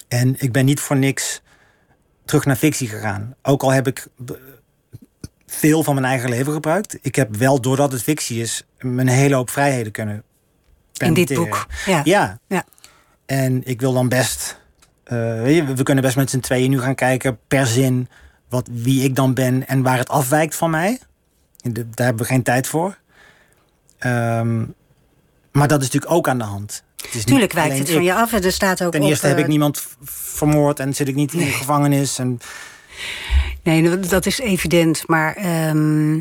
En 0.09 0.35
ik 0.39 0.53
ben 0.53 0.65
niet 0.65 0.81
voor 0.81 0.97
niks 0.97 1.43
terug 2.25 2.45
naar 2.45 2.57
fictie 2.57 2.89
gegaan. 2.89 3.35
Ook 3.43 3.63
al 3.63 3.71
heb 3.73 3.87
ik 3.87 4.07
veel 5.53 5.83
van 5.85 5.95
mijn 5.95 6.07
eigen 6.07 6.31
leven 6.31 6.53
gebruikt. 6.53 6.99
Ik 7.03 7.15
heb 7.15 7.37
wel, 7.37 7.61
doordat 7.61 7.93
het 7.93 8.03
fictie 8.03 8.41
is, 8.41 8.63
een 8.79 9.09
hele 9.09 9.35
hoop 9.35 9.51
vrijheden 9.51 9.93
kunnen 9.93 10.23
in 10.97 11.15
dit 11.15 11.35
boek. 11.35 11.67
Ja. 11.87 12.01
Ja. 12.05 12.39
Ja. 12.49 12.65
En 13.27 13.63
ik 13.65 13.81
wil 13.81 13.93
dan 13.93 14.09
best... 14.09 14.61
eh, 15.05 15.17
we 15.17 15.81
kunnen 15.83 16.05
best 16.05 16.17
met 16.17 16.31
z'n 16.31 16.41
tweeën 16.41 16.71
nu 16.71 16.81
gaan 16.81 16.95
kijken 16.95 17.39
per 17.49 17.67
zin... 17.67 18.09
Wat, 18.49 18.69
wie 18.73 19.05
ik 19.05 19.15
dan 19.15 19.35
ben 19.35 19.67
en 19.69 19.83
waar 19.83 19.99
het 19.99 20.09
afwijkt 20.09 20.55
van 20.55 20.71
mij. 20.71 20.99
De- 21.57 21.73
Daar 21.91 22.07
hebben 22.07 22.23
we 22.27 22.33
geen 22.33 22.43
tijd 22.43 22.67
voor. 22.67 22.99
Ehm, 23.99 24.59
maar 25.53 25.69
dat 25.69 25.81
is 25.81 25.85
natuurlijk 25.87 26.13
ook 26.13 26.29
aan 26.29 26.39
de 26.39 26.45
hand. 26.45 26.83
Het 26.97 27.07
is 27.09 27.15
niet 27.15 27.27
Tuurlijk 27.27 27.53
wijkt 27.53 27.79
het 27.79 27.89
van 27.91 27.97
ik. 27.99 28.03
je 28.05 28.15
af. 28.15 28.33
En 28.33 28.45
er 28.45 28.53
staat 28.53 28.83
ook 28.85 28.93
Ten 28.93 29.03
op, 29.03 29.09
eerste 29.09 29.27
heb 29.27 29.37
eh, 29.37 29.43
ik 29.43 29.49
niemand 29.49 29.79
v- 29.79 29.87
vermoord 30.37 30.81
en 30.81 30.95
zit 30.95 31.09
ik 31.09 31.15
niet 31.15 31.33
in 31.33 31.39
de 31.39 31.45
gevangenis. 31.45 32.19
En, 32.19 32.39
Nee, 33.63 33.99
dat 33.99 34.27
is 34.27 34.39
evident. 34.39 35.09
Maar 35.09 35.35
ehm, 35.35 36.21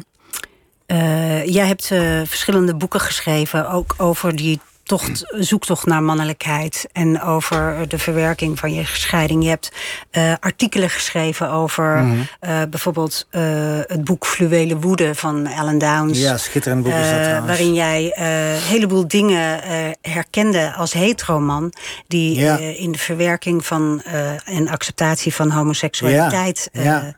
eh, 0.86 1.46
jij 1.46 1.68
hebt 1.68 1.92
eh, 1.92 2.22
verschillende 2.26 2.76
boeken 2.76 3.00
geschreven, 3.00 3.70
ook 3.70 3.96
over 3.98 4.36
die 4.36 4.60
tocht, 4.90 5.26
zoektocht 5.40 5.86
naar 5.86 6.04
mannelijkheid 6.04 6.88
en 6.92 7.22
over 7.22 7.86
de 7.88 8.00
verwerking 8.00 8.60
van 8.60 8.74
je 8.74 8.86
scheiding. 8.86 9.44
Je 9.44 9.50
hebt 9.50 9.72
eh, 10.12 10.34
artikelen 10.40 10.90
geschreven 10.90 11.50
over 11.52 11.98
Mhm. 12.04 12.20
eh, 12.40 12.62
bijvoorbeeld 12.70 13.28
eh, 13.30 13.42
het 13.88 14.04
boek 14.04 14.26
Fluwele 14.26 14.80
Woede 14.80 15.16
van 15.16 15.46
Ellen 15.48 15.78
Downs. 15.78 16.20
ja, 16.20 16.38
schitterend 16.38 16.84
boek 16.84 16.94
is 16.94 17.10
dat 17.10 17.24
trouwens. 17.24 17.46
waarin 17.48 17.74
jij 17.74 18.12
een 18.16 18.62
heleboel 18.62 19.08
dingen 19.08 19.60
herkende 20.02 20.74
als 20.74 20.94
heteroman... 20.94 21.74
die 22.08 22.40
Ja. 22.40 22.58
in 22.58 22.92
de 22.92 22.98
verwerking 23.00 23.66
van 23.66 24.02
en 24.46 24.68
acceptatie 24.68 25.34
van 25.34 25.50
homoseksualiteit... 25.52 26.70
Ja, 26.72 26.82
ja. 26.84 27.14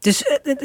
dus 0.00 0.22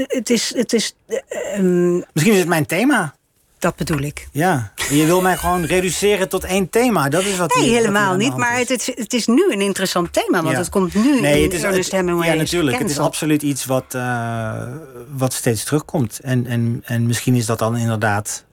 het- 0.07 0.29
is, 0.29 0.53
het 0.55 0.73
is 0.73 0.93
eh, 1.07 1.17
ehm, 1.53 1.93
Misschien 2.13 2.33
is 2.33 2.39
het 2.39 2.47
mijn 2.47 2.65
thema. 2.65 3.13
Dat 3.59 3.75
bedoel 3.75 3.99
ik. 3.99 4.27
Ja, 4.31 4.71
je 4.89 5.05
wil 5.05 5.21
mij 5.21 5.37
gewoon 5.37 5.63
reduceren 5.65 6.29
tot 6.29 6.43
één 6.43 6.69
thema. 6.69 7.09
Dat 7.09 7.23
is 7.23 7.37
wat 7.37 7.55
Nee, 7.55 7.63
hier- 7.63 7.75
helemaal 7.77 8.15
niet. 8.15 8.35
Maar 8.37 8.57
het, 8.57 8.69
is, 8.69 8.85
het 8.95 9.13
is 9.13 9.27
nu 9.27 9.51
een 9.51 9.61
interessant 9.61 10.13
thema, 10.13 10.41
want 10.41 10.51
Ja. 10.53 10.57
het 10.57 10.69
komt 10.69 10.93
nu 10.93 11.21
Nee, 11.21 11.37
in 11.37 11.43
het 11.43 11.53
is, 11.53 11.63
Ernest 11.63 11.83
het- 11.91 11.99
Hemingway 11.99 12.27
Ja, 12.27 12.33
natuurlijk. 12.33 12.77
Het 12.77 12.89
is 12.89 12.99
absoluut 12.99 13.41
iets 13.41 13.65
wat, 13.65 13.93
eh, 13.95 14.63
wat 15.11 15.33
steeds 15.33 15.63
terugkomt. 15.63 16.19
En, 16.19 16.45
en, 16.47 16.81
en 16.85 17.05
misschien 17.05 17.35
is 17.35 17.45
dat 17.45 17.59
dan 17.59 17.77
inderdaad 17.77 18.45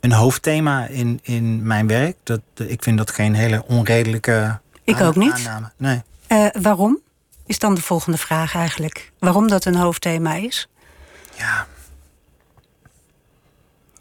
een 0.00 0.12
hoofdthema 0.12 0.86
in, 0.86 1.18
in 1.22 1.66
mijn 1.66 1.86
werk. 1.86 2.16
Dat, 2.22 2.40
ik 2.66 2.82
vind 2.82 2.98
dat 2.98 3.10
geen 3.10 3.34
hele 3.34 3.64
onredelijke 3.66 4.58
Ik 4.84 5.00
ook 5.00 5.16
niet. 5.16 5.32
aanname. 5.32 5.72
Nee. 5.76 6.02
Eh, 6.26 6.46
waarom? 6.62 7.00
Is 7.46 7.58
dan 7.58 7.74
de 7.74 7.82
volgende 7.82 8.18
vraag 8.18 8.54
eigenlijk. 8.54 9.12
Waarom 9.18 9.48
dat 9.48 9.64
een 9.64 9.74
hoofdthema 9.76 10.34
is? 10.34 10.68
Ja. 11.34 11.66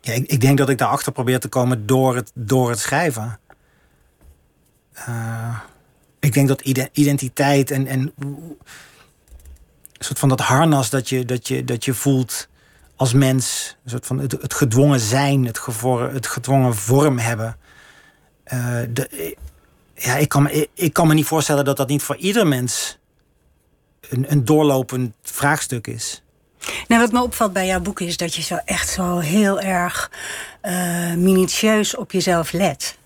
Ja 0.06 0.14
ik, 0.14 0.28
ik 0.28 0.42
denk 0.42 0.58
dat 0.58 0.70
ik 0.70 0.78
daarachter 0.78 1.12
probeer 1.12 1.40
te 1.40 1.48
komen 1.48 1.86
door 1.86 2.16
het, 2.16 2.32
door 2.34 2.70
het 2.70 2.80
schrijven. 2.80 3.40
Eh, 4.92 5.60
ik 6.20 6.34
denk 6.34 6.48
dat 6.48 6.62
ide- 6.62 6.90
identiteit 6.92 7.72
en, 7.72 7.88
en 7.88 8.12
een 8.18 8.58
soort 9.98 10.20
van 10.20 10.30
dat 10.30 10.40
harnas 10.40 10.90
dat 10.90 11.10
je, 11.10 11.26
dat 11.26 11.48
je, 11.48 11.64
dat 11.64 11.86
je 11.86 11.94
voelt 11.94 12.48
als 12.96 13.14
mens, 13.14 13.78
een 13.84 13.90
soort 13.90 14.06
van 14.06 14.20
het, 14.20 14.32
het 14.32 14.54
gedwongen 14.54 15.00
zijn, 15.00 15.46
het, 15.46 15.60
gevor, 15.60 16.12
het 16.12 16.28
gedwongen 16.28 16.76
vorm 16.76 17.18
hebben. 17.18 17.58
Eh, 18.44 18.80
de, 18.90 19.36
ja, 19.94 20.16
ik, 20.16 20.30
kan 20.30 20.50
ik, 20.50 20.70
ik 20.74 20.94
kan 20.94 21.08
me 21.08 21.14
niet 21.14 21.26
voorstellen 21.26 21.66
dat 21.66 21.78
dat 21.78 21.88
niet 21.88 22.04
voor 22.04 22.16
ieder 22.16 22.48
mens 22.48 22.98
een, 24.10 24.32
een 24.32 24.46
doorlopend 24.46 25.14
vraagstuk 25.22 25.88
is. 25.88 26.24
Nou, 26.88 27.02
wat 27.02 27.12
me 27.12 27.24
opvalt 27.24 27.54
bij 27.54 27.66
jouw 27.68 27.80
boek 27.80 28.00
is 28.00 28.18
dat 28.18 28.36
je 28.36 28.42
zo 28.42 28.56
echt 28.66 28.90
zo 28.90 29.18
heel 29.20 29.60
erg 29.60 30.12
eh, 30.62 30.74
minutieus 31.14 31.96
op 31.96 32.12
jezelf 32.12 32.52
let. 32.52 32.98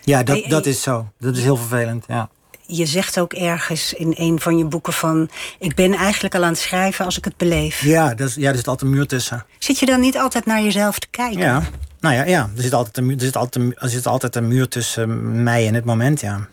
Ja, 0.00 0.22
dat, 0.22 0.44
dat 0.48 0.66
is 0.66 0.82
zo. 0.82 1.08
Dat 1.18 1.36
is 1.36 1.42
heel 1.42 1.56
vervelend, 1.56 2.04
ja. 2.08 2.28
Je 2.66 2.86
zegt 2.86 3.18
ook 3.20 3.32
ergens 3.32 3.92
in 3.92 4.14
een 4.16 4.40
van 4.40 4.58
je 4.58 4.64
boeken 4.64 4.92
van... 4.92 5.30
ik 5.58 5.74
ben 5.74 5.94
eigenlijk 5.94 6.34
al 6.34 6.42
aan 6.42 6.48
het 6.50 6.58
schrijven 6.58 7.04
als 7.04 7.18
ik 7.18 7.24
het 7.24 7.36
beleef. 7.36 7.80
Ja, 7.80 8.14
dat 8.14 8.28
is, 8.28 8.34
ja, 8.34 8.50
er 8.50 8.56
zit 8.56 8.68
altijd 8.68 8.90
een 8.90 8.96
muur 8.96 9.06
tussen. 9.06 9.44
Zit 9.58 9.78
je 9.78 9.86
dan 9.86 10.00
niet 10.00 10.18
altijd 10.18 10.46
naar 10.46 10.62
jezelf 10.62 10.98
te 10.98 11.06
kijken? 11.10 11.38
Ja, 11.38 11.62
nou 12.00 12.14
ja, 12.14 12.24
ja. 12.24 12.50
Er, 12.56 12.62
zit 12.62 12.72
altijd 12.74 12.96
een, 12.96 13.06
muur- 13.06 13.16
er, 13.16 13.22
zit 13.22 13.36
altijd 13.36 13.64
een, 13.64 13.74
er 13.78 13.88
zit 13.88 14.06
altijd 14.06 14.36
een 14.36 14.48
muur 14.48 14.68
tussen 14.68 15.42
mij 15.42 15.66
en 15.66 15.74
het 15.74 15.84
moment, 15.84 16.20
ja. 16.20 16.48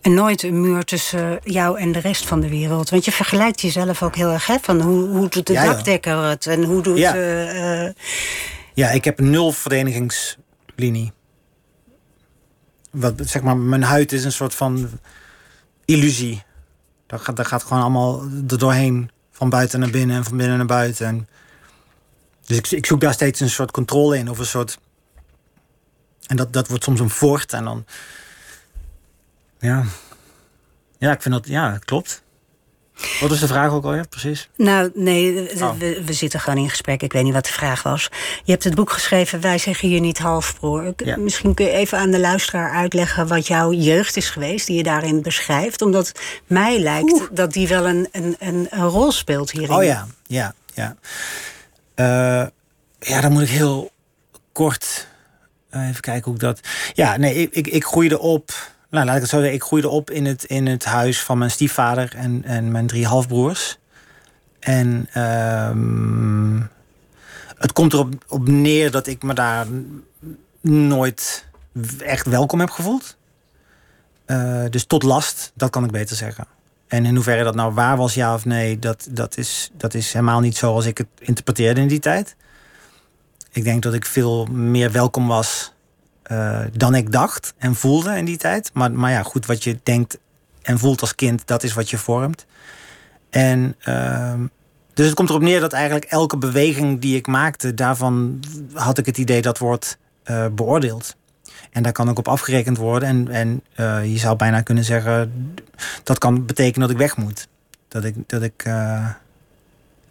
En 0.00 0.14
nooit 0.14 0.42
een 0.42 0.60
muur 0.60 0.84
tussen 0.84 1.40
jou 1.44 1.78
en 1.78 1.92
de 1.92 1.98
rest 1.98 2.26
van 2.26 2.40
de 2.40 2.48
wereld. 2.48 2.90
Want 2.90 3.04
je 3.04 3.12
vergelijkt 3.12 3.60
jezelf 3.60 4.02
ook 4.02 4.16
heel 4.16 4.30
erg, 4.30 4.46
hè? 4.46 4.56
Van 4.62 4.80
hoe, 4.80 5.08
hoe 5.08 5.28
doet 5.28 5.46
de 5.46 5.52
Ja, 5.52 5.64
ja. 5.64 5.72
dakdekker 5.72 6.22
het? 6.22 6.46
En 6.46 6.62
hoe 6.64 6.82
doet... 6.82 6.98
Ja. 6.98 7.14
eh, 7.14 7.86
eh, 7.86 7.94
Ja, 8.74 8.90
ik 8.90 9.04
heb 9.04 9.20
nul 9.20 9.52
verdedigingslinie. 9.52 11.12
Wat, 12.90 13.14
zeg 13.16 13.42
maar, 13.42 13.56
mijn 13.56 13.82
huid 13.82 14.12
is 14.12 14.24
een 14.24 14.32
soort 14.32 14.54
van 14.54 14.88
illusie. 15.84 16.42
Dat 17.06 17.20
gaat, 17.20 17.36
dat 17.36 17.46
gaat 17.46 17.62
gewoon 17.62 17.82
allemaal 17.82 18.22
er 18.48 18.58
doorheen. 18.58 19.10
Van 19.30 19.50
buiten 19.50 19.80
naar 19.80 19.90
binnen 19.90 20.16
en 20.16 20.24
van 20.24 20.36
binnen 20.36 20.56
naar 20.56 20.66
buiten. 20.66 21.06
En 21.06 21.28
dus 22.46 22.56
ik, 22.56 22.70
ik 22.70 22.86
zoek 22.86 23.00
daar 23.00 23.12
steeds 23.12 23.40
een 23.40 23.50
soort 23.50 23.70
controle 23.70 24.18
in. 24.18 24.30
Of 24.30 24.38
een 24.38 24.46
soort... 24.46 24.78
En 26.26 26.36
dat, 26.36 26.52
dat 26.52 26.68
wordt 26.68 26.84
soms 26.84 27.00
een 27.00 27.10
voort. 27.10 27.52
En 27.52 27.64
dan... 27.64 27.84
Ja. 29.60 29.84
Ja, 30.98 31.12
ik 31.12 31.22
vind 31.22 31.34
dat... 31.34 31.46
Ja, 31.48 31.70
dat 31.70 31.84
klopt. 31.84 32.22
Wat 33.20 33.30
is 33.30 33.40
de 33.40 33.46
vraag 33.46 33.70
ook 33.72 33.84
alweer, 33.84 34.08
precies? 34.08 34.48
Nou, 34.56 34.90
nee, 34.94 35.32
we, 35.34 35.64
Oh. 35.64 35.78
we, 35.78 36.02
we 36.04 36.12
zitten 36.12 36.40
gewoon 36.40 36.58
in 36.58 36.68
gesprek. 36.70 37.02
Ik 37.02 37.12
weet 37.12 37.22
niet 37.24 37.32
wat 37.32 37.44
de 37.44 37.52
vraag 37.52 37.82
was. 37.82 38.08
Je 38.44 38.52
hebt 38.52 38.64
het 38.64 38.74
boek 38.74 38.90
geschreven, 38.90 39.40
Wij 39.40 39.58
zeggen 39.58 39.88
hier 39.88 40.00
niet 40.00 40.18
halfbroer. 40.18 40.92
Ja. 40.96 41.16
Misschien 41.16 41.54
kun 41.54 41.64
je 41.64 41.70
even 41.70 41.98
aan 41.98 42.10
de 42.10 42.20
luisteraar 42.20 42.70
uitleggen... 42.70 43.26
wat 43.26 43.46
jouw 43.46 43.72
jeugd 43.72 44.16
is 44.16 44.30
geweest, 44.30 44.66
die 44.66 44.76
je 44.76 44.82
daarin 44.82 45.22
beschrijft. 45.22 45.82
Omdat 45.82 46.12
mij 46.46 46.78
lijkt 46.78 47.28
dat 47.32 47.52
die 47.52 47.68
wel 47.68 47.86
een, 47.88 48.08
een, 48.12 48.36
een, 48.38 48.66
een 48.70 48.86
rol 48.88 49.12
speelt 49.12 49.50
hierin. 49.50 49.76
Oh 49.76 49.84
ja, 49.84 50.06
ja, 50.26 50.54
ja. 50.74 50.96
Eh, 51.94 52.46
ja, 52.98 53.20
dan 53.20 53.32
moet 53.32 53.42
ik 53.42 53.48
heel 53.48 53.90
kort 54.52 55.06
eh, 55.70 55.88
even 55.88 56.00
kijken 56.00 56.24
hoe 56.24 56.34
ik 56.34 56.40
dat. 56.40 56.60
Ja, 56.92 57.16
nee, 57.16 57.34
ik, 57.34 57.54
ik, 57.54 57.66
ik 57.66 57.84
groeide 57.84 58.18
op. 58.18 58.52
Nou, 58.90 59.06
laat 59.06 59.14
ik 59.14 59.20
het 59.20 59.30
zo 59.30 59.36
zeggen. 59.36 59.54
Ik 59.54 59.62
groeide 59.62 59.88
op 59.88 60.10
in 60.10 60.26
het, 60.26 60.44
in 60.44 60.66
het 60.66 60.84
huis 60.84 61.22
van 61.22 61.38
mijn 61.38 61.50
stiefvader 61.50 62.14
en, 62.16 62.44
en 62.44 62.70
mijn 62.70 62.86
drie 62.86 63.06
halfbroers. 63.06 63.78
En 64.58 65.08
ehm, 65.12 66.60
het 67.58 67.72
komt 67.72 67.92
erop 67.92 68.14
op 68.28 68.48
neer 68.48 68.90
dat 68.90 69.06
ik 69.06 69.22
me 69.22 69.34
daar 69.34 69.66
nooit 70.60 71.44
echt 71.98 72.26
welkom 72.26 72.60
heb 72.60 72.70
gevoeld. 72.70 73.16
Eh, 74.24 74.64
dus 74.70 74.84
tot 74.84 75.02
last, 75.02 75.52
dat 75.54 75.70
kan 75.70 75.84
ik 75.84 75.90
beter 75.90 76.16
zeggen. 76.16 76.46
En 76.86 77.04
in 77.04 77.14
hoeverre 77.14 77.44
dat 77.44 77.54
nou 77.54 77.74
waar 77.74 77.96
was, 77.96 78.14
ja 78.14 78.34
of 78.34 78.44
nee, 78.44 78.78
dat, 78.78 79.08
dat, 79.10 79.36
is, 79.36 79.70
dat 79.72 79.94
is 79.94 80.12
helemaal 80.12 80.40
niet 80.40 80.56
zoals 80.56 80.86
ik 80.86 80.98
het 80.98 81.06
interpreteerde 81.18 81.80
in 81.80 81.88
die 81.88 81.98
tijd. 81.98 82.36
Ik 83.52 83.64
denk 83.64 83.82
dat 83.82 83.94
ik 83.94 84.04
veel 84.04 84.46
meer 84.46 84.92
welkom 84.92 85.26
was 85.26 85.72
eh, 86.30 86.60
dan 86.72 86.94
ik 86.94 87.12
dacht 87.12 87.54
en 87.58 87.74
voelde 87.74 88.16
in 88.16 88.24
die 88.24 88.36
tijd. 88.36 88.70
Maar, 88.74 88.92
maar 88.92 89.10
ja, 89.10 89.22
goed, 89.22 89.46
wat 89.46 89.64
je 89.64 89.78
denkt 89.82 90.18
en 90.62 90.78
voelt 90.78 91.00
als 91.00 91.14
kind, 91.14 91.46
dat 91.46 91.62
is 91.62 91.72
wat 91.72 91.90
je 91.90 91.98
vormt. 91.98 92.46
En 93.30 93.74
ehm, 93.80 94.46
dus 94.94 95.06
het 95.06 95.14
komt 95.14 95.28
erop 95.28 95.42
neer 95.42 95.60
dat 95.60 95.72
eigenlijk 95.72 96.04
elke 96.04 96.36
beweging 96.36 97.00
die 97.00 97.16
ik 97.16 97.26
maakte, 97.26 97.74
daarvan 97.74 98.40
had 98.72 98.98
ik 98.98 99.06
het 99.06 99.18
idee 99.18 99.42
dat 99.42 99.58
wordt 99.58 99.98
eh, 100.22 100.46
beoordeeld. 100.52 101.16
En 101.70 101.82
daar 101.82 101.92
kan 101.92 102.10
ook 102.10 102.18
op 102.18 102.28
afgerekend 102.28 102.76
worden. 102.76 103.08
En, 103.08 103.28
en 103.28 103.62
eh, 103.74 104.12
je 104.12 104.18
zou 104.18 104.36
bijna 104.36 104.60
kunnen 104.60 104.84
zeggen, 104.84 105.32
dat 106.02 106.18
kan 106.18 106.46
betekenen 106.46 106.80
dat 106.80 106.90
ik 106.90 107.02
weg 107.02 107.16
moet. 107.16 107.48
Dat 107.88 108.04
ik, 108.04 108.14
dat 108.26 108.42
ik 108.42 108.62
eh 108.64 109.08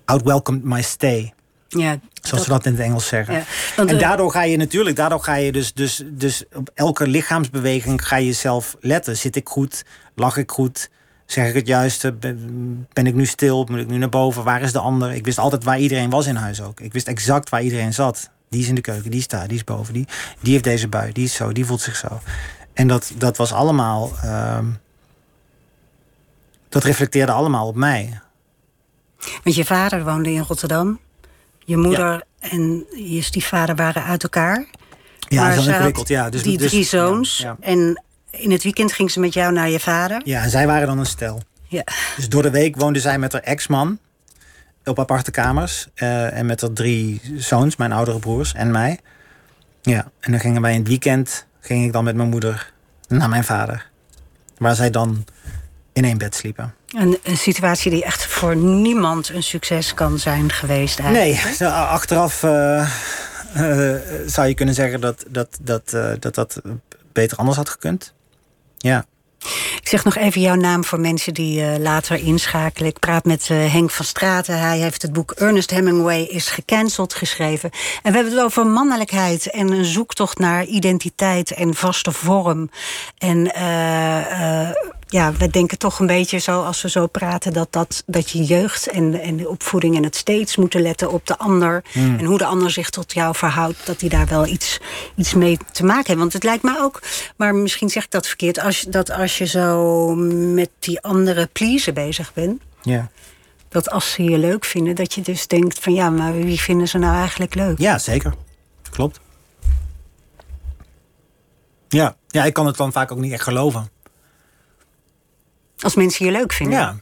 outwelcomed 0.06 0.64
my 0.64 0.82
stay. 0.82 1.34
Ja, 1.70 2.00
Zoals 2.22 2.44
we 2.46 2.52
dat 2.52 2.66
in 2.66 2.72
het 2.72 2.82
Engels 2.82 3.08
zeggen. 3.08 3.34
Ja, 3.34 3.44
en 3.76 3.88
eh, 3.88 4.00
daardoor 4.00 4.32
ga 4.32 4.44
je 4.44 4.58
natuurlijk, 4.58 4.96
daardoor 4.96 5.24
ga 5.24 5.36
je 5.36 5.52
dus, 5.52 5.74
dus, 5.74 6.04
dus 6.06 6.44
op 6.54 6.70
elke 6.74 7.08
lichaamsbeweging 7.08 8.08
ga 8.08 8.16
je 8.16 8.34
zelf 8.34 8.76
letten. 8.80 9.18
Zit 9.18 9.36
ik 9.36 9.50
goed? 9.50 9.86
Lach 10.16 10.38
ik 10.38 10.52
goed? 10.52 10.90
Zeg 11.26 11.48
ik 11.48 11.54
het 11.54 11.68
juiste? 11.68 12.12
Ben, 12.14 12.88
ben 12.94 13.08
ik 13.08 13.14
nu 13.14 13.26
stil? 13.26 13.68
Moet 13.70 13.80
ik 13.80 13.88
nu 13.88 13.98
naar 13.98 14.10
boven? 14.10 14.44
Waar 14.44 14.62
is 14.62 14.72
de 14.72 14.80
ander? 14.80 15.14
Ik 15.14 15.26
wist 15.26 15.38
altijd 15.38 15.64
waar 15.64 15.80
iedereen 15.80 16.10
was 16.10 16.28
in 16.28 16.36
huis 16.36 16.62
ook. 16.62 16.80
Ik 16.80 16.94
wist 16.94 17.08
exact 17.08 17.50
waar 17.50 17.64
iedereen 17.64 17.94
zat. 17.94 18.30
Die 18.50 18.62
is 18.62 18.68
in 18.68 18.76
de 18.76 18.82
keuken, 18.82 19.12
die 19.12 19.20
is 19.20 19.28
daar, 19.28 19.48
die 19.48 19.58
is 19.58 19.64
boven. 19.64 19.94
Die, 19.94 20.08
die 20.42 20.52
heeft 20.52 20.64
deze 20.64 20.88
bui, 20.88 21.12
die 21.12 21.24
is 21.24 21.34
zo, 21.34 21.52
die 21.52 21.66
voelt 21.66 21.82
zich 21.82 21.96
zo. 21.96 22.20
En 22.74 22.88
dat, 22.88 23.12
dat 23.18 23.38
was 23.38 23.54
allemaal... 23.54 24.12
ehm, 24.24 24.66
dat 26.70 26.84
reflecteerde 26.84 27.32
allemaal 27.32 27.68
op 27.68 27.76
mij. 27.76 28.22
Want 29.44 29.56
je 29.56 29.66
vader 29.66 30.04
woonde 30.04 30.32
in 30.32 30.42
Rotterdam. 30.48 31.00
Je 31.70 31.78
moeder 31.78 32.24
en 32.40 32.86
je 32.96 33.22
stiefvader 33.22 33.76
waren 33.76 34.04
uit 34.04 34.24
elkaar. 34.24 34.66
Ja, 35.20 35.42
Maar 35.42 35.56
dat 35.56 35.60
is 35.64 35.68
ingewikkeld. 35.68 36.08
Ja, 36.08 36.30
dus, 36.30 36.44
die 36.44 36.58
dus- 36.58 36.70
drie 36.72 36.84
zoons. 36.84 37.38
Ja, 37.38 37.48
ja. 37.60 37.68
En 37.68 38.04
in 38.32 38.52
het 38.52 38.64
weekend 38.64 38.94
ging 38.94 39.12
ze 39.12 39.20
met 39.20 39.34
jou 39.34 39.54
naar 39.54 39.70
je 39.70 39.80
vader. 39.80 40.22
ja, 40.24 40.44
en 40.44 40.50
zij 40.50 40.68
waren 40.68 40.88
dan 40.88 41.00
een 41.00 41.06
stel. 41.06 41.42
Ja. 41.68 41.84
Dus 42.16 42.30
door 42.30 42.42
de 42.42 42.50
week 42.50 42.76
woonde 42.76 43.00
zij 43.00 43.20
met 43.20 43.32
haar 43.32 43.42
ex-man 43.42 44.00
op 44.84 45.00
aparte 45.00 45.32
kamers. 45.32 45.88
eh, 45.96 46.38
en 46.38 46.46
met 46.46 46.62
haar 46.62 46.74
drie 46.74 47.22
zoons, 47.38 47.76
mijn 47.76 47.92
oudere 47.92 48.20
broers 48.20 48.54
en 48.54 48.72
mij. 48.72 49.00
Ja, 49.82 50.12
en 50.20 50.32
dan 50.32 50.40
gingen 50.40 50.62
wij 50.62 50.74
in 50.74 50.80
het 50.80 50.88
weekend, 50.88 51.46
ging 51.60 51.86
ik 51.86 51.92
dan 51.94 52.04
met 52.04 52.16
mijn 52.16 52.30
moeder 52.30 52.74
naar 53.08 53.30
mijn 53.30 53.44
vader. 53.44 53.90
Waar 54.58 54.76
zij 54.76 54.90
dan 54.90 55.26
in 55.94 56.04
één 56.06 56.18
bed 56.18 56.36
sliepen. 56.36 56.74
Een, 56.90 57.18
een 57.24 57.38
situatie 57.38 57.92
die 57.92 58.04
echt 58.04 58.26
voor 58.26 58.56
niemand 58.56 59.30
een 59.30 59.44
succes 59.44 59.94
kan 59.94 60.20
zijn 60.20 60.52
geweest 60.52 61.00
eigenlijk. 61.00 61.44
Nee, 61.44 61.70
nou, 61.70 61.88
achteraf 61.88 62.44
eh, 62.44 62.82
eh, 63.54 63.96
zou 64.26 64.48
je 64.48 64.54
kunnen 64.54 64.76
zeggen 64.76 65.02
dat 65.02 65.26
dat, 65.28 65.58
dat, 65.62 65.94
eh, 65.94 66.12
dat 66.20 66.36
dat 66.36 66.62
beter 67.14 67.38
anders 67.38 67.58
had 67.58 67.70
gekund. 67.70 68.14
Ja. 68.78 69.06
Ik 69.82 69.88
zeg 69.88 70.04
nog 70.04 70.16
even 70.16 70.42
jouw 70.42 70.56
naam 70.56 70.84
voor 70.84 71.00
mensen 71.00 71.34
die 71.34 71.80
later 71.80 72.18
inschakelen. 72.18 72.90
Ik 72.90 73.00
praat 73.00 73.26
met 73.26 73.48
Henk 73.48 73.92
van 73.92 74.06
Straten. 74.06 74.60
Hij 74.60 74.80
heeft 74.80 75.02
het 75.02 75.14
boek 75.14 75.32
Ernest 75.32 75.70
Hemingway 75.70 76.22
is 76.22 76.50
gecanceld 76.50 77.14
geschreven. 77.14 77.70
En 78.04 78.12
we 78.12 78.18
hebben 78.18 78.34
het 78.34 78.44
over 78.44 78.68
mannelijkheid 78.68 79.50
en 79.50 79.72
een 79.72 79.86
zoektocht 79.86 80.40
naar 80.40 80.66
identiteit 80.66 81.52
en 81.52 81.76
vaste 81.76 82.12
vorm. 82.12 82.70
En 83.18 83.54
eh, 83.54 84.70
ja, 85.12 85.34
we 85.34 85.50
denken 85.50 85.78
toch 85.78 86.00
een 86.00 86.08
beetje 86.08 86.38
zo 86.38 86.62
als 86.64 86.82
we 86.82 86.90
zo 86.90 87.08
praten 87.08 87.54
dat, 87.54 87.68
dat, 87.72 88.04
dat 88.06 88.30
je 88.30 88.44
jeugd 88.44 88.88
en, 88.88 89.22
en 89.22 89.38
de 89.38 89.50
opvoeding 89.50 89.96
en 89.96 90.04
het 90.04 90.16
steeds 90.16 90.56
moeten 90.56 90.82
letten 90.82 91.12
op 91.12 91.28
de 91.28 91.38
ander. 91.38 91.84
En 91.94 92.24
hoe 92.24 92.38
de 92.38 92.46
ander 92.46 92.72
zich 92.72 92.90
tot 92.90 93.14
jou 93.14 93.36
verhoudt, 93.36 93.86
dat 93.86 94.00
die 94.00 94.10
daar 94.10 94.28
wel 94.28 94.46
iets, 94.46 94.80
iets 95.16 95.34
mee 95.34 95.58
te 95.72 95.86
maken 95.86 96.06
heeft. 96.06 96.20
Want 96.20 96.34
het 96.34 96.44
lijkt 96.44 96.64
me 96.64 96.80
ook, 96.82 97.02
maar 97.36 97.56
misschien 97.56 97.90
zeg 97.90 98.04
ik 98.04 98.12
dat 98.12 98.28
verkeerd, 98.28 98.60
als, 98.60 98.82
dat 98.82 99.12
als 99.12 99.38
je 99.38 99.46
zo 99.46 100.16
met 100.54 100.70
die 100.80 101.02
andere 101.02 101.50
pleasen 101.54 101.94
bezig 101.94 102.34
bent. 102.34 102.62
Ja. 102.82 103.10
Dat 103.70 103.90
als 103.90 104.12
ze 104.12 104.24
je 104.24 104.38
leuk 104.38 104.66
vinden, 104.66 104.96
dat 104.96 105.14
je 105.14 105.22
dus 105.22 105.48
denkt 105.48 105.80
van 105.80 105.94
ja, 105.94 106.10
maar 106.10 106.34
wie 106.34 106.60
vinden 106.60 106.88
ze 106.88 106.98
nou 106.98 107.16
eigenlijk 107.16 107.56
leuk? 107.56 107.80
ja, 107.80 107.98
zeker. 107.98 108.34
Klopt. 108.92 109.20
Ja. 111.90 112.16
ja, 112.28 112.46
ik 112.46 112.54
kan 112.54 112.66
het 112.66 112.78
dan 112.78 112.92
vaak 112.92 113.12
ook 113.12 113.20
niet 113.20 113.32
echt 113.32 113.44
geloven. 113.44 113.90
Als 115.80 115.96
mensen 115.96 116.26
je 116.26 116.32
leuk 116.32 116.54
vinden. 116.54 116.80
Ja. 116.80 116.96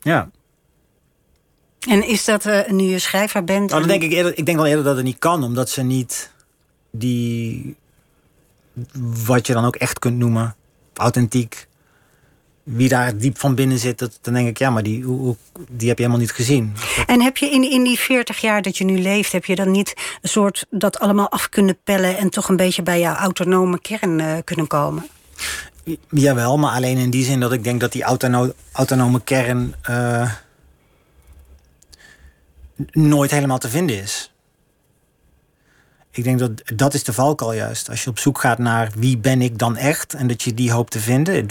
Ja. 0.00 0.30
En 1.88 2.06
is 2.08 2.24
dat 2.24 2.46
eh, 2.46 2.68
nu 2.70 2.84
je 2.84 2.98
schrijver 2.98 3.44
bent? 3.44 3.70
Nou, 3.70 3.80
dan 3.82 3.90
en- 3.90 3.98
denk 4.00 4.02
ik, 4.12 4.16
eerder, 4.18 4.38
ik 4.38 4.46
denk 4.46 4.56
wel 4.58 4.66
eerder 4.66 4.84
dat 4.84 4.96
het 4.96 5.04
niet 5.04 5.18
kan, 5.18 5.42
omdat 5.44 5.70
ze 5.70 5.82
niet 5.82 6.32
die. 6.90 7.76
wat 9.24 9.46
je 9.46 9.52
dan 9.52 9.64
ook 9.64 9.76
echt 9.76 9.98
kunt 9.98 10.16
noemen, 10.16 10.56
authentiek. 10.94 11.66
Wie 12.62 12.88
daar 12.88 13.16
diep 13.16 13.38
van 13.38 13.54
binnen 13.54 13.78
zit, 13.78 13.98
dat, 13.98 14.18
dan 14.22 14.34
denk 14.34 14.48
ik, 14.48 14.58
ja, 14.58 14.70
maar 14.70 14.82
die, 14.82 15.02
hoe, 15.02 15.18
hoe- 15.18 15.36
die 15.70 15.88
heb 15.88 15.96
je 15.98 16.04
helemaal 16.04 16.24
niet 16.26 16.32
gezien. 16.32 16.74
En 17.06 17.22
heb 17.22 17.36
je 17.36 17.50
in, 17.50 17.70
in 17.70 17.84
die 17.84 17.98
40 17.98 18.38
jaar 18.40 18.62
dat 18.62 18.76
je 18.78 18.84
nu 18.84 18.98
leeft, 18.98 19.32
heb 19.32 19.44
je 19.44 19.54
dan 19.54 19.70
niet 19.70 19.94
een 20.22 20.28
soort 20.28 20.66
dat 20.70 20.98
allemaal 20.98 21.30
af 21.30 21.48
kunnen 21.48 21.78
pellen 21.84 22.16
en 22.16 22.30
toch 22.30 22.48
een 22.48 22.56
beetje 22.56 22.82
bij 22.82 23.00
jouw 23.00 23.14
autonome 23.14 23.80
kern 23.80 24.20
eh, 24.20 24.36
kunnen 24.44 24.66
komen? 24.66 25.06
Jawel, 26.10 26.58
maar 26.58 26.72
alleen 26.72 26.96
in 26.96 27.10
die 27.10 27.24
zin 27.24 27.40
dat 27.40 27.52
ik 27.52 27.64
denk 27.64 27.80
dat 27.80 27.92
die 27.92 28.02
autono- 28.02 28.52
autonome 28.72 29.20
kern 29.20 29.74
eh, 29.82 30.32
nooit 32.90 33.30
helemaal 33.30 33.58
te 33.58 33.68
vinden 33.68 34.02
is. 34.02 34.32
Ik 36.10 36.24
denk 36.24 36.38
dat 36.38 36.50
dat 36.74 36.94
is 36.94 37.04
de 37.04 37.12
valkuil 37.12 37.52
juist. 37.52 37.88
Als 37.90 38.04
je 38.04 38.10
op 38.10 38.18
zoek 38.18 38.40
gaat 38.40 38.58
naar 38.58 38.90
wie 38.96 39.18
ben 39.18 39.42
ik 39.42 39.58
dan 39.58 39.76
echt 39.76 40.14
en 40.14 40.26
dat 40.26 40.42
je 40.42 40.54
die 40.54 40.72
hoopt 40.72 40.90
te 40.90 41.00
vinden. 41.00 41.48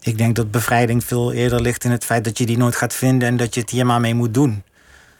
Ik 0.00 0.18
denk 0.18 0.36
dat 0.36 0.50
bevrijding 0.50 1.04
veel 1.04 1.32
eerder 1.32 1.60
ligt 1.60 1.84
in 1.84 1.90
het 1.90 2.04
feit 2.04 2.24
dat 2.24 2.38
je 2.38 2.46
die 2.46 2.56
nooit 2.56 2.76
gaat 2.76 2.94
vinden 2.94 3.28
en 3.28 3.36
dat 3.36 3.54
je 3.54 3.60
het 3.60 3.70
hier 3.70 3.86
maar 3.86 4.00
mee 4.00 4.14
moet 4.14 4.34
doen. 4.34 4.62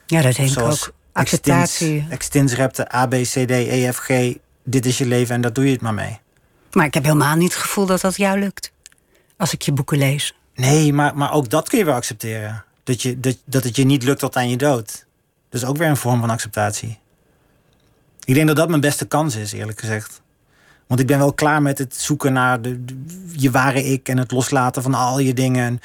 Ja, 0.06 0.22
dat 0.22 0.34
denk 0.36 0.50
ik 0.50 0.58
ook. 0.58 0.92
Acceptatie. 1.12 2.06
Extins 2.10 2.52
repte 2.54 2.94
A, 2.94 3.06
B, 3.06 3.10
C, 3.10 3.32
D, 3.46 3.50
E, 3.50 3.92
F, 3.92 3.96
G. 3.96 4.34
Dit 4.64 4.86
is 4.86 4.98
je 4.98 5.06
leven 5.06 5.34
en 5.34 5.40
daar 5.40 5.52
doe 5.52 5.64
je 5.64 5.72
het 5.72 5.80
maar 5.80 5.94
mee. 5.94 6.18
Maar 6.72 6.86
ik 6.86 6.94
heb 6.94 7.04
helemaal 7.04 7.36
niet 7.36 7.52
het 7.52 7.62
gevoel 7.62 7.86
dat 7.86 8.00
dat 8.00 8.16
jou 8.16 8.38
lukt. 8.38 8.72
Als 9.36 9.52
ik 9.52 9.62
je 9.62 9.72
boeken 9.72 9.98
lees. 9.98 10.34
Nee, 10.54 10.92
maar, 10.92 11.16
maar 11.16 11.32
ook 11.32 11.50
dat 11.50 11.68
kun 11.68 11.78
je 11.78 11.84
wel 11.84 11.94
accepteren. 11.94 12.64
Dat, 12.84 13.02
je, 13.02 13.20
dat, 13.20 13.36
dat 13.44 13.64
het 13.64 13.76
je 13.76 13.84
niet 13.84 14.02
lukt 14.02 14.18
tot 14.18 14.36
aan 14.36 14.48
je 14.48 14.56
dood. 14.56 15.06
Dat 15.48 15.62
is 15.62 15.68
ook 15.68 15.76
weer 15.76 15.88
een 15.88 15.96
vorm 15.96 16.20
van 16.20 16.30
acceptatie. 16.30 16.98
Ik 18.24 18.34
denk 18.34 18.46
dat 18.46 18.56
dat 18.56 18.68
mijn 18.68 18.80
beste 18.80 19.06
kans 19.06 19.36
is, 19.36 19.52
eerlijk 19.52 19.80
gezegd. 19.80 20.20
Want 20.86 21.00
ik 21.00 21.06
ben 21.06 21.18
wel 21.18 21.32
klaar 21.32 21.62
met 21.62 21.78
het 21.78 21.96
zoeken 21.96 22.32
naar 22.32 22.62
de, 22.62 22.84
de- 22.84 22.94
je 23.36 23.50
ware 23.50 23.84
ik... 23.84 24.08
en 24.08 24.18
het 24.18 24.30
loslaten 24.30 24.82
van 24.82 24.94
al 24.94 25.18
je 25.18 25.34
dingen. 25.34 25.64
En 25.64 25.80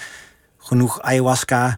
genoeg 0.58 1.02
ayahuasca. 1.02 1.78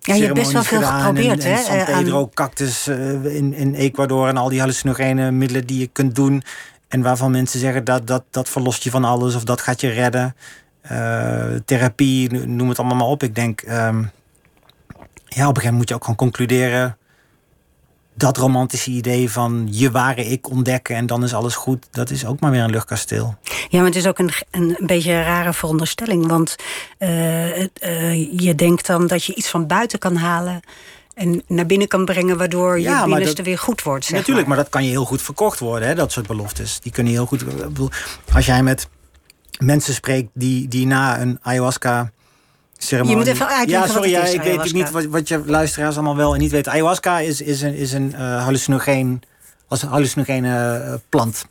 Ja, 0.00 0.14
je 0.14 0.22
hebt 0.22 0.34
best 0.34 0.52
wel 0.52 0.62
veel 0.62 0.82
geprobeerd, 0.82 1.42
hè, 1.44 1.56
San 1.56 1.76
eh, 1.76 1.88
aan- 1.88 2.02
Pedro, 2.02 2.28
cactus 2.34 2.86
eh, 2.86 3.24
in, 3.36 3.54
in 3.54 3.74
Ecuador... 3.74 4.28
en 4.28 4.36
al 4.36 4.48
die 4.48 4.58
hallucinogene 4.60 5.30
middelen 5.30 5.66
die 5.66 5.78
je 5.78 5.86
kunt 5.86 6.14
doen... 6.14 6.42
en 6.88 7.02
waarvan 7.02 7.30
mensen 7.30 7.60
zeggen 7.60 7.84
dat 7.84 8.06
dat, 8.06 8.24
dat 8.30 8.48
verlost 8.48 8.82
je 8.82 8.90
van 8.90 9.04
alles... 9.04 9.34
of 9.34 9.44
dat 9.44 9.60
gaat 9.60 9.80
je 9.80 9.88
redden. 9.88 10.36
eh, 10.80 11.54
therapie, 11.64 12.46
noem 12.46 12.68
het 12.68 12.78
allemaal 12.78 12.96
maar 12.96 13.06
op. 13.06 13.22
Ik 13.22 13.34
denk, 13.34 13.60
ehm, 13.60 14.02
ja, 15.28 15.48
op 15.48 15.56
een 15.56 15.62
gegeven 15.62 15.62
moment 15.62 15.72
moet 15.72 15.88
je 15.88 15.94
ook 15.94 16.00
gewoon 16.00 16.16
concluderen 16.16 16.96
dat 18.16 18.36
romantische 18.36 18.90
idee 18.90 19.30
van 19.30 19.68
je 19.70 19.90
ware 19.90 20.24
ik 20.24 20.50
ontdekken 20.50 20.96
en 20.96 21.06
dan 21.06 21.24
is 21.24 21.34
alles 21.34 21.54
goed, 21.54 21.86
dat 21.90 22.10
is 22.10 22.26
ook 22.26 22.40
maar 22.40 22.50
weer 22.50 22.62
een 22.62 22.70
luchtkasteel. 22.70 23.34
Ja, 23.68 23.78
maar 23.78 23.86
het 23.86 23.96
is 23.96 24.06
ook 24.06 24.18
een, 24.18 24.30
een, 24.50 24.76
beetje 24.86 25.12
een 25.12 25.22
rare 25.22 25.52
veronderstelling. 25.52 26.26
Want 26.26 26.56
uh, 26.98 27.58
uh, 27.60 27.68
je 28.40 28.54
denkt 28.54 28.86
dan 28.86 29.06
dat 29.06 29.24
je 29.24 29.34
iets 29.34 29.48
van 29.48 29.66
buiten 29.66 29.98
kan 29.98 30.16
halen 30.16 30.60
en 31.16 31.42
naar 31.46 31.66
binnen 31.66 31.88
kan 31.88 32.04
brengen, 32.04 32.38
waardoor 32.38 32.80
je 32.80 33.02
binnenste 33.04 33.42
weer 33.42 33.58
goed 33.58 33.82
wordt. 33.82 34.04
Zeg 34.04 34.18
natuurlijk, 34.18 34.46
maar. 34.46 34.56
maar. 34.56 34.64
dat 34.64 34.72
kan 34.72 34.84
je 34.84 34.90
heel 34.90 35.04
goed 35.04 35.22
verkocht 35.22 35.58
worden, 35.58 35.88
hè, 35.88 35.94
dat 35.94 36.12
soort 36.12 36.26
beloftes. 36.26 36.80
Die 36.80 36.92
kunnen 36.92 37.12
je 37.12 37.18
heel 37.18 37.26
goed. 37.26 37.44
Als 38.32 38.46
jij 38.46 38.62
met 38.62 38.88
mensen 39.58 39.94
spreekt 39.94 40.28
die, 40.32 40.68
die 40.68 40.86
na 40.86 41.20
een 41.20 41.38
ayahuasca 41.42 42.10
ceremonie. 42.78 43.18
Je 43.18 43.24
moet 43.24 43.34
even 43.34 43.48
uitleggen. 43.48 43.88
Ja, 43.88 43.94
sorry, 43.94 44.10
ja, 44.10 44.24
ik 44.24 44.42
weet 44.42 44.72
niet 44.72 44.90
wat, 44.90 45.04
wat 45.04 45.28
je 45.28 45.42
luisteraars 45.46 45.94
allemaal 45.94 46.16
wel 46.16 46.34
en 46.34 46.40
niet 46.40 46.50
weten. 46.50 46.72
Ayahuasca 46.72 47.18
is, 47.18 47.40
is 47.40 47.62
een, 47.62 47.74
is 47.74 47.92
een 47.92 48.12
uh, 48.12 48.42
hallucinogeen, 48.42 49.22
als 49.68 49.82
een 49.82 49.88
hallucinogene 49.88 50.84
uh, 50.86 50.94
plant 51.08 51.46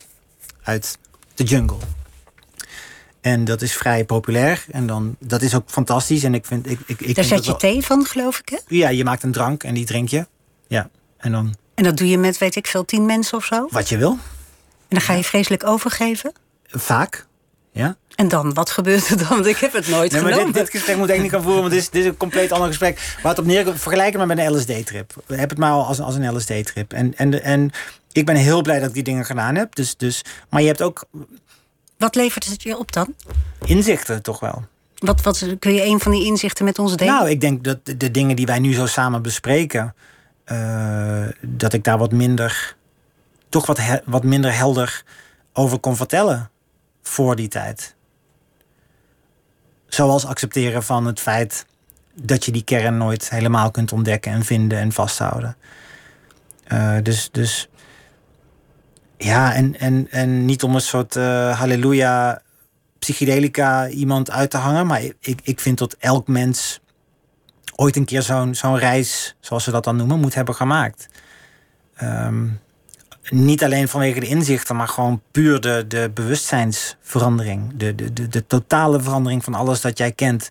uit 0.64 0.98
de 1.36 1.44
jungle. 1.44 1.78
En 3.26 3.46
dat 3.46 3.62
is 3.62 3.74
vrij 3.74 4.06
populair. 4.06 4.66
En 4.72 4.88
dan, 4.88 5.16
dat 5.20 5.42
is 5.42 5.56
ook 5.56 5.70
fantastisch. 5.70 6.24
En 6.24 6.34
ik 6.34 6.46
vind, 6.46 6.70
ik, 6.70 6.80
ik, 6.86 7.02
ik 7.02 7.16
Daar 7.16 7.26
zet 7.26 7.46
je 7.46 7.56
thee 7.56 7.86
van, 7.86 8.06
geloof 8.06 8.40
ik, 8.40 8.50
hè? 8.50 8.58
Ja, 8.68 8.90
je 8.90 9.04
maakt 9.04 9.24
een 9.24 9.32
drank 9.32 9.64
en 9.64 9.74
die 9.74 9.86
drink 9.86 10.10
je. 10.10 10.28
Ja, 10.68 10.90
en 11.18 11.32
dan... 11.32 11.56
En 11.76 11.84
dat 11.84 11.98
doe 11.98 12.10
je 12.10 12.18
met, 12.18 12.38
weet 12.38 12.56
ik 12.56 12.68
veel, 12.68 12.86
tien 12.86 13.06
mensen 13.06 13.38
of 13.38 13.46
zo? 13.46 13.68
Wat 13.70 13.90
je 13.90 13.98
wil. 13.98 14.12
En 14.12 14.18
dan 14.88 15.02
ga 15.02 15.14
je 15.14 15.24
vreselijk 15.24 15.66
overgeven? 15.66 16.34
Vaak, 16.68 17.28
ja. 17.72 17.98
En 18.16 18.28
dan, 18.28 18.54
wat 18.54 18.70
gebeurt 18.70 19.10
er 19.10 19.18
dan? 19.18 19.28
Want 19.28 19.46
ik 19.56 19.58
heb 19.58 19.74
het 19.74 19.88
nooit 19.88 20.12
nee, 20.12 20.22
genomen. 20.22 20.46
Dit, 20.46 20.54
dit, 20.54 20.70
gesprek 20.70 20.98
moet 20.98 21.10
ik 21.10 21.22
niet 21.22 21.32
gaan 21.32 21.42
voeren, 21.42 21.62
want 21.62 21.74
dit 21.74 21.82
is, 21.82 21.90
dit 21.90 22.02
is 22.02 22.08
een 22.08 22.18
compleet 22.18 22.52
ander 22.52 22.68
gesprek. 22.68 23.16
Waar 23.22 23.32
het 23.32 23.42
op 23.42 23.46
neer 23.46 23.78
vergelijken 23.78 24.18
maar 24.18 24.28
met 24.28 24.38
een 24.38 24.56
LSD-trip. 24.56 25.14
Heb 25.28 25.50
het 25.50 25.60
maar 25.60 25.72
als, 25.72 26.00
als 26.00 26.16
een 26.16 26.36
LSD-trip. 26.36 26.94
En, 26.94 27.18
en, 27.18 27.44
en 27.44 27.72
ik 28.12 28.26
ben 28.26 28.36
heel 28.36 28.62
blij 28.62 28.80
dat 28.80 28.88
ik 28.88 28.94
die 28.94 29.04
dingen 29.04 29.26
gedaan 29.26 29.56
heb. 29.56 29.76
Dus, 29.76 29.98
dus, 29.98 30.22
maar 30.50 30.62
je 30.62 30.68
hebt 30.68 30.82
ook... 30.82 31.06
Wat 31.98 32.16
levert 32.16 32.46
het 32.46 32.64
je 32.64 32.78
op 32.78 32.92
dan? 32.92 33.16
Inzichten 33.66 34.22
toch 34.22 34.40
wel. 34.40 34.66
Wat, 34.96 35.22
wat 35.22 35.46
kun 35.60 35.74
je 35.74 35.86
een 35.86 36.00
van 36.00 36.12
die 36.12 36.26
inzichten 36.26 36.66
met 36.66 36.80
ons 36.80 36.96
delen? 36.96 37.14
Nou, 37.14 37.30
ik 37.30 37.42
denk 37.42 37.64
dat 37.64 37.80
de 37.84 38.12
dingen 38.12 38.36
die 38.36 38.46
wij 38.46 38.60
nu 38.60 38.74
zo 38.74 38.86
samen 38.86 39.22
bespreken... 39.22 39.96
Uh, 40.52 41.28
dat 41.42 41.74
ik 41.74 41.84
daar 41.84 41.98
wat 41.98 42.12
minder... 42.12 42.76
toch 43.50 43.66
wat, 43.66 43.80
wat 44.06 44.24
minder 44.24 44.56
helder 44.56 45.04
over 45.54 45.80
kon 45.80 45.96
vertellen 45.96 46.50
voor 47.02 47.36
die 47.36 47.48
tijd. 47.48 47.96
Zoals 49.88 50.26
accepteren 50.26 50.84
van 50.84 51.06
het 51.06 51.20
feit 51.20 51.66
dat 52.14 52.46
je 52.46 52.52
die 52.52 52.64
kern 52.64 52.98
nooit 52.98 53.30
helemaal 53.30 53.72
kunt 53.72 53.92
ontdekken 53.92 54.32
en 54.32 54.46
vinden 54.46 54.78
en 54.78 54.92
vasthouden. 54.92 55.56
Uh, 56.68 56.98
dus, 57.04 57.30
dus 57.32 57.70
ja, 59.18 59.54
en, 59.54 59.80
en, 59.80 60.08
en 60.12 60.46
niet 60.46 60.64
om 60.64 60.76
een 60.76 60.82
soort 60.82 61.16
uh, 61.16 61.60
halleluja 61.60 62.42
psychedelica 63.00 63.88
iemand 63.88 64.32
uit 64.32 64.50
te 64.50 64.58
hangen, 64.58 64.88
maar 64.88 65.02
ik, 65.20 65.40
ik 65.44 65.60
vind 65.60 65.78
dat 65.78 65.96
elk 66.00 66.28
mens 66.28 66.80
ooit 67.76 67.96
een 67.96 68.06
keer 68.06 68.22
zo'n 68.22 68.56
zo'n 68.56 68.78
reis, 68.78 69.36
zoals 69.40 69.64
ze 69.64 69.72
dat 69.72 69.84
dan 69.84 69.96
noemen, 69.96 70.20
moet 70.20 70.34
hebben 70.34 70.56
gemaakt. 70.56 71.08
Um, 72.02 72.60
niet 73.30 73.64
alleen 73.64 73.88
vanwege 73.88 74.20
de 74.20 74.28
inzichten, 74.28 74.76
maar 74.76 74.88
gewoon 74.88 75.22
puur 75.32 75.62
de, 75.62 75.86
de 75.88 76.12
bewustzijnsverandering. 76.14 77.72
De, 77.76 77.96
de, 77.96 78.14
de, 78.14 78.28
de 78.28 78.48
totale 78.48 79.02
verandering 79.02 79.44
van 79.44 79.54
alles 79.54 79.82
dat 79.82 79.98
jij 79.98 80.12
kent 80.12 80.50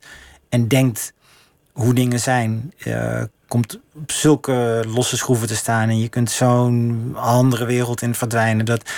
en 0.49 0.69
denkt 0.69 1.12
hoe 1.73 1.95
dingen 1.95 2.21
zijn. 2.21 2.73
Uh, 2.79 3.23
komt 3.49 3.80
op 3.95 4.12
zulke 4.12 4.84
losse 4.86 5.16
schroeven 5.16 5.47
te 5.47 5.57
staan 5.57 5.88
en 5.88 5.99
je 5.99 6.09
kunt 6.09 6.30
zo'n 6.30 7.12
andere 7.16 7.64
wereld 7.64 8.03
in 8.03 8.14
verdwijnen. 8.14 8.64
Dat 8.64 8.90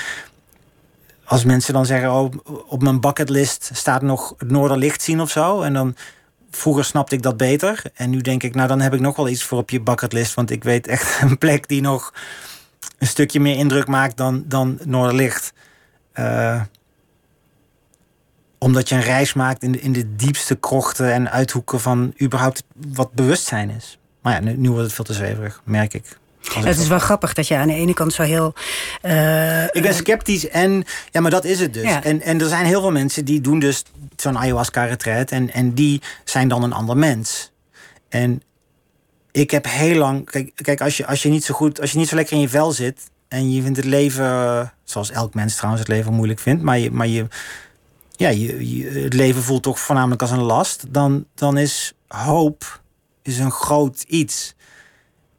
als 1.24 1.44
mensen 1.44 1.72
dan 1.72 1.86
zeggen: 1.86 2.12
Oh, 2.12 2.32
op 2.66 2.82
mijn 2.82 3.00
bucketlist 3.00 3.70
staat 3.72 4.02
nog 4.02 4.34
het 4.38 4.50
Noorderlicht 4.50 5.02
zien 5.02 5.20
of 5.20 5.30
zo. 5.30 5.62
En 5.62 5.72
dan 5.72 5.96
vroeger 6.50 6.84
snapte 6.84 7.14
ik 7.14 7.22
dat 7.22 7.36
beter. 7.36 7.82
En 7.94 8.10
nu 8.10 8.20
denk 8.20 8.42
ik, 8.42 8.54
nou 8.54 8.68
dan 8.68 8.80
heb 8.80 8.94
ik 8.94 9.00
nog 9.00 9.16
wel 9.16 9.28
iets 9.28 9.44
voor 9.44 9.58
op 9.58 9.70
je 9.70 9.80
bucketlist. 9.80 10.34
Want 10.34 10.50
ik 10.50 10.64
weet 10.64 10.86
echt 10.86 11.20
een 11.22 11.38
plek 11.38 11.68
die 11.68 11.80
nog 11.80 12.14
een 12.98 13.06
stukje 13.06 13.40
meer 13.40 13.56
indruk 13.56 13.86
maakt 13.86 14.16
dan, 14.16 14.44
dan 14.46 14.78
Noorderlicht. 14.84 15.52
Uh, 16.14 16.62
omdat 18.58 18.88
je 18.88 18.94
een 18.94 19.02
reis 19.02 19.32
maakt 19.32 19.62
in 19.62 19.72
de, 19.72 19.80
in 19.80 19.92
de 19.92 20.16
diepste 20.16 20.54
krochten 20.54 21.12
en 21.12 21.30
uithoeken 21.30 21.80
van 21.80 22.14
überhaupt 22.22 22.62
wat 22.74 23.12
bewustzijn 23.12 23.70
is. 23.70 23.98
Maar 24.26 24.34
ja, 24.34 24.40
nu, 24.40 24.56
nu 24.56 24.70
wordt 24.70 24.84
het 24.84 24.92
veel 24.92 25.04
te 25.04 25.12
zweverig, 25.12 25.60
merk 25.64 25.94
ik. 25.94 26.18
het 26.42 26.78
is 26.78 26.88
wel 26.88 26.98
grappig 26.98 27.32
dat 27.32 27.48
je 27.48 27.56
aan 27.56 27.68
de 27.68 27.74
ene 27.74 27.94
kant 27.94 28.12
zo 28.12 28.22
heel. 28.22 28.54
Uh, 29.02 29.62
ik 29.62 29.82
ben 29.82 29.94
sceptisch 29.94 30.48
en 30.48 30.84
ja, 31.10 31.20
maar 31.20 31.30
dat 31.30 31.44
is 31.44 31.60
het 31.60 31.72
dus. 31.72 31.82
Ja. 31.82 32.02
En, 32.04 32.22
en 32.22 32.40
er 32.40 32.48
zijn 32.48 32.64
heel 32.64 32.80
veel 32.80 32.90
mensen 32.90 33.24
die 33.24 33.40
doen 33.40 33.58
dus 33.58 33.82
zo'n 34.16 34.38
ayahuasca-retreat 34.38 35.30
en, 35.30 35.52
en 35.52 35.74
die 35.74 36.02
zijn 36.24 36.48
dan 36.48 36.62
een 36.62 36.72
ander 36.72 36.96
mens. 36.96 37.52
En 38.08 38.42
ik 39.30 39.50
heb 39.50 39.66
heel 39.68 39.98
lang. 39.98 40.30
Kijk, 40.30 40.52
kijk 40.54 40.80
als, 40.80 40.96
je, 40.96 41.06
als 41.06 41.22
je 41.22 41.28
niet 41.28 41.44
zo 41.44 41.54
goed, 41.54 41.80
als 41.80 41.92
je 41.92 41.98
niet 41.98 42.08
zo 42.08 42.16
lekker 42.16 42.34
in 42.34 42.40
je 42.40 42.48
vel 42.48 42.72
zit. 42.72 43.10
En 43.28 43.52
je 43.52 43.62
vindt 43.62 43.76
het 43.76 43.86
leven, 43.86 44.72
zoals 44.84 45.10
elk 45.10 45.34
mens 45.34 45.54
trouwens 45.54 45.82
het 45.82 45.92
leven 45.92 46.12
moeilijk 46.12 46.40
vindt. 46.40 46.62
Maar 46.62 46.78
je, 46.78 46.90
maar 46.90 47.06
je, 47.06 47.26
ja, 48.16 48.28
je, 48.28 49.00
het 49.02 49.14
leven 49.14 49.42
voelt 49.42 49.62
toch 49.62 49.80
voornamelijk 49.80 50.20
als 50.20 50.30
een 50.30 50.42
last. 50.42 50.84
Dan, 50.88 51.24
dan 51.34 51.58
is 51.58 51.94
hoop 52.08 52.84
is 53.26 53.38
een 53.38 53.50
groot 53.50 54.02
iets. 54.02 54.54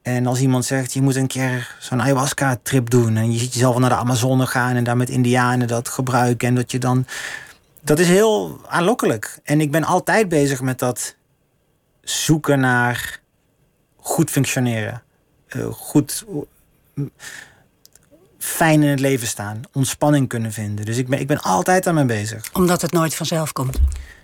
En 0.02 0.28
als 0.28 0.40
iemand 0.40 0.66
zegt, 0.66 0.94
je 0.94 1.02
moet 1.02 1.16
een 1.16 1.28
keer 1.28 1.76
zo'n 1.80 2.02
ayahuasca-trip 2.02 2.90
doen. 2.90 3.18
En 3.18 3.32
je 3.32 3.40
ziet 3.40 3.54
jezelf 3.54 3.78
naar 3.78 3.90
de 3.90 3.96
Amazone 3.96 4.48
gaan 4.48 4.76
en 4.76 4.84
daar 4.84 4.98
met 4.98 5.10
indianen 5.10 5.68
dat 5.68 5.90
gebruiken. 5.90 6.48
En 6.48 6.56
dat 6.56 6.72
je 6.72 6.80
dan. 6.80 7.06
Dat 7.82 8.00
is 8.00 8.08
heel 8.08 8.60
aanlokkelijk. 8.68 9.40
En 9.44 9.62
ik 9.62 9.72
ben 9.72 9.84
altijd 9.84 10.30
bezig 10.30 10.62
met 10.62 10.80
dat 10.80 11.16
zoeken 12.02 12.60
naar 12.60 13.20
goed 13.96 14.30
functioneren. 14.30 15.04
Uh, 15.56 15.66
goed 15.72 16.26
fijn 18.38 18.84
in 18.84 18.90
het 18.90 19.00
leven 19.00 19.28
staan. 19.28 19.62
Ontspanning 19.74 20.28
kunnen 20.28 20.52
vinden. 20.52 20.86
Dus 20.86 20.98
ik 20.98 21.08
ben, 21.08 21.20
ik 21.20 21.28
ben 21.28 21.42
altijd 21.42 21.88
aan 21.88 21.96
mee 21.96 22.06
bezig. 22.06 22.50
Omdat 22.54 22.82
het 22.82 22.92
nooit 22.92 23.16
vanzelf 23.16 23.54
komt. 23.54 23.80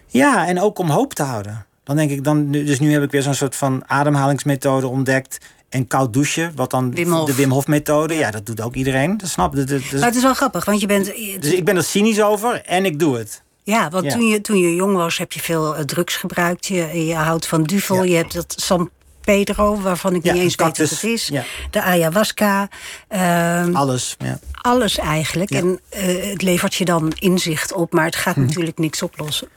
Ja, 0.08 0.48
en 0.48 0.62
ook 0.62 0.80
om 0.80 0.90
hoop 0.90 1.14
te 1.14 1.24
houden. 1.24 1.66
Dan 1.84 1.96
denk 1.96 2.12
ik 2.12 2.24
dan, 2.24 2.52
dus 2.52 2.80
nu 2.80 2.92
heb 2.92 3.04
ik 3.04 3.12
weer 3.12 3.22
zo'n 3.22 3.34
soort 3.34 3.56
van 3.56 3.84
ademhalingsmethode 3.88 4.88
ontdekt. 4.88 5.38
En 5.70 5.88
koud 5.88 6.14
douchen, 6.14 6.52
wat 6.56 6.72
dan 6.72 6.92
de 6.92 7.34
Wim 7.36 7.52
Hof 7.52 7.68
methode. 7.68 8.14
Ja, 8.14 8.32
dat 8.32 8.46
doet 8.46 8.62
ook 8.62 8.76
iedereen. 8.76 9.18
Dat 9.18 9.30
snap 9.30 9.56
je. 9.56 9.82
Maar 9.92 10.06
het 10.06 10.16
is 10.16 10.22
wel 10.22 10.34
grappig, 10.34 10.66
want 10.66 10.82
je 10.82 10.88
bent. 10.88 11.06
Dus 11.40 11.54
ik 11.54 11.66
ben 11.66 11.76
er 11.76 11.84
cynisch 11.84 12.22
over 12.22 12.62
en 12.62 12.86
ik 12.86 13.00
doe 13.00 13.18
het. 13.18 13.42
Ja, 13.64 13.90
want 13.90 14.10
Toen, 14.10 14.28
je, 14.28 14.42
toen 14.42 14.58
je 14.58 14.76
jong 14.76 14.96
was, 14.96 15.18
heb 15.18 15.32
je 15.32 15.40
veel 15.40 15.76
eh, 15.76 15.84
drugs 15.84 16.16
gebruikt. 16.16 16.66
Je, 16.66 17.06
je 17.06 17.16
houdt 17.16 17.48
van 17.48 17.64
duvel. 17.64 18.04
Je 18.04 18.16
hebt 18.16 18.34
dat 18.34 18.54
San 18.58 18.90
Pedro, 19.22 19.82
waarvan 19.82 20.16
ik 20.16 20.24
niet 20.24 20.34
eens 20.34 20.56
weet 20.56 20.68
wat 20.68 20.78
het 20.78 21.04
is. 21.04 21.32
De 21.72 21.82
ayahuasca. 21.82 22.70
Uh, 23.10 23.76
alles, 23.76 24.16
ja. 24.20 24.40
Alles 24.62 24.98
eigenlijk. 24.98 25.50
En 25.52 25.80
uh, 25.96 26.32
het 26.32 26.42
levert 26.42 26.76
je 26.76 26.86
dan 26.86 27.12
inzicht 27.20 27.74
op, 27.74 27.94
maar 27.94 28.06
het 28.06 28.16
gaat 28.16 28.36
hm. 28.36 28.42
natuurlijk 28.42 28.78
niks 28.78 29.02
oplossen. 29.02 29.48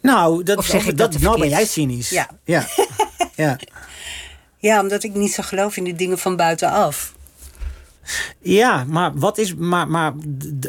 Nou, 0.00 0.42
dat, 0.42 0.64
zeg 0.64 0.86
ik 0.86 0.96
dat, 0.98 1.12
dat 1.12 1.20
nou 1.20 1.38
ben 1.38 1.48
jij 1.48 1.64
cynisch. 1.64 2.10
Ja. 2.10 2.28
Ja. 2.44 2.66
ja. 3.34 3.58
ja, 4.58 4.80
omdat 4.80 5.02
ik 5.02 5.14
niet 5.14 5.32
zo 5.32 5.42
geloof 5.42 5.76
in 5.76 5.84
die 5.84 5.94
dingen 5.94 6.18
van 6.18 6.36
buitenaf. 6.36 7.14
Ja, 8.38 8.84
maar 8.84 9.14
wat 9.14 9.38
is. 9.38 9.54
Maar, 9.54 9.88
maar 9.88 10.12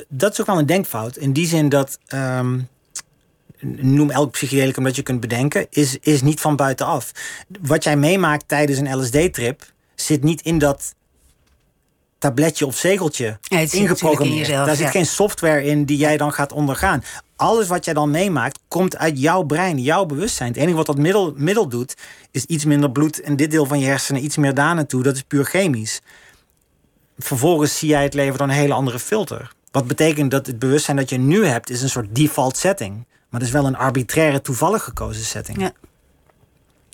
dat 0.09 0.31
is 0.31 0.41
ook 0.41 0.47
wel 0.47 0.57
een 0.57 0.65
denkfout. 0.65 1.17
In 1.17 1.33
die 1.33 1.47
zin 1.47 1.69
dat. 1.69 1.99
Um, 2.13 2.67
noem 3.63 4.09
elk 4.09 4.31
psychedelicum 4.31 4.83
dat 4.83 4.95
je 4.95 5.01
kunt 5.01 5.19
bedenken, 5.19 5.67
is, 5.69 5.97
is 6.01 6.21
niet 6.21 6.39
van 6.39 6.55
buitenaf. 6.55 7.11
Wat 7.61 7.83
jij 7.83 7.97
meemaakt 7.97 8.47
tijdens 8.47 8.79
een 8.79 8.99
LSD-trip 8.99 9.71
zit 9.95 10.23
niet 10.23 10.41
in 10.41 10.57
dat 10.57 10.95
tabletje 12.23 12.65
of 12.65 12.77
zegeltje 12.77 13.37
ja, 13.41 13.57
ingeprogrammeerd. 13.57 14.47
In 14.47 14.53
Daar 14.53 14.75
zit 14.75 14.89
geen 14.89 15.05
software 15.05 15.63
in 15.63 15.85
die 15.85 15.97
jij 15.97 16.17
dan 16.17 16.33
gaat 16.33 16.51
ondergaan. 16.51 17.03
Alles 17.35 17.67
wat 17.67 17.85
jij 17.85 17.93
dan 17.93 18.11
meemaakt, 18.11 18.59
komt 18.67 18.97
uit 18.97 19.19
jouw 19.19 19.43
brein, 19.43 19.77
jouw 19.77 20.05
bewustzijn. 20.05 20.49
Het 20.49 20.57
enige 20.57 20.75
wat 20.75 20.85
dat 20.85 20.97
middel, 20.97 21.33
middel 21.35 21.67
doet, 21.67 21.95
is 22.31 22.45
iets 22.45 22.65
minder 22.65 22.91
bloed 22.91 23.19
in 23.19 23.35
dit 23.35 23.51
deel 23.51 23.65
van 23.65 23.79
je 23.79 23.85
hersenen, 23.85 24.23
iets 24.23 24.37
meer 24.37 24.53
daar 24.53 24.75
naartoe. 24.75 25.03
Dat 25.03 25.15
is 25.15 25.21
puur 25.21 25.45
chemisch. 25.45 26.01
Vervolgens 27.17 27.77
zie 27.77 27.89
jij 27.89 28.03
het 28.03 28.13
leven 28.13 28.37
door 28.37 28.47
een 28.47 28.53
hele 28.53 28.73
andere 28.73 28.99
filter. 28.99 29.51
Wat 29.71 29.87
betekent 29.87 30.31
dat 30.31 30.47
het 30.47 30.59
bewustzijn 30.59 30.97
dat 30.97 31.09
je 31.09 31.17
nu 31.17 31.45
hebt, 31.45 31.69
is 31.69 31.81
een 31.81 31.89
soort 31.89 32.15
default 32.15 32.57
setting. 32.57 32.93
Maar 33.29 33.39
dat 33.39 33.49
is 33.49 33.55
wel 33.55 33.65
een 33.65 33.77
arbitraire, 33.77 34.41
toevallig 34.41 34.83
gekozen 34.83 35.25
setting. 35.25 35.61
Ja. 35.61 35.71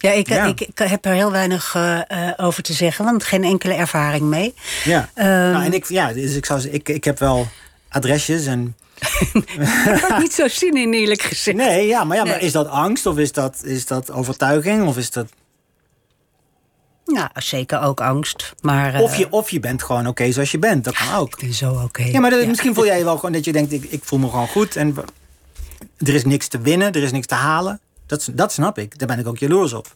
Ja, 0.01 0.11
ik, 0.11 0.29
Ik, 0.29 0.61
ik, 0.61 0.77
heb 0.77 1.05
er 1.05 1.13
heel 1.13 1.31
weinig 1.31 1.75
uh, 1.75 1.99
over 2.37 2.63
te 2.63 2.73
zeggen, 2.73 3.05
want 3.05 3.23
geen 3.23 3.43
enkele 3.43 3.73
ervaring 3.73 4.23
mee. 4.23 4.53
Ja, 4.83 5.09
um, 5.15 5.25
nou, 5.25 5.63
en 5.65 5.73
ik, 5.73 5.85
ja 5.85 6.13
dus 6.13 6.35
ik, 6.35 6.45
zou, 6.45 6.61
ik, 6.61 6.89
ik 6.89 7.03
heb 7.03 7.19
wel 7.19 7.47
adresjes 7.89 8.45
en 8.45 8.75
ik 9.33 10.17
niet 10.19 10.33
zo 10.33 10.47
zin 10.47 10.77
in, 10.77 10.93
eerlijk 10.93 11.21
gezegd. 11.21 11.57
Nee, 11.57 11.87
ja, 11.87 12.03
maar, 12.03 12.17
ja, 12.17 12.23
maar 12.23 12.41
is 12.41 12.51
dat 12.51 12.67
angst 12.67 13.05
of 13.05 13.17
is 13.17 13.31
dat, 13.31 13.63
is 13.63 13.85
dat 13.85 14.11
overtuiging? 14.11 14.87
Of, 14.87 14.97
is 14.97 15.11
dat, 15.11 15.27
Nou, 17.05 17.27
zeker 17.33 17.81
ook 17.81 18.01
angst. 18.01 18.53
Maar, 18.61 18.93
eh, 18.93 19.01
of, 19.01 19.15
je, 19.15 19.31
of 19.31 19.49
je 19.49 19.59
bent 19.59 19.83
gewoon 19.83 20.07
oké 20.07 20.31
zoals 20.31 20.51
je 20.51 20.59
bent. 20.59 20.83
Dat 20.83 20.95
kan 20.95 21.13
ook. 21.15 21.33
ik 21.33 21.39
ben 21.39 21.53
zo 21.53 21.81
oké. 21.83 22.03
Ja, 22.03 22.19
maar 22.19 22.29
dat- 22.29 22.47
misschien 22.47 22.73
voel 22.73 22.85
jij 22.85 22.97
je 22.97 23.03
wel 23.03 23.15
gewoon 23.15 23.31
dat 23.31 23.45
je 23.45 23.51
denkt, 23.51 23.71
ik, 23.71 23.83
ik 23.83 24.03
voel 24.03 24.19
me 24.19 24.29
gewoon 24.29 24.47
goed. 24.47 24.75
En 24.75 24.95
er 25.97 26.13
is 26.13 26.25
niks 26.25 26.47
te 26.47 26.59
winnen, 26.59 26.91
er 26.93 27.03
is 27.03 27.11
niks 27.11 27.27
te 27.27 27.35
halen. 27.35 27.79
Dat, 28.09 28.29
dat 28.33 28.51
snap 28.51 28.77
ik. 28.77 28.99
Daar 28.99 29.07
ben 29.07 29.19
ik 29.19 29.27
ook 29.27 29.37
jaloers 29.37 29.73
op. 29.73 29.87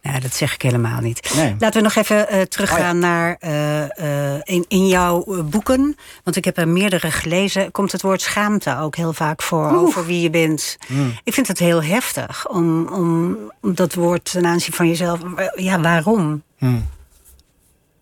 Ja, 0.00 0.20
dat 0.20 0.34
zeg 0.34 0.54
ik 0.54 0.62
helemaal 0.62 1.00
niet. 1.00 1.34
Nee. 1.36 1.56
Laten 1.58 1.76
we 1.76 1.82
nog 1.82 1.94
even 1.94 2.28
eh, 2.28 2.42
teruggaan 2.42 2.94
Oh 2.96 3.02
naar 3.02 3.36
eh, 3.40 4.34
eh, 4.34 4.40
in, 4.44 4.64
in 4.68 4.88
jouw 4.88 5.42
boeken. 5.44 5.96
Want 6.24 6.36
ik 6.36 6.44
heb 6.44 6.58
er 6.58 6.68
meerdere 6.68 7.10
gelezen. 7.10 7.70
Komt 7.70 7.92
het 7.92 8.02
woord 8.02 8.22
schaamte 8.22 8.78
ook 8.78 8.96
heel 8.96 9.12
vaak 9.12 9.42
voor 9.42 9.70
over 9.76 10.06
wie 10.06 10.20
je 10.20 10.30
bent. 10.30 10.76
Hmm. 10.86 11.18
Ik 11.24 11.34
vind 11.34 11.48
het 11.48 11.58
heel 11.58 11.82
heftig 11.82 12.48
om, 12.48 12.88
om, 12.88 13.38
om 13.60 13.74
dat 13.74 13.94
woord 13.94 14.30
ten 14.32 14.46
aanzien 14.46 14.72
van 14.72 14.88
jezelf. 14.88 15.20
Ja, 15.54 15.80
waarom? 15.80 16.42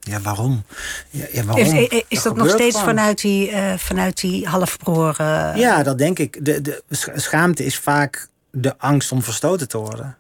Ja, 0.01 0.21
waarom? 0.21 0.65
Ja, 1.11 1.27
ja, 1.33 1.45
waarom? 1.45 1.65
Is, 1.65 1.89
is, 1.89 2.03
is 2.09 2.23
dat 2.23 2.37
nog 2.37 2.51
steeds 2.51 2.81
vanuit 2.81 3.21
die, 3.21 3.51
eh 3.51 3.79
vanuit 3.79 4.21
die 4.21 4.49
halfbroren? 4.49 5.59
Ja, 5.59 5.83
dat 5.83 5.99
denk 5.99 6.19
ik. 6.19 6.45
De, 6.45 6.61
de 6.61 6.83
scha- 6.91 7.19
schaamte 7.19 7.65
is 7.65 7.79
vaak 7.79 8.31
de 8.53 8.79
angst 8.79 9.13
om 9.13 9.23
verstoten 9.23 9.69
te 9.69 9.79
worden. 9.79 10.17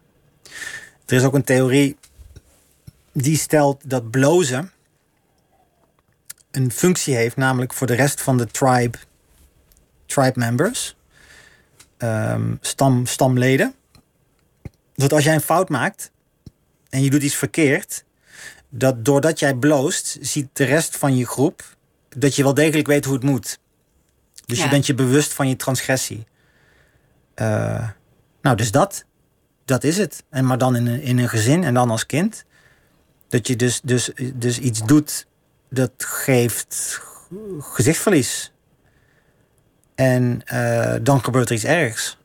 Er 1.06 1.16
is 1.16 1.22
ook 1.24 1.34
een 1.34 1.44
theorie 1.44 1.96
die 3.12 3.36
stelt 3.36 3.90
dat 3.90 4.10
blozen 4.10 4.70
een 6.50 6.70
functie 6.72 7.14
heeft, 7.14 7.36
namelijk 7.36 7.72
voor 7.72 7.86
de 7.86 7.94
rest 7.94 8.20
van 8.20 8.36
de 8.38 8.46
tribe, 8.46 8.98
tribe 10.06 10.38
members, 10.38 10.96
ehm, 11.96 12.54
stam, 12.60 13.06
stamleden. 13.06 13.74
Dat 14.94 15.12
als 15.12 15.24
jij 15.24 15.34
een 15.34 15.40
fout 15.40 15.68
maakt 15.68 16.10
en 16.88 17.02
je 17.02 17.10
doet 17.10 17.22
iets 17.22 17.34
verkeerd, 17.34 18.04
dat 18.68 19.04
doordat 19.04 19.38
jij 19.38 19.54
bloost, 19.54 20.18
ziet 20.20 20.48
de 20.52 20.64
rest 20.64 20.96
van 20.96 21.16
je 21.16 21.26
groep 21.26 21.76
dat 22.08 22.36
je 22.36 22.42
wel 22.42 22.54
degelijk 22.54 22.86
weet 22.86 23.04
hoe 23.04 23.14
het 23.14 23.22
moet. 23.22 23.58
Dus 24.46 24.58
Ja. 24.58 24.64
je 24.64 24.70
bent 24.70 24.86
je 24.86 24.94
bewust 24.94 25.32
van 25.32 25.48
je 25.48 25.56
transgressie. 25.56 26.26
Eh, 27.34 27.88
nou, 28.42 28.56
dus 28.56 28.70
dat. 28.70 29.04
Dat 29.64 29.84
is 29.84 29.96
het. 29.96 30.24
En 30.30 30.46
maar 30.46 30.58
dan 30.58 30.76
in 30.76 30.86
een, 30.86 31.00
in 31.02 31.18
een 31.18 31.28
gezin 31.28 31.64
en 31.64 31.74
dan 31.74 31.90
als 31.90 32.06
kind. 32.06 32.44
Dat 33.28 33.46
je 33.46 33.56
dus, 33.56 33.80
dus, 33.84 34.10
dus 34.34 34.58
iets 34.58 34.84
doet 34.84 35.26
dat 35.70 35.90
geeft 35.96 37.00
gezichtsverlies. 37.58 38.52
En 39.94 40.42
eh, 40.44 40.94
dan 41.02 41.24
gebeurt 41.24 41.48
er 41.48 41.54
iets 41.54 41.64
ergs. 41.64 42.18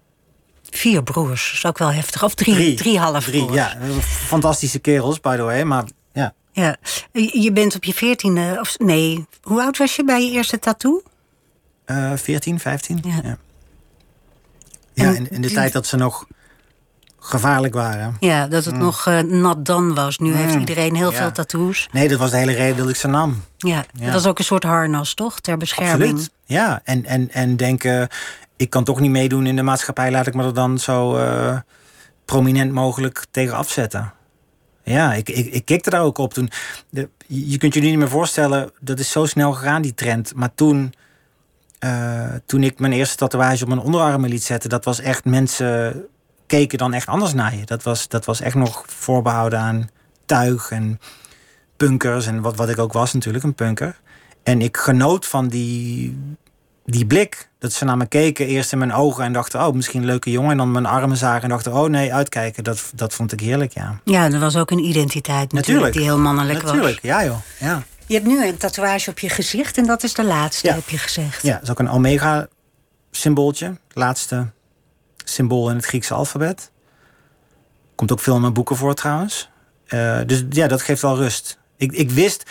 Vier 0.70 1.03
broers, 1.03 1.53
is 1.53 1.65
ook 1.65 1.78
wel 1.78 1.91
heftig. 1.91 2.24
Of 2.24 2.34
drie, 2.36 2.76
drie, 2.76 2.99
halfbroers. 2.99 3.45
Drie, 3.45 3.51
ja. 3.51 3.78
Fantastische 4.01 4.80
kerels, 4.80 5.20
by 5.20 5.36
the 5.36 5.41
way. 5.41 5.63
Maar 5.63 5.84
ja, 6.13 6.34
Ja. 6.51 6.76
Je 7.13 7.51
bent 7.51 7.76
op 7.76 7.84
je 7.84 7.93
veertiende, 7.93 8.57
of 8.59 8.80
nee, 8.80 9.26
hoe 9.41 9.61
oud 9.61 9.78
was 9.78 9.95
je 9.95 10.03
bij 10.03 10.26
je 10.26 10.32
eerste 10.32 10.59
tattoo? 10.59 11.03
eh 11.86 12.13
14, 12.15 12.59
15. 12.59 12.99
Ja. 13.03 13.20
Ja, 13.24 13.38
ja. 14.97 15.05
En 15.07 15.15
in, 15.15 15.29
in 15.29 15.41
de 15.41 15.51
tijd 15.51 15.73
dat 15.73 15.85
ze 15.85 15.95
nog 15.95 16.25
gevaarlijk 17.19 17.73
waren. 17.73 18.15
Ja, 18.19 18.47
dat 18.47 18.65
het 18.65 18.77
nog 18.77 19.07
eh, 19.07 19.19
nat 19.19 19.65
dan 19.65 19.93
was. 19.95 20.17
Nu 20.17 20.33
heeft 20.35 20.53
Mm. 20.53 20.59
iedereen 20.59 20.95
heel 20.95 21.11
Ja. 21.11 21.17
veel 21.17 21.31
tattoos. 21.31 21.87
Nee, 21.91 22.07
dat 22.07 22.19
was 22.19 22.31
de 22.31 22.37
hele 22.37 22.51
reden 22.53 22.77
dat 22.77 22.89
ik 22.89 22.95
ze 22.95 23.07
nam. 23.07 23.43
Ja, 23.57 23.85
Ja. 23.93 24.05
dat 24.05 24.13
was 24.13 24.25
ook 24.25 24.39
een 24.39 24.45
soort 24.45 24.63
harnas, 24.63 25.13
toch? 25.13 25.39
Ter 25.39 25.57
bescherming. 25.57 26.11
Absoluut. 26.11 26.29
Ja, 26.45 26.81
en, 26.83 27.05
en, 27.05 27.31
en 27.31 27.55
denken, 27.55 28.07
ik 28.55 28.69
kan 28.69 28.83
toch 28.83 28.99
niet 28.99 29.11
meedoen 29.11 29.45
in 29.45 29.55
de 29.55 29.61
maatschappij, 29.63 30.11
laat 30.11 30.27
ik 30.27 30.33
me 30.33 30.43
er 30.43 30.53
dan 30.53 30.79
zo 30.79 31.15
eh, 31.17 31.57
prominent 32.25 32.71
mogelijk 32.71 33.25
tegen 33.31 33.55
afzetten. 33.57 34.13
Ja, 34.83 35.13
ik, 35.13 35.29
ik, 35.29 35.45
ik 35.45 35.65
kikte 35.65 35.89
daar 35.89 36.01
ook 36.01 36.17
op 36.17 36.33
toen. 36.33 36.49
De, 36.89 37.09
je 37.27 37.57
kunt 37.57 37.73
je 37.73 37.79
nu 37.81 37.89
niet 37.89 37.97
meer 37.97 38.09
voorstellen, 38.09 38.71
dat 38.79 38.99
is 38.99 39.11
zo 39.11 39.25
snel 39.25 39.53
gegaan, 39.53 39.81
die 39.81 39.93
trend. 39.93 40.35
Maar 40.35 40.49
toen, 40.55 40.93
eh, 41.80 42.25
toen 42.45 42.63
ik 42.63 42.80
mijn 42.80 42.93
eerste 42.93 43.15
tatoeage 43.15 43.63
op 43.63 43.69
mijn 43.69 43.82
onderarmen 43.82 44.30
liet 44.30 44.43
zetten, 44.43 44.69
dat 44.69 44.86
was 44.86 44.99
echt 44.99 45.25
mensen 45.25 46.05
keken 46.47 46.78
dan 46.78 46.93
echt 46.93 47.07
anders 47.07 47.34
naar 47.34 47.55
je. 47.55 47.65
Dat 47.65 47.84
was, 47.84 48.07
dat 48.07 48.25
was 48.25 48.41
echt 48.41 48.55
nog 48.55 48.84
voorbehouden 48.88 49.59
aan 49.59 49.89
tuig 50.25 50.71
en 50.71 50.99
punkers 51.78 52.25
en 52.25 52.41
wat, 52.41 52.55
wat 52.55 52.69
ik 52.69 52.80
ook 52.80 52.93
was 52.93 53.13
natuurlijk, 53.13 53.43
een 53.43 53.55
punker. 53.55 53.99
En 54.43 54.61
ik 54.61 54.78
genoot 54.78 55.25
van 55.25 55.47
die, 55.47 56.17
die 56.86 57.05
blik. 57.05 57.49
Dat 57.59 57.73
ze 57.73 57.86
naar 57.86 57.97
me 57.97 58.05
keken, 58.05 58.47
eerst 58.47 58.71
in 58.71 58.78
mijn 58.78 58.93
ogen 58.93 59.23
en 59.23 59.34
dachten, 59.34 59.67
oh, 59.67 59.73
misschien 59.73 59.99
een 59.99 60.05
leuke 60.05 60.32
jongen. 60.32 60.51
En 60.51 60.57
dan 60.57 60.71
mijn 60.71 60.86
armen 60.86 61.17
zagen 61.17 61.41
en 61.43 61.49
dachten, 61.49 61.73
oh 61.73 61.89
nee, 61.89 62.13
uitkijken. 62.13 62.63
Dat, 62.63 62.91
dat 62.95 63.13
vond 63.13 63.32
ik 63.32 63.39
heerlijk, 63.39 63.73
ja. 63.73 63.99
Ja, 64.03 64.32
er 64.32 64.39
was 64.39 64.55
ook 64.55 64.71
een 64.71 64.84
identiteit 64.86 65.51
natuurlijk, 65.51 65.55
Natuurlijk. 65.55 65.93
die 65.93 66.03
heel 66.03 66.17
mannelijk 66.19 66.63
Natuurlijk, 66.63 67.01
was. 67.01 67.11
ja 67.11 67.25
joh. 67.25 67.38
Ja. 67.59 67.84
Je 68.07 68.13
hebt 68.13 68.25
nu 68.27 68.45
een 68.47 68.57
tatoeage 68.57 69.09
op 69.09 69.19
je 69.19 69.29
gezicht 69.29 69.77
en 69.77 69.85
dat 69.85 70.03
is 70.03 70.13
de 70.13 70.23
laatste, 70.23 70.67
Ja. 70.67 70.73
heb 70.73 70.89
je 70.89 70.97
gezegd. 70.97 71.43
ja, 71.43 71.53
dat 71.53 71.61
is 71.63 71.69
ook 71.69 71.79
een 71.79 71.89
omega-symbooltje. 71.89 73.65
Het 73.65 73.95
laatste 73.95 74.47
symbool 75.23 75.69
in 75.69 75.75
het 75.75 75.85
Griekse 75.85 76.13
alfabet. 76.13 76.71
Komt 77.95 78.11
ook 78.11 78.19
veel 78.19 78.35
in 78.35 78.41
mijn 78.41 78.53
boeken 78.53 78.75
voor 78.75 78.93
trouwens. 78.93 79.49
Eh, 79.87 80.19
dus 80.25 80.43
ja, 80.49 80.67
dat 80.67 80.81
geeft 80.81 81.01
wel 81.01 81.15
rust. 81.15 81.57
Ik, 81.77 81.91
ik 81.91 82.11
wist... 82.11 82.43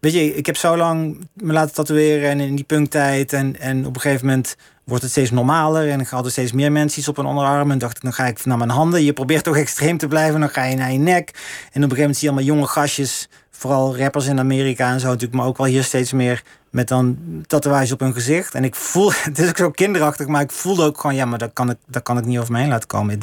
Weet 0.00 0.12
je, 0.12 0.34
ik 0.34 0.46
heb 0.46 0.56
zo 0.56 0.76
lang 0.76 1.26
me 1.32 1.52
laten 1.52 1.74
tatoeëren 1.74 2.30
en 2.30 2.40
in 2.40 2.54
die 2.56 2.64
punktijd. 2.64 3.32
En, 3.32 3.58
en 3.60 3.86
op 3.86 3.94
een 3.94 4.00
gegeven 4.00 4.26
moment 4.26 4.56
wordt 4.84 5.02
het 5.02 5.10
steeds 5.12 5.30
normaler. 5.30 5.90
En 5.90 6.00
ik 6.00 6.06
had 6.08 6.24
er 6.24 6.30
steeds 6.30 6.52
meer 6.52 6.72
mensen 6.72 6.98
iets 6.98 7.08
op 7.08 7.18
een 7.18 7.24
onderarm. 7.26 7.70
En 7.70 7.78
dacht 7.78 7.96
ik, 7.96 8.02
dan 8.02 8.12
ga 8.12 8.26
ik 8.26 8.44
naar 8.44 8.58
mijn 8.58 8.70
handen. 8.70 9.04
Je 9.04 9.12
probeert 9.12 9.44
toch 9.44 9.56
extreem 9.56 9.98
te 9.98 10.08
blijven. 10.08 10.40
Dan 10.40 10.48
ga 10.48 10.64
je 10.64 10.76
naar 10.76 10.92
je 10.92 10.98
nek. 10.98 11.28
En 11.28 11.34
op 11.64 11.74
een 11.74 11.80
gegeven 11.80 11.96
moment 11.98 12.16
zie 12.16 12.28
je 12.28 12.34
allemaal 12.34 12.54
jonge 12.54 12.66
gastjes. 12.66 13.28
Vooral 13.58 13.96
rappers 13.98 14.26
in 14.26 14.38
Amerika 14.38 14.90
en 14.92 15.00
zo 15.00 15.06
natuurlijk. 15.06 15.34
Maar 15.34 15.46
ook 15.46 15.56
wel 15.56 15.66
hier 15.66 15.84
steeds 15.84 16.12
meer 16.12 16.42
met 16.70 16.88
dan 16.88 17.18
tatoeages 17.46 17.92
op 17.92 18.00
hun 18.00 18.12
gezicht. 18.12 18.54
En 18.54 18.64
ik 18.64 18.74
voel, 18.74 19.12
het 19.22 19.38
is 19.38 19.48
ook 19.48 19.56
zo 19.56 19.70
kinderachtig. 19.70 20.26
Maar 20.26 20.42
ik 20.42 20.50
voelde 20.52 20.84
ook 20.84 21.00
gewoon, 21.00 21.16
ja, 21.16 21.24
maar 21.24 21.38
dat 21.38 21.50
kan 21.52 21.70
ik, 21.70 21.76
dat 21.86 22.02
kan 22.02 22.18
ik 22.18 22.24
niet 22.24 22.38
over 22.38 22.52
me 22.52 22.58
heen 22.58 22.68
laten 22.68 22.88
komen. 22.88 23.18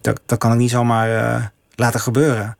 Dat, 0.00 0.20
dat 0.26 0.38
kan 0.38 0.52
ik 0.52 0.58
niet 0.58 0.70
zomaar 0.70 1.16
eh, 1.34 1.44
laten 1.74 2.00
gebeuren. 2.00 2.56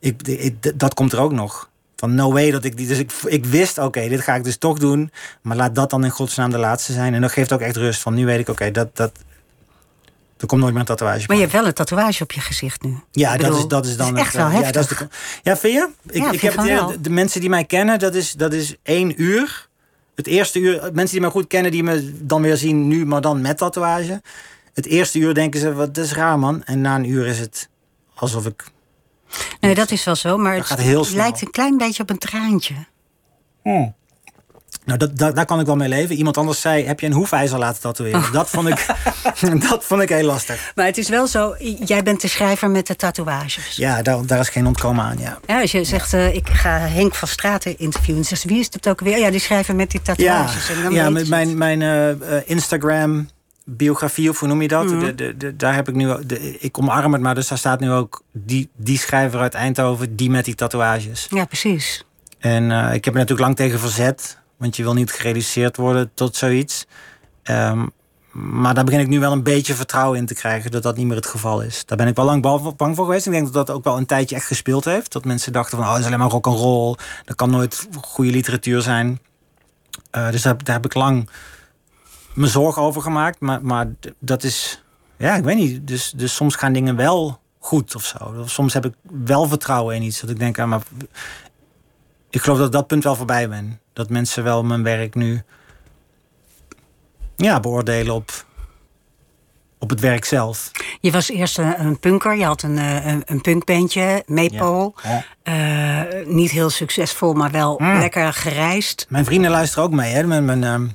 Ik- 0.00 0.78
dat 0.78 0.94
komt 0.94 1.12
er 1.12 1.18
ook 1.20 1.32
nog. 1.32 1.70
Van 1.96 2.14
no 2.14 2.32
way 2.32 2.50
dat 2.50 2.64
ik 2.64 2.76
die. 2.76 2.86
Dus 2.86 2.98
ik, 2.98 3.12
ik 3.24 3.44
wist, 3.46 3.78
oké, 3.78 4.08
dit 4.08 4.20
ga 4.20 4.34
ik 4.34 4.44
dus 4.44 4.56
toch 4.56 4.78
doen. 4.78 5.10
Maar 5.42 5.56
laat 5.56 5.74
dat 5.74 5.90
dan 5.90 6.04
in 6.04 6.10
godsnaam 6.10 6.50
de 6.50 6.58
laatste 6.58 6.92
zijn. 6.92 7.14
En 7.14 7.20
dat 7.20 7.32
geeft 7.32 7.52
ook 7.52 7.60
echt 7.60 7.76
rust. 7.76 8.00
Van 8.00 8.14
nu 8.14 8.26
weet 8.26 8.38
ik, 8.38 8.48
oké, 8.48 8.70
dat, 8.70 8.96
dat. 8.96 9.12
Er 10.42 10.48
komt 10.48 10.60
nooit 10.60 10.72
meer 10.72 10.82
een 10.82 10.88
tatoeage. 10.88 11.24
Maar 11.26 11.36
je 11.36 11.42
hebt 11.42 11.54
wel 11.54 11.66
een 11.66 11.72
tatoeage 11.72 12.22
op 12.22 12.32
je 12.32 12.40
gezicht 12.40 12.82
nu. 12.82 12.96
Ja, 13.10 13.36
dat, 13.36 13.56
is, 13.56 13.66
dat 13.66 13.86
is 13.86 13.96
dan. 13.96 14.16
echt 14.16 14.34
wel 14.34 14.46
eh, 14.46 14.52
ja, 14.52 14.58
heftig. 14.58 14.88
dat 14.88 14.90
is 14.90 14.96
de, 14.98 15.50
ja, 15.50 15.56
vind 15.56 15.72
je? 15.74 15.88
Ik, 16.06 16.22
Ja, 16.22 16.30
ik 16.32 16.40
heb 16.40 16.56
het 16.56 16.66
wel. 16.66 16.94
de 17.00 17.10
mensen 17.10 17.40
die 17.40 17.50
mij 17.50 17.64
kennen, 17.64 17.98
dat 17.98 18.14
is, 18.14 18.32
dat 18.32 18.52
is 18.52 18.76
één 18.82 19.22
uur. 19.22 19.68
Het 20.14 20.26
eerste 20.26 20.58
uur, 20.58 20.80
mensen 20.80 21.10
die 21.10 21.20
mij 21.20 21.30
goed 21.30 21.46
kennen, 21.46 21.70
die 21.70 21.82
me 21.82 22.12
dan 22.20 22.42
weer 22.42 22.56
zien 22.56 22.88
nu, 22.88 23.06
maar 23.06 23.20
dan 23.20 23.40
met 23.40 23.58
tatoeage. 23.58 24.22
Het 24.74 24.86
eerste 24.86 25.18
uur 25.18 25.34
denken 25.34 25.60
ze, 25.60 25.72
wat 25.72 25.94
dat 25.94 26.04
is 26.04 26.12
raar 26.12 26.38
man. 26.38 26.64
En 26.64 26.80
na 26.80 26.94
een 26.94 27.08
uur 27.08 27.26
is 27.26 27.38
het 27.38 27.68
alsof 28.14 28.46
ik. 28.46 28.64
Nee, 29.60 29.74
dat 29.74 29.90
is 29.90 30.04
wel 30.04 30.16
zo, 30.16 30.38
maar 30.38 30.68
het 30.68 31.12
lijkt 31.14 31.42
een 31.42 31.50
klein 31.50 31.76
beetje 31.76 32.02
op 32.02 32.10
een 32.10 32.18
traantje. 32.18 32.74
Nou, 34.84 34.98
dat, 34.98 35.18
dat, 35.18 35.34
daar 35.34 35.44
kan 35.44 35.60
ik 35.60 35.66
wel 35.66 35.76
mee 35.76 35.88
leven. 35.88 36.16
Iemand 36.16 36.36
anders 36.36 36.60
zei, 36.60 36.84
heb 36.84 37.00
je 37.00 37.06
een 37.06 37.12
hoefijzer 37.12 37.58
laten 37.58 37.80
tatoeëren? 37.80 38.32
Dat, 38.32 38.50
vond 38.50 38.68
ik, 38.68 38.86
dat 39.68 39.84
vond 39.84 40.02
ik 40.02 40.08
heel 40.08 40.26
lastig. 40.26 40.72
Maar 40.74 40.86
het 40.86 40.98
is 40.98 41.08
wel 41.08 41.26
zo, 41.26 41.54
jij 41.84 42.02
bent 42.02 42.20
de 42.20 42.28
schrijver 42.28 42.70
met 42.70 42.86
de 42.86 42.96
tatoeages. 42.96 43.76
Ja, 43.76 44.02
daar, 44.02 44.26
daar 44.26 44.40
is 44.40 44.48
geen 44.48 44.66
ontkomen 44.66 45.04
aan, 45.04 45.18
ja. 45.18 45.38
Ja, 45.46 45.60
als 45.60 45.72
je 45.72 45.84
zegt, 45.84 46.12
eh, 46.12 46.34
ik 46.34 46.48
ga 46.48 46.78
Henk 46.78 47.14
van 47.14 47.28
Straten 47.28 47.78
interviewen... 47.78 48.22
en 48.22 48.28
zegt, 48.28 48.44
wie 48.44 48.58
is 48.58 48.70
dat 48.70 48.88
ook 48.88 49.00
weer? 49.00 49.18
Ja, 49.18 49.30
die 49.30 49.40
schrijver 49.40 49.74
met 49.74 49.90
die 49.90 50.00
Ja, 50.04 50.14
tatoeages. 50.14 50.68
En 50.68 50.82
dan 50.82 50.92
ja 50.92 51.04
weet 51.04 51.12
met 51.12 51.28
mijn, 51.28 51.48
het. 51.48 51.56
mijn 51.56 51.82
eh, 51.82 52.36
eh, 52.36 52.42
Instagram 52.44 53.28
biografie, 53.64 54.28
of 54.30 54.38
hoe 54.38 54.48
noem 54.48 54.62
je 54.62 54.68
dat? 54.68 54.84
Mhm. 54.84 54.98
de, 54.98 55.14
de, 55.14 55.36
de, 55.36 55.56
daar 55.56 55.74
heb 55.74 55.88
ik 55.88 55.94
nu, 55.94 56.26
de, 56.26 56.58
ik 56.58 56.78
omarm 56.78 57.12
het, 57.12 57.22
maar 57.22 57.34
dus 57.34 57.48
daar 57.48 57.58
staat 57.58 57.80
nu 57.80 57.90
ook 57.90 58.22
die, 58.32 58.70
die 58.76 58.98
schrijver 58.98 59.40
uit 59.40 59.54
Eindhoven, 59.54 60.16
die 60.16 60.30
met 60.30 60.44
die 60.44 60.54
tatoeages. 60.54 61.26
Ja, 61.30 61.44
precies. 61.44 62.04
En 62.38 62.70
ik 62.70 63.04
heb 63.04 63.14
er 63.14 63.20
natuurlijk 63.20 63.40
lang 63.40 63.56
tegen 63.56 63.78
verzet, 63.78 64.38
want 64.62 64.76
je 64.76 64.82
wil 64.82 64.94
niet 64.94 65.12
gereduceerd 65.12 65.76
worden 65.76 66.10
tot 66.14 66.36
zoiets. 66.36 66.86
Ehm, 67.42 67.86
maar 68.32 68.74
daar 68.74 68.84
begin 68.84 69.00
ik 69.00 69.08
nu 69.08 69.20
wel 69.20 69.32
een 69.32 69.42
beetje 69.42 69.74
vertrouwen 69.74 70.18
in 70.18 70.26
te 70.26 70.34
krijgen 70.34 70.70
dat 70.70 70.82
dat 70.82 70.96
niet 70.96 71.06
meer 71.06 71.16
het 71.16 71.26
geval 71.26 71.60
is. 71.60 71.84
Daar 71.86 71.96
ben 71.96 72.06
ik 72.06 72.16
wel 72.16 72.24
lang 72.24 72.42
bang 72.76 72.96
voor 72.96 73.04
geweest. 73.04 73.26
Ik 73.26 73.32
denk 73.32 73.44
dat 73.44 73.66
dat 73.66 73.76
ook 73.76 73.84
wel 73.84 73.96
een 73.96 74.06
tijdje 74.06 74.36
echt 74.36 74.46
gespeeld 74.46 74.84
heeft. 74.84 75.12
Dat 75.12 75.24
mensen 75.24 75.52
dachten 75.52 75.78
van, 75.78 75.86
oh, 75.86 75.92
het 75.92 76.00
is 76.00 76.06
alleen 76.06 76.18
maar 76.18 76.28
rock 76.28 76.46
and 76.46 76.58
roll. 76.58 76.96
Dat 77.24 77.36
kan 77.36 77.50
nooit 77.50 77.88
goede 78.00 78.30
literatuur 78.30 78.80
zijn. 78.80 79.20
Eh, 80.10 80.30
dus 80.30 80.42
daar, 80.42 80.56
heb 80.64 80.84
ik 80.84 80.94
lang 80.94 81.30
me 82.34 82.46
zorgen 82.46 82.82
over 82.82 83.02
gemaakt. 83.02 83.40
Maar, 83.40 83.64
maar 83.64 83.86
dat 84.18 84.42
is, 84.42 84.84
ja, 85.16 85.34
ik 85.34 85.44
weet 85.44 85.56
niet. 85.56 85.86
Dus, 85.86 86.12
dus 86.16 86.34
soms 86.34 86.56
gaan 86.56 86.72
dingen 86.72 86.96
wel 86.96 87.40
goed 87.58 87.94
of 87.94 88.04
zo. 88.04 88.42
Soms 88.46 88.74
heb 88.74 88.84
ik 88.84 88.94
wel 89.24 89.48
vertrouwen 89.48 89.96
in 89.96 90.02
iets. 90.02 90.20
Dat 90.20 90.30
ik 90.30 90.38
denk, 90.38 90.58
ah, 90.58 90.68
maar 90.68 90.82
ik 92.30 92.40
geloof 92.40 92.58
dat 92.58 92.72
dat 92.72 92.86
punt 92.86 93.04
wel 93.04 93.16
voorbij 93.16 93.48
ben. 93.48 93.81
Dat 93.92 94.08
mensen 94.10 94.44
wel 94.44 94.64
mijn 94.64 94.82
werk 94.82 95.14
nu 95.14 95.42
ja, 97.36 97.60
beoordelen 97.60 98.14
op, 98.14 98.44
op 99.78 99.90
het 99.90 100.00
werk 100.00 100.24
zelf. 100.24 100.70
Je 101.00 101.10
was 101.10 101.28
eerst 101.30 101.58
een, 101.58 101.80
een 101.80 101.98
punker, 101.98 102.36
je 102.36 102.44
had 102.44 102.62
een, 102.62 102.78
eh, 102.78 103.06
een, 103.06 103.22
een 103.24 103.40
punkbandje. 103.40 104.22
Ja, 105.02 105.24
Eh, 105.42 106.26
niet 106.26 106.50
heel 106.50 106.70
succesvol, 106.70 107.32
maar 107.32 107.50
wel 107.50 107.78
Mm. 107.78 107.98
lekker 107.98 108.32
gereisd. 108.32 109.06
Mijn 109.08 109.24
vrienden 109.24 109.50
luisteren 109.50 109.84
ook 109.84 109.90
mee, 109.92 110.12
hè? 110.12 110.22
Mijn, 110.24 110.44
mijn, 110.44 110.64
ehm, 110.64 110.86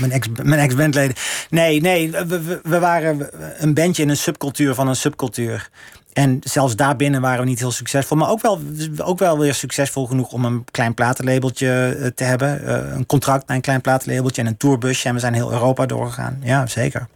mijn 0.00 0.12
ex- 0.12 0.28
mijn 0.42 0.60
ex-bandleden. 0.60 1.16
nee, 1.50 1.80
nee, 1.80 2.10
we, 2.10 2.60
we 2.62 2.78
waren 2.78 3.28
een 3.64 3.74
bandje 3.74 4.02
in 4.02 4.08
een 4.08 4.16
subcultuur 4.16 4.74
van 4.74 4.88
een 4.88 4.96
subcultuur. 4.96 5.70
En 6.12 6.38
zelfs 6.42 6.76
daarbinnen 6.76 7.20
waren 7.20 7.40
we 7.40 7.48
niet 7.48 7.58
heel 7.58 7.70
succesvol. 7.70 8.16
Maar 8.16 8.30
ook 8.30 8.40
wel, 8.42 8.60
ook 8.98 9.18
wel 9.18 9.38
weer 9.38 9.54
succesvol 9.54 10.06
genoeg 10.06 10.32
om 10.32 10.44
een 10.44 10.64
klein 10.70 10.94
platenlabeltje 10.94 11.96
eh, 12.00 12.06
te 12.06 12.24
hebben. 12.24 12.66
Eh, 12.66 12.94
een 12.96 13.06
contract 13.06 13.46
bij 13.46 13.56
een 13.56 13.62
klein 13.62 13.80
platenlabeltje 13.80 14.42
en 14.42 14.48
een 14.48 14.56
tourbusje. 14.56 15.08
En 15.08 15.14
we 15.14 15.20
zijn 15.20 15.34
heel 15.34 15.52
Europa 15.52 15.86
doorgegaan. 15.86 16.40
Ja, 16.42 16.66
zeker. 16.66 17.06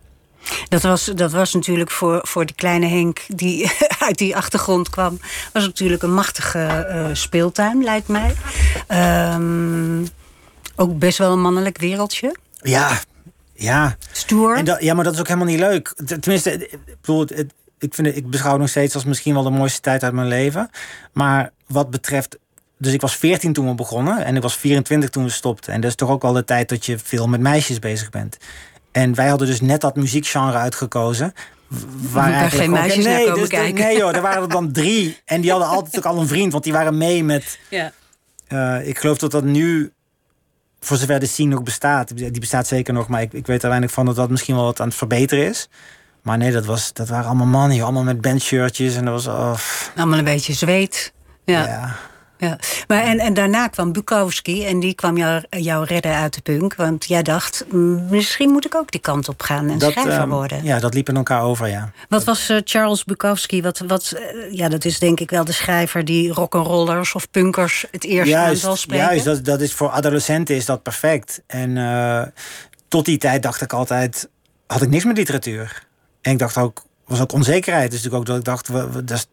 Dat 0.68 0.82
was, 0.82 1.04
dat 1.04 1.32
was 1.32 1.54
natuurlijk 1.54 1.90
voor, 1.90 2.20
voor 2.22 2.46
de 2.46 2.52
kleine 2.54 2.86
Henk 2.86 3.24
die 3.28 3.72
uit 4.06 4.18
die 4.18 4.36
achtergrond 4.36 4.90
kwam... 4.90 5.20
was 5.52 5.64
natuurlijk 5.64 6.02
een 6.02 6.14
machtige 6.14 6.58
eh, 6.66 7.06
speeltuin, 7.12 7.82
lijkt 7.84 8.08
mij. 8.08 8.34
Ehm, 8.86 10.04
ook 10.76 10.98
best 10.98 11.18
wel 11.18 11.32
een 11.32 11.40
mannelijk 11.40 11.78
wereldje. 11.78 12.36
Ja, 12.60 12.98
ja. 13.54 13.96
Stoer. 14.12 14.56
En 14.56 14.64
dat, 14.64 14.82
ja, 14.82 14.94
maar 14.94 15.04
dat 15.04 15.12
is 15.14 15.20
ook 15.20 15.28
helemaal 15.28 15.48
niet 15.48 15.58
leuk. 15.58 15.94
Tenminste, 16.20 16.52
ik 16.52 16.78
bedoel, 17.00 17.20
het- 17.20 17.52
ik, 17.78 17.94
vind 17.94 18.06
het, 18.06 18.16
ik 18.16 18.30
beschouw 18.30 18.50
het 18.50 18.60
nog 18.60 18.68
steeds 18.68 18.94
als 18.94 19.04
misschien 19.04 19.34
wel 19.34 19.42
de 19.42 19.50
mooiste 19.50 19.80
tijd 19.80 20.02
uit 20.02 20.12
mijn 20.12 20.28
leven. 20.28 20.70
Maar 21.12 21.50
wat 21.66 21.90
betreft. 21.90 22.38
Dus 22.78 22.92
ik 22.92 23.00
was 23.00 23.16
14 23.16 23.52
toen 23.52 23.68
we 23.68 23.74
begonnen 23.74 24.24
en 24.24 24.36
ik 24.36 24.42
was 24.42 24.56
24 24.56 25.10
toen 25.10 25.24
we 25.24 25.30
stopten. 25.30 25.72
En 25.72 25.80
dat 25.80 25.90
is 25.90 25.96
toch 25.96 26.10
ook 26.10 26.22
wel 26.22 26.32
de 26.32 26.44
tijd 26.44 26.68
dat 26.68 26.86
je 26.86 26.98
veel 26.98 27.26
met 27.28 27.40
meisjes 27.40 27.78
bezig 27.78 28.10
bent. 28.10 28.36
En 28.92 29.14
wij 29.14 29.28
hadden 29.28 29.46
dus 29.46 29.60
net 29.60 29.80
dat 29.80 29.96
muziekgenre 29.96 30.56
uitgekozen. 30.56 31.32
Waar 32.12 32.30
Waar 32.30 32.50
geen 32.50 32.70
meisjes 32.70 33.04
naar 33.04 33.18
komen 33.20 33.34
dus 33.34 33.48
de- 33.48 33.56
kijken. 33.56 33.74
nee 33.84 33.96
joh, 33.96 34.14
er 34.16 34.22
waren 34.22 34.42
er 34.42 34.48
dan 34.58 34.72
drie. 34.72 35.20
En 35.24 35.40
die 35.40 35.50
hadden 35.50 35.68
altijd 35.68 35.96
ook 35.98 36.04
al 36.04 36.20
een 36.20 36.26
vriend, 36.26 36.52
want 36.52 36.64
die 36.64 36.72
waren 36.72 36.96
mee 36.96 37.24
met 37.24 37.58
ja. 37.70 37.92
eh, 38.48 38.88
ik 38.88 38.98
geloof 38.98 39.18
dat 39.18 39.30
dat 39.30 39.44
nu, 39.44 39.92
voor 40.80 40.96
zover 40.96 41.20
de 41.20 41.26
scene 41.26 41.48
nog 41.50 41.62
bestaat, 41.62 42.16
die 42.16 42.30
bestaat 42.40 42.66
zeker 42.66 42.94
nog, 42.94 43.08
maar 43.08 43.22
ik, 43.22 43.32
ik 43.32 43.46
weet 43.46 43.62
er 43.62 43.68
weinig 43.68 43.90
van 43.90 44.06
dat 44.06 44.16
dat 44.16 44.30
misschien 44.30 44.54
wel 44.54 44.64
wat 44.64 44.80
aan 44.80 44.88
het 44.88 44.96
verbeteren 44.96 45.46
is. 45.46 45.68
Maar 46.26 46.38
nee, 46.38 46.52
dat, 46.52 46.64
was, 46.64 46.92
dat 46.92 47.08
waren 47.08 47.26
allemaal 47.26 47.46
mannen, 47.46 47.82
allemaal 47.82 48.02
met 48.02 48.20
bandshirtjes 48.20 48.96
en 48.96 49.04
dat 49.04 49.14
was. 49.14 49.26
Oh, 49.26 49.52
pff, 49.52 49.92
Allemaal 49.96 50.18
een 50.18 50.24
beetje 50.24 50.52
zweet. 50.52 51.12
Ja. 51.44 51.66
ja. 51.66 51.96
Ja. 52.38 52.58
Maar 52.88 53.02
en, 53.02 53.18
en 53.18 53.34
daarna 53.34 53.68
kwam 53.68 53.92
Bukowski 53.92 54.64
en 54.64 54.80
die 54.80 54.94
kwam 54.94 55.16
jou, 55.16 55.42
jou 55.50 55.84
redden 55.84 56.14
uit 56.14 56.34
de 56.34 56.40
punk. 56.40 56.74
Want 56.74 57.04
jij 57.04 57.22
dacht, 57.22 57.64
mm, 57.70 58.06
misschien 58.10 58.50
moet 58.50 58.64
ik 58.64 58.74
ook 58.74 58.90
die 58.90 59.00
kant 59.00 59.28
op 59.28 59.42
gaan 59.42 59.70
en 59.70 59.78
Dat, 59.78 59.90
schrijver 59.90 60.12
ehm, 60.12 60.28
worden. 60.28 60.64
ja, 60.64 60.78
dat 60.78 60.94
liep 60.94 61.08
in 61.08 61.16
elkaar 61.16 61.42
over, 61.42 61.68
ja. 61.68 61.90
Wat 62.08 62.24
was 62.24 62.48
eh, 62.48 62.58
Charles 62.64 63.04
Bukowski? 63.04 63.62
Wat, 63.62 63.78
wat, 63.78 64.12
eh, 64.16 64.52
ja, 64.52 64.68
dat 64.68 64.84
is 64.84 64.98
denk 64.98 65.20
ik 65.20 65.30
wel 65.30 65.44
de 65.44 65.52
schrijver 65.52 66.04
die 66.04 66.32
rock'n'rollers 66.32 67.14
of 67.14 67.30
punkers 67.30 67.84
het 67.90 68.04
eerst 68.04 68.32
aan 68.32 68.56
zal 68.56 68.76
spreken. 68.76 69.06
juist 69.06 69.24
dat, 69.24 69.44
dat 69.44 69.60
is 69.60 69.72
voor 69.72 69.88
adolescenten 69.88 70.56
is 70.56 70.64
dat 70.64 70.82
perfect. 70.82 71.42
En 71.46 71.76
eh, 71.76 72.22
tot 72.88 73.04
die 73.04 73.18
tijd 73.18 73.42
dacht 73.42 73.60
ik 73.60 73.72
altijd, 73.72 74.28
had 74.66 74.82
ik 74.82 74.88
niks 74.88 75.04
met 75.04 75.16
literatuur. 75.16 75.85
En 76.26 76.32
ik 76.32 76.38
dacht 76.38 76.56
ook, 76.56 76.84
was 77.04 77.20
ook 77.20 77.32
onzekerheid. 77.32 77.90
Dus 77.90 78.02
natuurlijk 78.02 78.20
ook 78.20 78.26
dat 78.26 78.38
ik 78.38 78.44
dacht, 78.44 78.68
we- 78.68 79.04
dat 79.04 79.28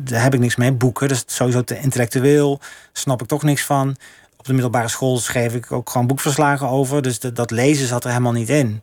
daar 0.00 0.22
heb 0.22 0.34
ik 0.34 0.40
niks 0.40 0.56
mee. 0.56 0.72
Boeken, 0.72 1.08
dat 1.08 1.24
is 1.26 1.34
sowieso 1.34 1.62
te 1.62 1.80
intellectueel. 1.80 2.60
Snap 2.92 3.22
ik 3.22 3.28
toch 3.28 3.42
niks 3.42 3.64
van. 3.64 3.96
Op 4.36 4.44
de 4.44 4.52
middelbare 4.52 4.88
school 4.88 5.18
schreef 5.18 5.54
ik 5.54 5.72
ook 5.72 5.90
gewoon 5.90 6.06
boekverslagen 6.06 6.68
over. 6.68 7.02
Dus 7.02 7.18
dat, 7.20 7.50
lezen 7.50 7.86
zat 7.86 8.04
er 8.04 8.10
helemaal 8.10 8.32
niet 8.32 8.48
in. 8.48 8.82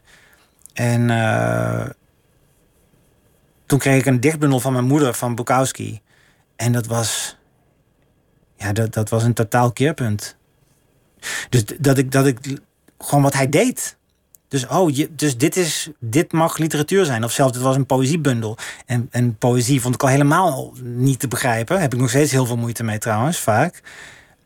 En 0.74 1.10
eh, 1.10 1.90
toen 3.66 3.80
kreeg 3.80 4.00
ik 4.00 4.06
een 4.06 4.20
dichtbundel 4.20 4.60
van 4.60 4.74
mijn 4.74 4.86
moeder, 4.86 5.14
van 5.14 5.36
Bukowski. 5.36 6.02
En 6.56 6.72
dat 6.72 6.86
was 6.86 7.38
ja, 8.56 8.74
dat, 8.74 8.94
dat 8.94 9.10
was 9.10 9.24
een 9.24 9.34
totaal 9.34 9.72
keerpunt. 9.72 10.36
Dus 11.50 11.64
dat 11.80 11.98
ik, 11.98 12.12
dat 12.12 12.26
ik 12.26 12.40
gewoon 12.98 13.24
wat 13.24 13.34
hij 13.34 13.50
deed. 13.50 13.98
Dus, 14.54 14.68
oh, 14.68 14.96
je, 14.96 15.10
dus 15.16 15.38
dit, 15.38 15.56
is, 15.58 15.90
dit 16.00 16.32
mag 16.32 16.58
literatuur 16.58 17.06
zijn. 17.06 17.24
Of 17.24 17.32
zelfs, 17.32 17.54
het 17.54 17.64
was 17.64 17.76
een 17.76 17.86
poëziebundel. 17.86 18.58
En, 18.86 19.08
en 19.12 19.36
poëzie 19.38 19.82
vond 19.82 19.96
ik 19.96 20.02
al 20.04 20.08
helemaal 20.10 20.74
niet 20.84 21.20
te 21.20 21.28
begrijpen. 21.28 21.82
Heb 21.82 21.94
ik 21.94 22.00
nog 22.00 22.10
steeds 22.10 22.32
heel 22.32 22.46
veel 22.46 22.58
moeite 22.58 22.84
mee 22.84 22.98
trouwens, 22.98 23.38
vaak. 23.40 23.82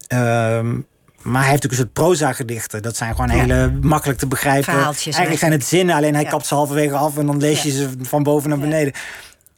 Ehm, 0.07 0.75
maar 1.21 1.41
hij 1.41 1.51
heeft 1.51 1.65
ook 1.65 1.71
een 1.71 1.77
soort 1.77 1.93
proza-gedichten. 1.93 2.81
Dat 2.81 2.95
zijn 2.97 3.15
gewoon 3.15 3.35
Ja. 3.35 3.41
hele 3.41 3.71
makkelijk 3.81 4.19
te 4.19 4.27
begrijpen. 4.27 4.73
Verhaaltjes, 4.73 5.05
Eigenlijk 5.15 5.39
zijn 5.39 5.51
het 5.51 5.65
zinnen, 5.65 5.95
alleen 5.95 6.13
hij 6.13 6.23
Ja. 6.23 6.29
kapt 6.29 6.45
ze 6.45 6.53
halverwege 6.55 6.95
af... 6.95 7.17
en 7.17 7.25
dan 7.25 7.37
lees 7.37 7.63
je 7.63 7.71
ze 7.71 7.89
van 8.01 8.23
boven 8.23 8.49
naar 8.49 8.57
Ja. 8.57 8.63
beneden. 8.63 8.93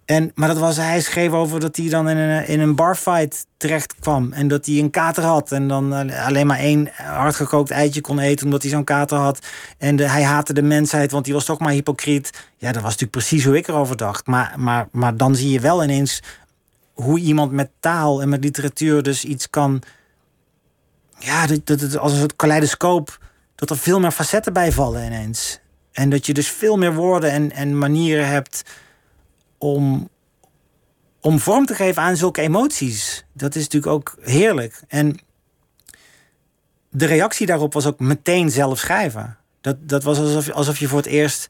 En, 0.09 0.31
maar 0.35 0.47
dat 0.47 0.57
was, 0.57 0.77
hij 0.77 1.01
schreef 1.01 1.31
over 1.31 1.59
dat 1.59 1.75
hij 1.75 1.89
dan 1.89 2.09
in 2.09 2.17
een, 2.17 2.47
in 2.47 2.59
een 2.59 2.75
barfight 2.75 3.45
terecht 3.57 3.95
kwam. 3.99 4.33
En 4.33 4.47
dat 4.47 4.65
hij 4.65 4.77
een 4.77 4.89
kater 4.89 5.23
had. 5.23 5.51
En 5.51 5.67
dan 5.67 5.93
eh, 5.93 6.25
alleen 6.25 6.47
maar 6.47 6.57
één 6.59 6.89
hardgekookt 6.93 7.71
eitje 7.71 8.01
kon 8.01 8.19
eten 8.19 8.45
omdat 8.45 8.61
hij 8.61 8.71
zo'n 8.71 8.83
kater 8.83 9.17
had. 9.17 9.39
En 9.77 9.99
hij 9.99 10.23
haatte 10.23 10.53
de 10.53 10.61
mensheid, 10.61 11.11
want 11.11 11.25
die 11.25 11.33
was 11.33 11.45
toch 11.45 11.59
maar 11.59 11.71
hypocriet. 11.71 12.29
Ja, 12.57 12.71
dat 12.71 12.81
was 12.81 12.91
natuurlijk 12.91 13.11
precies 13.11 13.45
hoe 13.45 13.57
ik 13.57 13.67
erover 13.67 13.97
dacht. 13.97 14.27
Maar, 14.27 14.53
maar, 14.57 14.87
maar 14.91 15.17
dan 15.17 15.35
zie 15.35 15.49
je 15.49 15.59
wel 15.59 15.83
ineens 15.83 16.23
hoe 16.93 17.19
iemand 17.19 17.51
met 17.51 17.69
taal 17.79 18.21
en 18.21 18.29
met 18.29 18.43
literatuur 18.43 19.03
dus 19.03 19.25
iets 19.25 19.49
kan... 19.49 19.81
Ja, 21.19 21.47
dat, 21.47 21.65
dat 21.65 21.79
het 21.79 21.97
als 21.97 22.11
een 22.11 22.19
soort 22.19 22.35
kaleidoscoop... 22.35 23.19
dat 23.55 23.69
er 23.69 23.77
veel 23.77 23.99
meer 23.99 24.11
facetten 24.11 24.53
bij 24.53 24.71
vallen 24.71 25.05
ineens. 25.05 25.59
En 25.91 26.09
dat 26.09 26.25
je 26.25 26.33
dus 26.33 26.49
veel 26.49 26.77
meer 26.77 26.93
woorden 26.93 27.31
en, 27.31 27.51
en 27.51 27.77
manieren 27.77 28.27
hebt 28.27 28.63
om, 29.59 30.09
om 31.21 31.39
vorm 31.39 31.65
te 31.65 31.75
geven 31.75 32.01
aan 32.01 32.17
zulke 32.17 32.41
emoties. 32.41 33.25
Dat 33.33 33.55
is 33.55 33.63
natuurlijk 33.63 33.93
ook 33.93 34.15
heerlijk. 34.21 34.81
En 34.87 35.19
de 36.89 37.05
reactie 37.05 37.45
daarop 37.45 37.73
was 37.73 37.85
ook 37.85 37.99
meteen 37.99 38.49
zelf 38.51 38.79
schrijven. 38.79 39.37
Dat, 39.61 39.75
dat 39.81 40.03
was 40.03 40.19
alsof, 40.19 40.49
alsof 40.49 40.77
je 40.77 40.87
voor 40.87 40.97
het 40.97 41.07
eerst. 41.07 41.49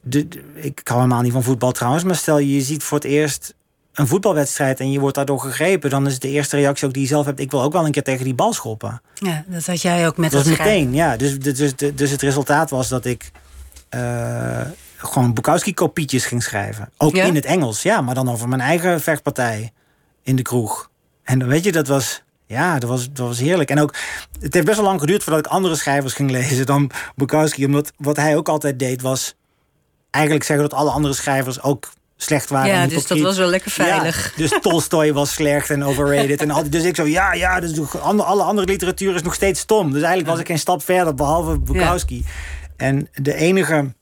De, 0.00 0.28
de- 0.28 0.42
ik 0.54 0.80
hou 0.84 1.00
helemaal 1.00 1.22
niet 1.22 1.32
van 1.32 1.42
voetbal 1.42 1.72
trouwens, 1.72 2.04
maar 2.04 2.16
stel 2.16 2.38
je 2.38 2.60
ziet 2.60 2.82
voor 2.82 2.98
het 2.98 3.06
eerst 3.06 3.54
een 3.92 4.06
voetbalwedstrijd 4.06 4.80
en 4.80 4.90
je 4.90 5.00
wordt 5.00 5.16
daardoor 5.16 5.40
gegrepen, 5.40 5.90
dan 5.90 6.06
is 6.06 6.18
de 6.18 6.28
eerste 6.28 6.56
reactie 6.56 6.86
ook 6.86 6.92
die 6.92 7.02
je 7.02 7.08
zelf 7.08 7.26
hebt: 7.26 7.40
ik 7.40 7.50
wil 7.50 7.62
ook 7.62 7.72
wel 7.72 7.84
een 7.86 7.92
keer 7.92 8.02
tegen 8.02 8.24
die 8.24 8.34
bal 8.34 8.52
schoppen. 8.52 9.02
Ja, 9.14 9.44
dat 9.46 9.66
had 9.66 9.82
jij 9.82 10.06
ook 10.06 10.16
met 10.16 10.30
Dat 10.30 10.44
meteen, 10.46 10.94
ja. 10.94 11.16
Dus, 11.16 11.38
dus, 11.38 11.56
dus, 11.76 11.94
dus 11.94 12.10
het 12.10 12.22
resultaat 12.22 12.70
was 12.70 12.88
dat 12.88 13.04
ik 13.04 13.30
eh, 13.88 14.60
gewoon 15.06 15.34
Bukowski-kopietjes 15.34 16.26
ging 16.26 16.42
schrijven. 16.42 16.90
Ook 16.96 17.14
Ja? 17.14 17.24
in 17.24 17.34
het 17.34 17.44
Engels, 17.44 17.82
ja, 17.82 18.00
maar 18.00 18.14
dan 18.14 18.30
over 18.30 18.48
mijn 18.48 18.60
eigen 18.60 19.00
vechtpartij 19.00 19.72
in 20.22 20.36
de 20.36 20.42
kroeg. 20.42 20.90
En 21.22 21.38
dan 21.38 21.48
weet 21.48 21.64
je, 21.64 21.72
dat 21.72 21.86
was, 21.86 22.22
ja, 22.46 22.78
dat 22.78 22.88
was, 22.88 23.12
dat 23.12 23.26
was 23.26 23.38
heerlijk. 23.38 23.70
En 23.70 23.80
ook, 23.80 23.94
het 24.40 24.54
heeft 24.54 24.66
best 24.66 24.78
wel 24.78 24.86
lang 24.86 25.00
geduurd 25.00 25.22
voordat 25.22 25.46
ik 25.46 25.52
andere 25.52 25.76
schrijvers 25.76 26.14
ging 26.14 26.30
lezen 26.40 26.66
dan 26.66 26.90
Bukowski. 27.16 27.64
Omdat 27.64 27.92
wat 27.96 28.16
hij 28.16 28.36
ook 28.36 28.48
altijd 28.48 28.78
deed 28.78 29.02
was 29.02 29.34
eigenlijk 30.10 30.44
zeggen 30.44 30.68
dat 30.68 30.78
alle 30.78 30.90
andere 30.90 31.14
schrijvers 31.14 31.62
ook 31.62 31.92
slecht 32.16 32.48
waren. 32.48 32.72
Ja, 32.72 32.86
dus 32.86 33.06
dat 33.06 33.18
was 33.18 33.36
wel 33.36 33.48
lekker 33.48 33.70
veilig. 33.70 34.24
Ja, 34.24 34.36
dus 34.36 34.58
Tolstoy 34.62 35.12
was 35.12 35.32
slecht 35.32 35.70
en 35.70 35.84
overrated. 35.84 36.40
En 36.40 36.50
al, 36.50 36.70
dus 36.70 36.84
ik 36.84 36.96
zo, 36.96 37.06
ja, 37.06 37.32
ja, 37.32 37.60
dus 37.60 37.96
alle 38.02 38.42
andere 38.42 38.66
literatuur 38.66 39.14
is 39.14 39.22
nog 39.22 39.34
steeds 39.34 39.60
stom. 39.60 39.86
Dus 39.86 40.00
eigenlijk 40.02 40.30
was 40.30 40.38
ik 40.38 40.46
geen 40.46 40.58
stap 40.58 40.82
verder, 40.82 41.14
behalve 41.14 41.58
Bukowski. 41.58 42.24
En 42.76 43.08
de 43.12 43.34
enige, 43.34 43.94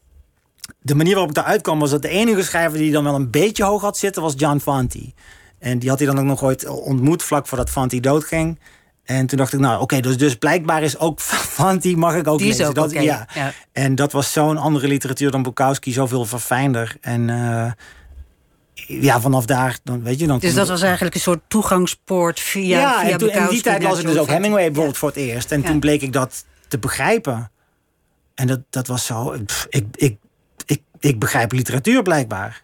de 0.83 0.95
manier 0.95 1.12
waarop 1.12 1.28
ik 1.30 1.37
daaruit 1.37 1.62
kwam, 1.62 1.78
was 1.78 1.91
dat 1.91 2.03
de 2.03 2.09
enige 2.09 2.43
schrijver 2.43 2.78
die 2.78 2.93
dan 2.93 3.05
wel 3.05 3.14
een 3.14 3.30
beetje 3.30 3.64
hoog 3.64 3.83
had 3.83 3.99
zitten, 3.99 4.22
was 4.22 4.35
John 4.37 4.59
Fanti. 4.59 5.14
En 5.59 5.78
die 5.78 5.89
had 5.89 5.99
hij 5.99 6.09
dan 6.09 6.18
ook 6.18 6.24
nog 6.24 6.43
ooit 6.43 6.68
ontmoet, 6.68 7.22
vlak 7.22 7.47
voordat 7.47 7.70
Fanti 7.70 8.01
doodging. 8.01 8.59
En 9.05 9.26
toen 9.26 9.39
dacht 9.39 9.53
ik, 9.53 9.61
nou 9.61 9.80
oké, 9.80 10.01
dus, 10.01 10.16
dus 10.16 10.35
blijkbaar 10.35 10.83
is 10.83 10.99
ook 10.99 11.20
Fanti, 11.57 11.97
mag 11.97 12.14
ik 12.14 12.26
ook 12.26 12.39
Die 12.39 12.47
lezen. 12.49 12.66
ook 12.66 12.74
dat, 12.74 12.93
ja. 12.93 13.26
ja. 13.35 13.53
En 13.72 13.95
dat 13.95 14.12
was 14.12 14.33
zo'n 14.33 14.57
andere 14.57 14.89
literatuur 14.89 15.30
dan 15.30 15.43
Bukowski, 15.43 15.93
zoveel 15.93 16.24
verfijnder. 16.24 16.97
En 17.01 17.30
eh, 17.30 17.72
ja, 18.74 19.20
vanaf 19.20 19.45
daar, 19.47 19.78
dan 19.85 20.03
weet 20.03 20.18
je 20.18 20.26
dan. 20.26 20.39
Dus 20.39 20.55
dat 20.55 20.68
was 20.68 20.83
eigenlijk 20.83 21.14
een 21.14 21.20
soort 21.20 21.41
toegangspoort 21.49 22.41
via, 22.41 22.78
ja, 22.78 23.01
via 23.01 23.11
en, 23.11 23.18
toen, 23.18 23.28
en 23.28 23.49
die 23.49 23.62
tijd 23.62 23.83
was 23.83 23.99
het 23.99 24.07
dus 24.07 24.16
ook 24.18 24.28
Hemingway 24.28 24.64
bijvoorbeeld 24.66 24.99
voor 24.99 25.09
het 25.09 25.18
eerst. 25.18 25.53
En 25.53 25.61
Ja. 25.61 25.66
toen 25.66 25.80
bleek 25.80 26.03
ik 26.03 26.12
dat 26.12 26.45
te 26.68 26.78
begrijpen. 26.78 27.51
En 28.35 28.47
dat, 28.47 28.61
dat 28.70 28.87
was 28.87 29.07
zo. 29.07 29.35
pff, 29.47 29.66
ik, 29.68 29.87
ik, 29.93 30.16
ik, 31.05 31.18
begrijp 31.18 31.53
literatuur 31.53 32.03
blijkbaar. 32.03 32.62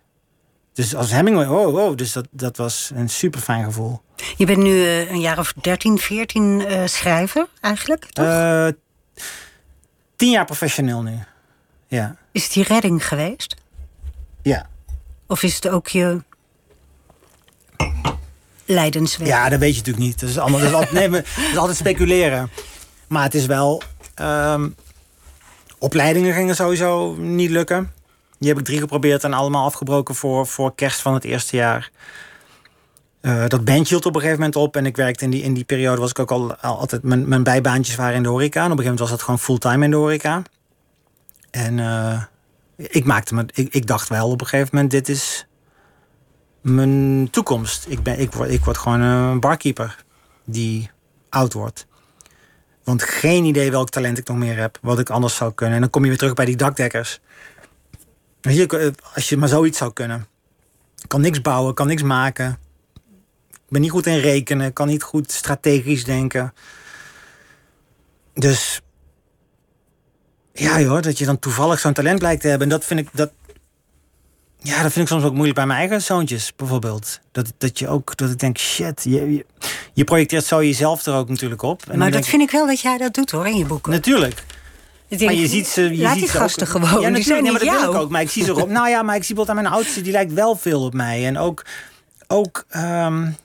Dus 0.72 0.94
als 0.94 1.10
Hemingway, 1.10 1.46
oh, 1.46 1.74
oh 1.74 1.96
dus 1.96 2.12
dat, 2.12 2.26
dat 2.30 2.56
was 2.56 2.90
een 2.94 3.08
super 3.08 3.40
fijn 3.40 3.64
gevoel. 3.64 4.00
Je 4.36 4.46
bent 4.46 4.58
nu 4.58 4.84
eh, 4.84 5.10
een 5.10 5.20
jaar 5.20 5.38
of 5.38 5.52
13, 5.60 5.98
14 5.98 6.66
eh, 6.66 6.86
schrijver 6.86 7.46
eigenlijk, 7.60 8.04
toch? 8.04 8.24
Eh, 8.24 8.68
tien 10.16 10.30
jaar 10.30 10.44
professioneel 10.44 11.02
nu. 11.02 11.18
Ja. 11.86 12.16
Is 12.32 12.44
het 12.44 12.52
die 12.52 12.64
redding 12.64 13.06
geweest? 13.06 13.56
Ja. 14.42 14.66
Of 15.26 15.42
is 15.42 15.54
het 15.54 15.68
ook 15.68 15.88
je 15.88 16.22
lijdensweg? 18.64 19.28
Ja, 19.28 19.48
dat 19.48 19.58
weet 19.58 19.72
je 19.72 19.78
natuurlijk 19.78 20.06
niet. 20.06 20.20
Dat 20.20 20.28
is, 20.28 20.38
allemaal, 20.38 20.60
dat 20.60 20.68
is, 20.68 20.74
altijd, 20.74 20.92
nee, 20.92 21.10
dat 21.10 21.24
is 21.50 21.56
altijd 21.56 21.76
speculeren. 21.76 22.50
Maar 23.08 23.22
het 23.22 23.34
is 23.34 23.46
wel... 23.46 23.82
ehm, 24.14 24.68
Opleidingen 25.78 26.34
gingen 26.34 26.56
sowieso 26.56 27.14
niet 27.14 27.50
lukken. 27.50 27.92
Die 28.38 28.48
heb 28.48 28.58
ik 28.58 28.64
drie 28.64 28.78
geprobeerd 28.78 29.24
en 29.24 29.32
allemaal 29.32 29.64
afgebroken 29.64 30.14
voor, 30.14 30.46
voor 30.46 30.74
kerst 30.74 31.00
van 31.00 31.14
het 31.14 31.24
eerste 31.24 31.56
jaar. 31.56 31.90
Uh, 33.22 33.46
dat 33.46 33.64
bandje 33.64 33.88
hield 33.88 34.06
op 34.06 34.14
een 34.14 34.20
gegeven 34.20 34.40
moment 34.40 34.56
op. 34.56 34.76
En 34.76 34.86
ik 34.86 34.96
werkte 34.96 35.24
in 35.24 35.30
die, 35.30 35.42
in 35.42 35.54
die 35.54 35.64
periode, 35.64 36.00
was 36.00 36.10
ik 36.10 36.18
ook 36.18 36.30
al, 36.30 36.56
altijd. 36.56 37.02
Mijn, 37.02 37.28
mijn 37.28 37.42
bijbaantjes 37.42 37.96
waren 37.96 38.14
in 38.14 38.22
de 38.22 38.28
horeca. 38.28 38.64
En 38.64 38.72
op 38.72 38.78
een 38.78 38.84
gegeven 38.84 38.84
moment 38.84 39.00
was 39.00 39.10
dat 39.10 39.22
gewoon 39.22 39.38
fulltime 39.38 39.84
in 39.84 39.90
de 39.90 39.96
horeca. 39.96 40.42
En 41.50 41.78
uh, 41.78 42.22
ik 42.76 43.04
maakte 43.04 43.34
me. 43.34 43.44
Ik, 43.52 43.74
ik 43.74 43.86
dacht 43.86 44.08
wel 44.08 44.30
op 44.30 44.40
een 44.40 44.46
gegeven 44.46 44.70
moment: 44.72 44.90
dit 44.90 45.08
is 45.08 45.46
mijn 46.60 47.28
toekomst. 47.30 47.86
Ik, 47.88 48.02
ben, 48.02 48.18
ik, 48.18 48.32
word, 48.32 48.50
ik 48.50 48.64
word 48.64 48.78
gewoon 48.78 49.00
een 49.00 49.40
barkeeper 49.40 50.04
die 50.44 50.90
oud 51.28 51.52
wordt. 51.52 51.86
Want 52.84 53.02
geen 53.02 53.44
idee 53.44 53.70
welk 53.70 53.90
talent 53.90 54.18
ik 54.18 54.28
nog 54.28 54.36
meer 54.36 54.56
heb, 54.56 54.78
wat 54.82 54.98
ik 54.98 55.10
anders 55.10 55.36
zou 55.36 55.52
kunnen. 55.54 55.74
En 55.74 55.80
dan 55.80 55.90
kom 55.90 56.02
je 56.02 56.08
weer 56.08 56.18
terug 56.18 56.34
bij 56.34 56.44
die 56.44 56.56
dakdekkers. 56.56 57.20
Hier, 58.40 58.94
als 59.14 59.28
je 59.28 59.36
maar 59.36 59.48
zoiets 59.48 59.78
zou 59.78 59.92
kunnen. 59.92 60.26
Ik 61.02 61.08
kan 61.08 61.20
niks 61.20 61.40
bouwen, 61.40 61.74
kan 61.74 61.86
niks 61.86 62.02
maken. 62.02 62.58
Ik 63.50 63.68
ben 63.68 63.80
niet 63.80 63.90
goed 63.90 64.06
in 64.06 64.18
rekenen, 64.18 64.72
kan 64.72 64.86
niet 64.86 65.02
goed 65.02 65.32
strategisch 65.32 66.04
denken. 66.04 66.54
Dus 68.34 68.80
ja 70.52 70.80
joh, 70.80 71.02
dat 71.02 71.18
je 71.18 71.24
dan 71.24 71.38
toevallig 71.38 71.80
zo'n 71.80 71.92
talent 71.92 72.18
blijkt 72.18 72.40
te 72.40 72.48
hebben. 72.48 72.66
En 72.66 72.72
dat 72.72 72.84
vind 72.84 73.00
ik, 73.00 73.08
dat, 73.12 73.32
ja, 74.58 74.82
dat 74.82 74.92
vind 74.92 75.04
ik 75.04 75.12
soms 75.12 75.24
ook 75.24 75.32
moeilijk 75.32 75.54
bij 75.54 75.66
mijn 75.66 75.78
eigen 75.78 76.02
zoontjes, 76.02 76.52
bijvoorbeeld. 76.56 77.20
Dat, 77.32 77.52
dat 77.58 77.78
je 77.78 77.88
ook, 77.88 78.16
dat 78.16 78.30
ik 78.30 78.38
denk, 78.38 78.58
shit, 78.58 79.04
je, 79.04 79.44
je, 79.92 80.04
projecteert 80.04 80.44
zo 80.44 80.64
jezelf 80.64 81.06
er 81.06 81.14
ook 81.14 81.28
natuurlijk 81.28 81.62
op. 81.62 81.82
En 81.88 81.98
maar 81.98 82.10
dat 82.10 82.26
vind 82.26 82.42
ik 82.42 82.50
wel 82.50 82.66
dat 82.66 82.80
jij 82.80 82.98
dat 82.98 83.14
doet 83.14 83.30
hoor, 83.30 83.46
in 83.46 83.56
je 83.56 83.64
boeken. 83.64 83.92
Natuurlijk. 83.92 84.44
Denk, 85.08 85.22
maar 85.22 85.34
je 85.34 85.46
ziet 85.46 85.66
ze. 85.66 85.96
Je 85.96 86.02
laat 86.02 86.12
ziet 86.12 86.22
die 86.22 86.30
gasten 86.30 86.66
ook, 86.66 86.72
gewoon. 86.72 87.00
Ja, 87.00 87.08
natuurlijk. 87.08 87.42
Nee, 87.42 87.52
maar 87.52 87.64
dat 87.64 87.80
wil 87.80 87.92
ik 87.92 88.00
ook. 88.00 88.10
Maar 88.10 88.20
ik 88.20 88.30
zie 88.30 88.44
ze 88.44 88.50
erop. 88.50 88.68
nou 88.68 88.88
ja, 88.88 89.02
maar 89.02 89.16
ik 89.16 89.24
zie 89.24 89.34
bijvoorbeeld 89.34 89.66
aan 89.66 89.72
mijn 89.72 89.82
oudste, 89.82 90.02
die 90.02 90.12
lijkt 90.12 90.32
wel 90.32 90.56
veel 90.56 90.82
op 90.82 90.94
mij. 90.94 91.26
En 91.26 91.38
ook. 91.38 91.64
ook 92.26 92.64
um, 92.76 93.36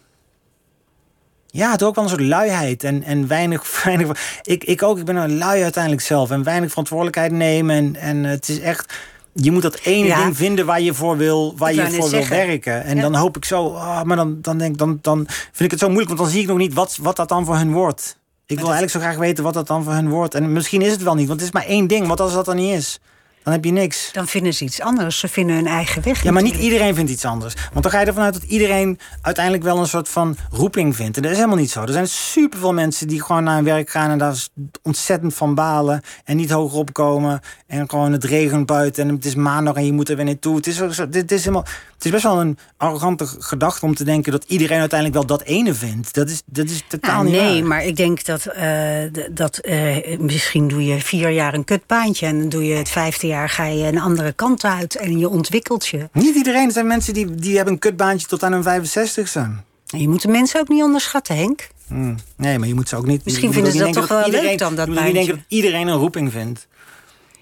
ja, 1.47 1.71
het 1.71 1.83
ook 1.83 1.95
wel 1.95 2.03
een 2.03 2.09
soort 2.09 2.21
luiheid 2.21 2.83
en, 2.83 3.03
en 3.03 3.27
weinig, 3.27 3.73
weinig. 3.83 4.39
Ik, 4.41 4.63
ik 4.63 4.83
ook, 4.83 4.97
ik 4.97 5.05
ben 5.05 5.15
een 5.15 5.37
lui 5.37 5.63
uiteindelijk 5.63 6.03
zelf. 6.03 6.31
En 6.31 6.43
weinig 6.43 6.69
verantwoordelijkheid 6.69 7.31
nemen. 7.31 7.75
En, 7.75 7.95
en 7.95 8.23
het 8.23 8.49
is 8.49 8.59
echt 8.59 8.93
je 9.33 9.51
moet 9.51 9.61
dat 9.61 9.79
ene 9.83 10.15
ding 10.15 10.37
vinden 10.37 10.65
waar 10.65 10.81
je 10.81 10.93
voor 10.93 11.17
wil, 11.17 11.53
waar 11.57 11.73
je 11.73 11.91
voor 11.91 12.09
wil 12.09 12.27
werken. 12.27 12.83
En 12.83 12.99
dan 12.99 13.15
hoop 13.15 13.37
ik 13.37 13.45
zo, 13.45 13.63
oh, 13.63 14.01
maar 14.01 14.17
dan, 14.17 14.37
dan, 14.41 14.57
denk, 14.57 14.77
dan, 14.77 14.99
dan 15.01 15.25
vind 15.27 15.59
ik 15.59 15.71
het 15.71 15.79
zo 15.79 15.87
moeilijk, 15.87 16.09
want 16.09 16.21
dan 16.21 16.29
zie 16.29 16.41
ik 16.41 16.47
nog 16.47 16.57
niet 16.57 16.73
wat, 16.73 16.97
wat 17.01 17.15
dat 17.15 17.29
dan 17.29 17.45
voor 17.45 17.55
hun 17.55 17.71
wordt. 17.71 18.17
Ik 18.45 18.57
wil 18.57 18.71
eigenlijk 18.71 18.91
zo 18.91 18.99
graag 18.99 19.17
weten 19.17 19.43
wat 19.43 19.53
dat 19.53 19.67
dan 19.67 19.83
voor 19.83 19.93
hun 19.93 20.09
wordt. 20.09 20.35
En 20.35 20.51
misschien 20.51 20.81
is 20.81 20.91
het 20.91 21.03
wel 21.03 21.15
niet, 21.15 21.27
want 21.27 21.39
het 21.39 21.49
is 21.49 21.55
maar 21.55 21.65
één 21.65 21.87
ding. 21.87 22.07
Wat 22.07 22.19
als 22.19 22.33
dat 22.33 22.45
dan 22.45 22.55
niet 22.55 22.75
is? 22.75 22.99
Dan 23.43 23.53
heb 23.53 23.65
je 23.65 23.71
niks. 23.71 24.09
Dan 24.11 24.27
vinden 24.27 24.53
ze 24.53 24.63
iets 24.63 24.81
anders. 24.81 25.19
Ze 25.19 25.27
vinden 25.27 25.55
hun 25.55 25.67
eigen 25.67 26.03
weg. 26.03 26.23
Ja, 26.23 26.31
maar 26.31 26.43
niet 26.43 26.55
iedereen 26.55 26.95
vindt 26.95 27.11
iets 27.11 27.25
anders. 27.25 27.53
Want 27.71 27.83
dan 27.83 27.91
ga 27.91 27.99
je 27.99 28.05
ervan 28.05 28.23
uit 28.23 28.33
dat 28.33 28.43
iedereen 28.43 28.99
uiteindelijk 29.21 29.63
wel 29.63 29.77
een 29.77 29.87
soort 29.87 30.09
van 30.09 30.37
roeping 30.51 30.95
vindt. 30.95 31.15
En 31.15 31.21
dat 31.21 31.31
is 31.31 31.37
helemaal 31.37 31.59
niet 31.59 31.71
zo. 31.71 31.81
Er 31.81 31.91
zijn 31.91 32.07
superveel 32.07 32.73
mensen 32.73 33.07
die 33.07 33.23
gewoon 33.23 33.43
naar 33.43 33.55
hun 33.55 33.63
werk 33.63 33.89
gaan 33.89 34.09
en 34.09 34.17
daar 34.17 34.47
ontzettend 34.81 35.33
van 35.33 35.55
balen. 35.55 36.01
En 36.23 36.37
niet 36.37 36.51
hoger 36.51 36.77
opkomen. 36.77 37.39
En 37.67 37.89
gewoon 37.89 38.11
het 38.11 38.23
regent 38.23 38.65
buiten 38.65 39.07
en 39.07 39.15
het 39.15 39.25
is 39.25 39.35
maandag 39.35 39.75
en 39.75 39.85
je 39.85 39.93
moet 39.93 40.09
er 40.09 40.15
weer 40.15 40.25
naartoe. 40.25 40.55
Het 40.55 40.67
is, 40.67 40.81
dit 41.09 41.31
is 41.31 41.39
helemaal, 41.39 41.65
het 41.93 42.05
is 42.05 42.11
best 42.11 42.23
wel 42.23 42.41
een 42.41 42.57
arrogante 42.77 43.25
gedachte 43.25 43.85
om 43.85 43.95
te 43.95 44.03
denken 44.03 44.31
dat 44.31 44.43
iedereen 44.47 44.79
uiteindelijk 44.79 45.19
wel 45.19 45.37
dat 45.37 45.47
ene 45.47 45.73
vindt. 45.73 46.13
Dat 46.13 46.29
is, 46.29 46.41
dat 46.45 46.69
is 46.69 46.83
totaal 46.87 47.23
niet 47.23 47.33
Nee, 47.33 47.63
maar 47.63 47.85
ik 47.85 47.95
denk 47.95 48.25
dat, 48.25 48.47
uh, 48.57 49.23
dat 49.31 49.59
uh, 49.61 50.17
misschien 50.19 50.67
doe 50.67 50.85
je 50.85 51.01
vier 51.01 51.29
jaar 51.29 51.53
een 51.53 51.63
kutbaantje 51.63 52.25
en 52.25 52.39
dan 52.39 52.49
doe 52.49 52.65
je 52.65 52.75
het 52.75 52.89
vijfde 52.89 53.27
jaar 53.27 53.32
jaar 53.33 53.49
ga 53.49 53.65
je 53.65 53.87
een 53.87 53.99
andere 53.99 54.33
kant 54.33 54.63
uit 54.63 54.95
en 54.95 55.19
je 55.19 55.29
ontwikkelt 55.29 55.87
je. 55.87 56.09
Niet 56.13 56.35
iedereen. 56.35 56.65
Er 56.65 56.71
zijn 56.71 56.87
mensen 56.87 57.13
die, 57.13 57.35
die 57.35 57.55
hebben 57.55 57.73
een 57.73 57.79
kutbaantje 57.79 58.27
tot 58.27 58.43
aan 58.43 58.51
hun 58.51 58.85
65ste. 58.85 59.63
Je 59.85 60.09
moet 60.09 60.21
de 60.21 60.27
mensen 60.27 60.59
ook 60.59 60.67
niet 60.67 60.83
onderschatten, 60.83 61.35
Henk. 61.35 61.67
Hmm. 61.87 62.15
Nee, 62.35 62.59
maar 62.59 62.67
je 62.67 62.73
moet 62.73 62.89
ze 62.89 62.95
ook 62.95 63.05
niet... 63.05 63.25
Misschien 63.25 63.53
vinden 63.53 63.71
ze 63.71 63.77
dat 63.77 63.93
toch 63.93 64.07
wel 64.07 64.29
leuk 64.29 64.57
dan, 64.57 64.75
dat 64.75 64.87
baantje. 64.87 65.07
Ik 65.07 65.13
denk 65.13 65.27
dat 65.27 65.39
iedereen 65.47 65.87
een 65.87 65.97
roeping 65.97 66.31
vindt. 66.31 66.67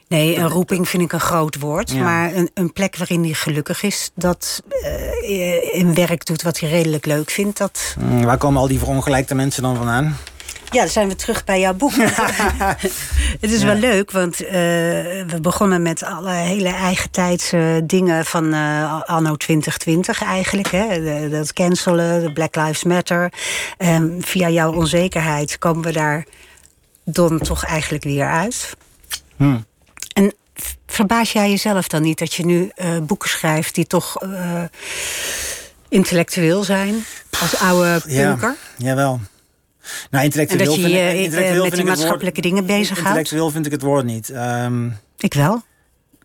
Nee, 0.08 0.38
een 0.38 0.48
roeping 0.48 0.89
vind 0.89 1.04
ik 1.04 1.14
een 1.14 1.20
groot 1.20 1.60
woord. 1.60 1.96
Maar 1.96 2.36
een, 2.36 2.50
een, 2.54 2.74
plek 2.74 2.98
waarin 2.98 3.24
hij 3.24 3.34
gelukkig 3.34 3.84
is, 3.84 4.12
dat 4.16 4.64
uh, 4.84 5.76
in 5.76 5.94
werk 5.94 6.26
doet 6.26 6.42
wat 6.42 6.60
hij 6.60 6.70
redelijk 6.70 7.06
leuk 7.06 7.30
vindt. 7.30 7.58
Dat... 7.58 7.96
Hmm, 8.00 8.24
waar 8.24 8.38
komen 8.38 8.62
al 8.62 8.68
die 8.68 8.80
verongelijkte 8.80 9.36
mensen 9.36 9.64
dan 9.64 9.76
vandaan? 9.76 10.18
Ja, 10.72 10.80
dan 10.80 10.90
zijn 10.90 11.08
we 11.08 11.16
terug 11.16 11.44
bij 11.44 11.60
jouw 11.60 11.74
boek. 11.74 11.94
het 13.42 13.52
is 13.52 13.64
wel 13.64 13.76
leuk, 13.76 14.12
want 14.12 14.42
uh, 14.42 14.50
we 14.52 15.38
begonnen 15.42 15.82
met 15.82 16.04
alle 16.04 16.32
hele 16.32 16.70
eigentijdse 16.70 17.82
dingen 17.84 18.26
van 18.26 18.54
uh, 18.54 19.02
anno 19.02 19.36
2020 19.36 20.24
eigenlijk. 20.24 20.68
Hè? 20.68 21.30
dat 21.30 21.54
cancelen, 21.54 22.22
de 22.22 22.34
Black 22.34 22.56
Lives 22.56 22.84
Matter. 22.84 23.34
Um, 23.78 24.18
via 24.24 24.50
jouw 24.50 24.74
onzekerheid 24.74 25.58
komen 25.58 25.84
we 25.84 25.92
daar 25.92 26.26
dan 27.04 27.40
toch 27.40 27.66
eigenlijk 27.66 28.04
weer 28.04 28.30
uit. 28.30 28.78
Hmm. 29.36 29.66
En 30.14 30.34
verbaas 30.88 31.32
jij 31.32 31.50
jezelf 31.50 31.88
dan 31.88 32.02
niet 32.02 32.20
dat 32.20 32.34
je 32.34 32.46
nu 32.46 32.72
uh, 32.76 32.98
boeken 33.02 33.30
schrijft 33.30 33.76
die 33.76 33.88
toch 33.88 34.18
intellectueel 35.90 36.64
zijn? 36.64 37.06
Als 37.42 37.60
oude 37.60 38.02
punker? 38.02 38.56
Ja, 38.78 38.88
jawel. 38.88 39.20
Nou, 40.10 40.24
intellectueel 40.24 40.60
en 40.60 40.66
dat 40.66 40.76
je 40.76 40.90
je 40.90 41.10
vind, 41.10 41.24
intellectueel 41.24 41.64
met 41.64 41.76
die 41.76 41.84
maatschappelijke 41.84 42.42
dingen 42.42 42.66
bezig 42.66 42.98
gaat? 42.98 43.06
Intellectueel 43.06 43.50
vind 43.50 43.66
ik 43.66 43.72
het 43.72 43.82
woord 43.82 44.06
niet. 44.06 44.30
Um, 44.30 44.98
ik 45.18 45.34
wel. 45.34 45.64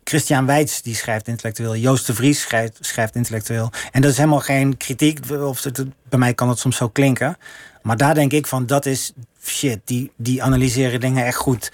Christian 0.03 0.45
Weitz 0.45 0.81
die 0.81 0.95
schrijft 0.95 1.27
intellectueel. 1.27 1.75
Joost 1.75 2.07
de 2.07 2.13
Vries 2.13 2.41
schrijft, 2.41 2.77
schrijft 2.81 3.15
intellectueel. 3.15 3.71
En 3.91 4.01
dat 4.01 4.11
is 4.11 4.17
helemaal 4.17 4.39
geen 4.39 4.77
kritiek. 4.77 5.31
Of 5.31 5.63
het, 5.63 5.85
bij 6.09 6.19
mij 6.19 6.33
kan 6.33 6.49
het 6.49 6.59
soms 6.59 6.77
zo 6.77 6.89
klinken. 6.89 7.37
Maar 7.81 7.97
daar 7.97 8.13
denk 8.13 8.31
ik 8.31 8.47
van, 8.47 8.65
dat 8.65 8.85
is 8.85 9.13
shit. 9.43 9.79
Die, 9.85 10.11
die 10.15 10.43
analyseren 10.43 10.99
dingen 10.99 11.25
echt 11.25 11.37
goed. 11.37 11.71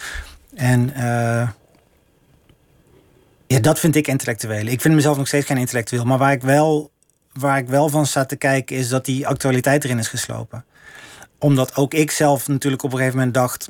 En 0.56 0.90
uh, 0.90 1.50
ja, 3.48 3.60
dat 3.62 3.80
vind 3.80 3.96
ik 3.96 4.08
intellectueel. 4.08 4.66
Ik 4.66 4.82
vind 4.82 4.96
mezelf 4.96 5.18
nog 5.18 5.28
steeds 5.28 5.46
geen 5.46 5.58
intellectueel. 5.58 6.06
Maar 6.06 6.18
waar 6.18 6.32
ik 6.32 6.42
wel, 6.42 6.92
waar 7.34 7.58
ik 7.58 7.68
wel 7.68 7.90
van 7.90 8.06
sta 8.06 8.26
te 8.26 8.36
kijken... 8.36 8.76
is 8.76 8.90
dat 8.90 9.06
die 9.06 9.28
actualiteit 9.28 9.84
erin 9.84 10.00
is 10.00 10.08
geslopen 10.08 10.66
omdat 11.44 11.76
ook 11.76 11.94
ik 11.94 12.12
zelf 12.12 12.48
natuurlijk 12.48 12.84
op 12.84 12.92
een 12.92 12.98
gegeven 12.98 13.18
moment 13.18 13.36
dacht 13.36 13.70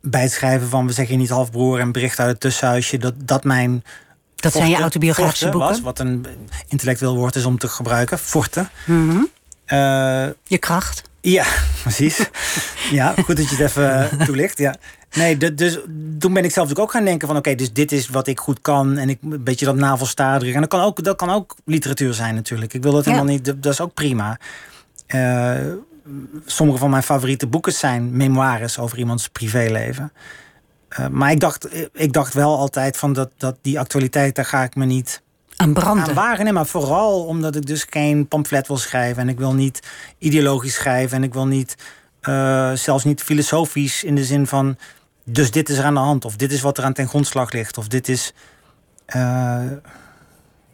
bij 0.00 0.22
het 0.22 0.32
schrijven 0.32 0.68
van 0.68 0.86
we 0.86 0.92
zeggen 0.92 1.18
niet 1.18 1.28
halfbroer 1.28 1.80
en 1.80 1.92
bericht 1.92 2.18
uit 2.18 2.30
het 2.30 2.40
tussenhuisje 2.40 2.98
dat 2.98 3.14
dat 3.18 3.44
mijn 3.44 3.84
dat 4.36 4.52
zijn 4.52 4.68
je 4.68 4.76
autobiografische 4.76 5.48
boeken 5.48 5.68
was, 5.68 5.80
wat 5.80 5.98
een 5.98 6.26
intellectueel 6.68 7.16
woord 7.16 7.34
is 7.34 7.44
om 7.44 7.58
te 7.58 7.68
gebruiken, 7.68 8.18
forte. 8.18 8.68
Mm 8.86 9.10
-hmm. 9.10 9.28
je 10.44 10.58
kracht. 10.58 11.02
Ja, 11.20 11.44
precies. 11.82 12.30
ja, 12.90 13.14
goed 13.24 13.36
dat 13.36 13.50
je 13.50 13.56
het 13.56 13.64
even 13.64 14.08
toelicht. 14.26 14.58
Ja. 14.58 14.74
Nee, 15.12 15.54
dus 15.54 15.78
toen 16.18 16.32
ben 16.32 16.44
ik 16.44 16.52
zelf 16.52 16.78
ook 16.78 16.90
gaan 16.90 17.04
denken 17.04 17.28
van... 17.28 17.36
oké, 17.36 17.54
dus 17.54 17.72
dit 17.72 17.92
is 17.92 18.08
wat 18.08 18.26
ik 18.26 18.40
goed 18.40 18.60
kan 18.60 18.96
en 18.96 19.08
ik 19.08 19.18
een 19.22 19.44
beetje 19.44 19.66
dat 19.66 19.74
navelstaderen. 19.74 20.54
En 20.54 20.60
dat 20.60 20.70
kan 20.70 20.80
ook, 20.80 21.04
dat 21.04 21.16
kan 21.16 21.30
ook 21.30 21.56
literatuur 21.64 22.14
zijn 22.14 22.34
natuurlijk. 22.34 22.74
Ik 22.74 22.82
wil 22.82 22.92
dat 22.92 23.04
helemaal 23.04 23.24
niet, 23.24 23.44
dat 23.44 23.72
is 23.72 23.80
ook 23.80 23.94
prima. 23.94 24.38
Uh, 25.08 25.54
sommige 26.46 26.78
van 26.78 26.90
mijn 26.90 27.02
favoriete 27.02 27.46
boeken 27.46 27.72
zijn 27.72 28.16
memoires 28.16 28.78
over 28.78 28.98
iemands 28.98 29.28
privéleven. 29.28 30.12
Uh, 31.00 31.06
maar 31.06 31.30
ik 31.30 31.40
dacht, 31.40 31.88
ik 31.92 32.12
dacht 32.12 32.34
wel 32.34 32.58
altijd 32.58 32.96
van 32.96 33.12
dat, 33.12 33.30
dat 33.36 33.58
die 33.62 33.78
actualiteit, 33.78 34.34
daar 34.34 34.44
ga 34.44 34.62
ik 34.62 34.74
me 34.74 34.84
niet 34.84 35.22
aan 35.56 35.72
branden. 35.72 36.08
Aan 36.08 36.14
wagen. 36.14 36.44
Nee, 36.44 36.52
maar 36.52 36.66
vooral 36.66 37.24
omdat 37.24 37.56
ik 37.56 37.66
dus 37.66 37.86
geen 37.90 38.28
pamflet 38.28 38.66
wil 38.66 38.76
schrijven. 38.76 39.22
En 39.22 39.28
ik 39.28 39.38
wil 39.38 39.54
niet 39.54 39.80
ideologisch 40.18 40.74
schrijven. 40.74 41.16
En 41.16 41.22
ik 41.22 41.32
wil 41.32 41.46
niet, 41.46 41.76
uh, 42.22 42.72
zelfs 42.72 43.04
niet 43.04 43.22
filosofisch 43.22 44.04
in 44.04 44.14
de 44.14 44.24
zin 44.24 44.46
van... 44.46 44.76
dus 45.24 45.50
dit 45.50 45.68
is 45.68 45.78
er 45.78 45.84
aan 45.84 45.94
de 45.94 46.00
hand. 46.00 46.24
Of 46.24 46.36
dit 46.36 46.52
is 46.52 46.60
wat 46.60 46.78
er 46.78 46.84
aan 46.84 46.92
ten 46.92 47.08
grondslag 47.08 47.52
ligt. 47.52 47.78
Of 47.78 47.88
dit 47.88 48.08
is... 48.08 48.34
Uh, 49.16 49.60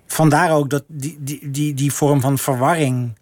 vandaar 0.06 0.52
ook 0.52 0.70
dat 0.70 0.84
die, 0.86 1.16
die, 1.20 1.50
die, 1.50 1.74
die 1.74 1.92
vorm 1.92 2.20
van 2.20 2.38
verwarring 2.38 3.18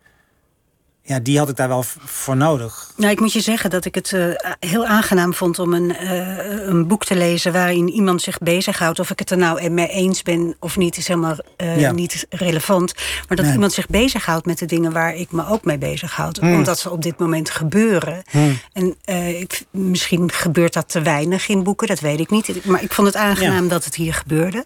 ja, 1.07 1.19
die 1.19 1.39
had 1.39 1.49
ik 1.49 1.57
daar 1.57 1.69
wel 1.69 1.85
voor 2.05 2.37
nodig. 2.37 2.93
Nou, 2.97 3.13
ik 3.13 3.21
moet 3.21 3.33
je 3.33 3.41
zeggen 3.41 3.71
dat 3.71 3.85
ik 3.85 3.95
het 3.95 4.13
uh, 4.13 4.35
heel 4.61 4.87
aangenaam 4.87 5.35
vond 5.35 5.59
om 5.59 5.73
een, 5.73 5.97
uh, 6.03 6.67
een 6.67 6.87
boek 6.87 7.05
te 7.05 7.17
lezen 7.17 7.53
waarin 7.53 7.89
iemand 7.89 8.23
zich 8.23 8.39
bezighoudt. 8.39 8.99
Of 8.99 9.11
ik 9.11 9.19
het 9.19 9.31
er 9.31 9.37
nou 9.37 9.71
mee 9.71 9.89
eens 9.89 10.23
ben 10.23 10.57
of 10.61 10.77
niet, 10.77 10.97
is 10.97 11.09
helemaal 11.09 11.37
uh, 11.57 11.81
ja. 11.81 11.93
niet 11.93 12.27
relevant. 12.31 12.95
Maar 13.29 13.37
dat 13.37 13.45
nee. 13.45 13.55
iemand 13.55 13.73
zich 13.73 13.87
bezighoudt 13.87 14.47
met 14.47 14.59
de 14.59 14.67
dingen 14.67 14.93
waar 14.93 15.15
ik 15.15 15.33
me 15.33 15.49
ook 15.49 15.65
mee 15.65 15.79
bezighoud. 15.79 16.41
Mm. 16.41 16.55
Omdat 16.55 16.79
ze 16.79 16.91
op 16.91 17.03
dit 17.03 17.19
moment 17.19 17.51
gebeuren. 17.51 18.23
Mm. 18.31 18.59
En 18.73 18.97
ik, 19.41 19.65
misschien 19.71 20.33
gebeurt 20.33 20.73
dat 20.73 20.89
te 20.89 21.03
weinig 21.03 21.49
in 21.49 21.63
boeken, 21.63 21.87
dat 21.87 22.01
weet 22.01 22.21
ik 22.21 22.31
niet. 22.31 22.65
Maar 22.65 22.83
ik 22.83 22.93
vond 22.93 23.07
het 23.07 23.17
aangenaam 23.17 23.63
ja. 23.63 23.69
dat 23.69 23.85
het 23.85 23.95
hier 23.95 24.15
gebeurde. 24.15 24.65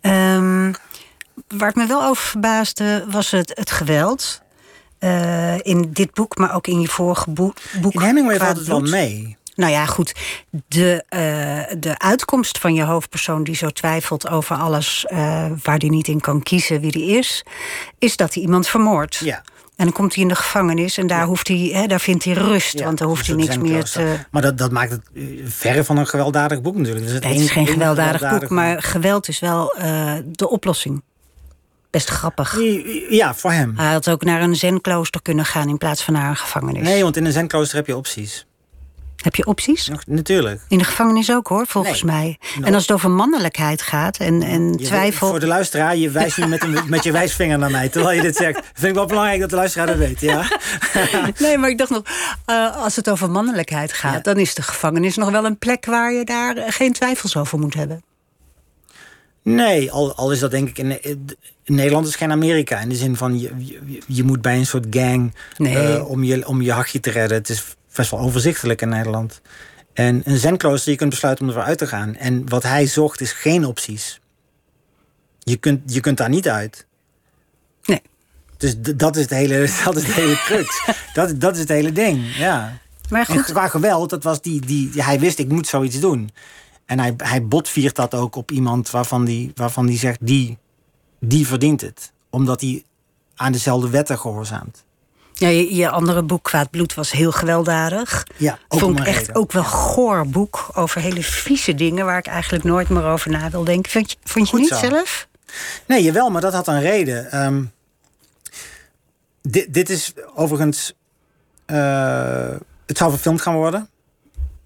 Um, 0.00 0.74
waar 1.48 1.68
ik 1.68 1.74
me 1.74 1.86
wel 1.86 2.04
over 2.04 2.24
verbaasde 2.24 3.04
was 3.10 3.30
het, 3.30 3.52
het 3.54 3.70
geweld. 3.70 4.42
Uh, 5.00 5.58
in 5.58 5.90
dit 5.92 6.12
boek, 6.12 6.36
maar 6.36 6.54
ook 6.54 6.66
in 6.66 6.80
je 6.80 6.88
vorige 6.88 7.30
boek. 7.30 7.56
in 7.88 8.00
Hemingway 8.00 8.38
valt 8.38 8.56
het 8.56 8.66
wel 8.66 8.80
mee. 8.80 9.36
Nou 9.54 9.72
ja, 9.72 9.86
goed. 9.86 10.14
De, 10.68 11.04
uh, 11.10 11.78
de 11.80 11.98
uitkomst 11.98 12.58
van 12.58 12.74
je 12.74 12.82
hoofdpersoon 12.82 13.44
die 13.44 13.54
zo 13.54 13.70
twijfelt 13.70 14.28
over 14.28 14.56
alles 14.56 15.06
uh, 15.12 15.18
waar 15.62 15.78
hij 15.78 15.88
niet 15.88 16.08
in 16.08 16.20
kan 16.20 16.42
kiezen 16.42 16.80
wie 16.80 16.90
hij 16.90 17.18
is, 17.18 17.44
is 17.98 18.16
dat 18.16 18.34
hij 18.34 18.42
iemand 18.42 18.68
vermoordt. 18.68 19.16
Ja. 19.16 19.42
En 19.76 19.84
dan 19.84 19.92
komt 19.92 20.14
hij 20.14 20.22
in 20.22 20.28
de 20.28 20.34
gevangenis 20.34 20.98
en 20.98 21.06
daar, 21.06 21.24
hoeft 21.24 21.48
hij, 21.48 21.70
hè, 21.72 21.86
daar 21.86 22.00
vindt 22.00 22.24
hij 22.24 22.32
rust. 22.32 22.78
Ja, 22.78 22.84
want 22.84 22.98
dan 22.98 23.08
hoeft 23.08 23.28
een 23.28 23.38
hij 23.38 23.46
niks 23.46 23.58
meer 23.58 23.84
te. 23.84 24.18
Maar 24.30 24.42
dat, 24.42 24.58
dat 24.58 24.70
maakt 24.70 24.90
het 24.90 25.02
eh, 25.14 25.22
verre 25.44 25.84
van 25.84 25.96
een 25.96 26.06
gewelddadig 26.06 26.62
boek 26.62 26.76
natuurlijk. 26.76 27.06
Dus 27.06 27.20
Nee, 27.20 27.32
het 27.32 27.40
is 27.40 27.50
geen 27.50 27.66
gewelddadig 27.66 28.30
boek, 28.30 28.48
maar 28.48 28.82
geweld 28.82 29.28
is 29.28 29.38
wel 29.38 29.74
eh, 29.74 30.12
de 30.24 30.48
oplossing. 30.48 31.02
Best 31.94 32.08
grappig. 32.10 32.58
Ja, 33.08 33.34
voor 33.34 33.52
hem. 33.52 33.72
Hij 33.76 33.92
had 33.92 34.08
ook 34.08 34.24
naar 34.24 34.42
een 34.42 34.56
zenklooster 34.56 35.22
kunnen 35.22 35.44
gaan 35.44 35.68
in 35.68 35.78
plaats 35.78 36.02
van 36.02 36.14
naar 36.14 36.28
een 36.28 36.36
gevangenis. 36.36 36.82
Nee, 36.82 37.02
want 37.02 37.16
in 37.16 37.24
een 37.24 37.32
zenklooster 37.32 37.76
heb 37.76 37.86
je 37.86 37.96
opties. 37.96 38.46
Heb 39.16 39.34
je 39.34 39.46
opties? 39.46 39.88
Nog- 39.88 40.06
Natuurlijk. 40.06 40.60
In 40.68 40.78
de 40.78 40.84
gevangenis 40.84 41.30
ook 41.32 41.46
hoor, 41.48 41.66
volgens 41.66 42.02
Nee. 42.02 42.14
mij. 42.14 42.38
En 42.64 42.74
als 42.74 42.82
het 42.82 42.92
over 42.92 43.10
mannelijkheid 43.10 43.82
gaat 43.82 44.16
en, 44.16 44.42
en 44.42 44.72
Je- 44.72 44.84
twijfel. 44.84 45.28
Voor 45.28 45.40
de 45.40 45.46
luisteraar, 45.46 45.96
je 45.96 46.10
wijst 46.10 46.38
nu 46.38 46.46
met, 46.46 46.62
een, 46.62 46.78
met 46.88 47.04
je 47.04 47.12
wijsvinger 47.12 47.58
naar 47.58 47.70
mij 47.70 47.88
terwijl 47.88 48.16
je 48.16 48.22
dit 48.22 48.36
zegt. 48.36 48.60
Vind 48.72 48.86
ik 48.88 48.94
wel 48.94 49.06
belangrijk 49.06 49.40
dat 49.40 49.50
de 49.50 49.56
luisteraar 49.56 49.86
dat 49.86 49.96
weet, 49.96 50.20
ja? 50.20 50.44
Nee, 51.38 51.58
maar 51.58 51.70
ik 51.70 51.78
dacht 51.78 51.90
nog, 51.90 52.02
eh, 52.44 52.76
als 52.76 52.96
het 52.96 53.10
over 53.10 53.30
mannelijkheid 53.30 53.92
gaat, 53.92 54.14
Ja. 54.14 54.20
dan 54.20 54.36
is 54.36 54.54
de 54.54 54.62
gevangenis 54.62 55.16
nog 55.16 55.30
wel 55.30 55.44
een 55.44 55.58
plek 55.58 55.86
waar 55.86 56.12
je 56.12 56.24
daar 56.24 56.54
geen 56.66 56.92
twijfels 56.92 57.36
over 57.36 57.58
moet 57.58 57.74
hebben. 57.74 58.02
Nee, 59.44 59.92
al, 59.92 60.14
al 60.14 60.32
is 60.32 60.38
dat 60.38 60.50
denk 60.50 60.68
ik... 60.68 60.78
In, 60.78 61.02
in 61.64 61.74
Nederland 61.74 62.06
is 62.06 62.16
geen 62.16 62.30
Amerika. 62.30 62.80
In 62.80 62.88
de 62.88 62.94
zin 62.96 63.16
van, 63.16 63.40
je, 63.40 63.50
je, 63.58 64.00
je 64.06 64.22
moet 64.22 64.42
bij 64.42 64.56
een 64.56 64.66
soort 64.66 64.86
gang 64.90 65.34
Nee. 65.56 65.76
eh, 65.94 66.08
om, 66.10 66.24
je, 66.24 66.46
om 66.48 66.62
je 66.62 66.72
hachje 66.72 67.00
te 67.00 67.10
redden. 67.10 67.38
Het 67.38 67.48
is 67.48 67.64
best 67.96 68.10
wel 68.10 68.20
overzichtelijk 68.20 68.82
in 68.82 68.88
Nederland. 68.88 69.40
En 69.92 70.22
een 70.24 70.36
zenklooster, 70.38 70.90
je 70.90 70.96
kunt 70.98 71.10
besluiten 71.10 71.44
om 71.44 71.50
ervoor 71.50 71.66
uit 71.66 71.78
te 71.78 71.86
gaan. 71.86 72.16
En 72.16 72.48
wat 72.48 72.62
hij 72.62 72.86
zocht 72.86 73.20
is 73.20 73.32
geen 73.32 73.64
opties. 73.64 74.20
Je 75.38 75.56
kunt, 75.56 75.92
je 75.94 76.00
kunt 76.00 76.16
daar 76.16 76.28
niet 76.28 76.48
uit. 76.48 76.86
Nee. 77.84 78.02
Dus 78.56 78.74
dat 78.78 79.16
is 79.16 79.22
het 79.22 79.30
hele, 79.30 79.58
dat 79.84 79.96
is 79.96 80.02
het 80.06 80.14
hele 80.14 80.34
crux. 80.44 80.84
dat, 81.14 81.40
dat 81.40 81.54
is 81.54 81.60
het 81.60 81.68
hele 81.68 81.92
ding, 81.92 82.36
ja. 82.36 82.78
Maar 83.08 83.28
En 83.28 83.34
goed, 83.34 83.44
qua 83.44 83.68
geweld, 83.68 84.10
dat 84.10 84.22
was 84.22 84.40
die, 84.40 84.66
die- 84.66 84.90
hij 85.02 85.20
wist, 85.20 85.38
ik 85.38 85.48
moet 85.48 85.66
zoiets 85.66 86.00
doen. 86.00 86.30
En 86.86 86.98
hij, 86.98 87.14
hij 87.16 87.46
botviert 87.46 87.96
dat 87.96 88.14
ook 88.14 88.36
op 88.36 88.50
iemand 88.50 88.90
waarvan 88.90 89.24
die, 89.24 89.52
waarvan 89.54 89.86
die 89.86 89.98
zegt, 89.98 90.18
die, 90.20 90.58
die 91.20 91.46
verdient 91.46 91.80
het. 91.80 92.12
Omdat 92.30 92.60
hij 92.60 92.84
aan 93.36 93.52
dezelfde 93.52 93.90
wetten 93.90 94.18
gehoorzaamt. 94.18 94.84
ja, 95.32 95.48
je, 95.48 95.74
je 95.74 95.90
andere 95.90 96.22
boek, 96.22 96.42
Kwaad 96.42 96.70
Bloed, 96.70 96.94
was 96.94 97.10
heel 97.12 97.32
gewelddadig. 97.32 98.26
Ja, 98.36 98.58
ook 98.68 98.80
Vond 98.80 98.98
ik 99.00 99.06
echt 99.06 99.18
reden. 99.18 99.34
ook 99.34 99.52
wel 99.52 99.64
goor 99.64 100.26
boek 100.28 100.70
over 100.74 101.00
hele 101.00 101.22
vieze 101.22 101.74
dingen 101.74 102.04
waar 102.04 102.18
ik 102.18 102.26
eigenlijk 102.26 102.64
nooit 102.64 102.88
meer 102.88 103.04
over 103.04 103.30
na 103.30 103.50
wil 103.50 103.64
denken. 103.64 103.90
Vond 103.92 104.10
je, 104.10 104.16
vond 104.24 104.44
je 104.50 104.56
Goed 104.56 104.60
niet 104.60 104.78
zo. 104.78 104.88
zelf? 104.88 105.28
Nee, 105.86 106.02
jawel, 106.02 106.30
maar 106.30 106.40
dat 106.40 106.52
had 106.52 106.68
een 106.68 106.80
reden. 106.80 107.30
Ehm, 107.32 107.64
dit, 109.42 109.74
dit 109.74 109.90
is 109.90 110.12
overigens... 110.34 110.92
eh, 111.66 112.48
het 112.86 112.96
zou 112.98 113.10
verfilmd 113.10 113.40
gaan 113.42 113.54
worden. 113.54 113.88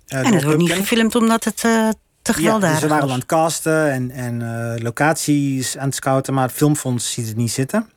Eh, 0.07 0.19
en 0.27 0.35
het 0.35 0.43
wordt 0.45 0.59
niet 0.59 0.73
gefilmd 0.73 1.15
omdat 1.15 1.45
het 1.45 1.65
eh, 1.65 1.89
te 2.35 2.43
Ja, 2.43 2.59
dus 2.59 2.79
ze 2.79 2.89
waren 2.89 3.11
aan 3.11 3.19
het 3.19 3.27
casten 3.27 3.91
en, 3.93 4.11
en 4.11 4.43
eh, 4.43 4.83
locaties 4.83 5.77
aan 5.77 5.87
het 5.87 5.95
scouten, 5.95 6.35
maar 6.35 6.47
het 6.47 6.57
filmfonds 6.57 7.13
ziet 7.13 7.27
het 7.27 7.37
niet 7.37 7.51
zitten. 7.51 7.91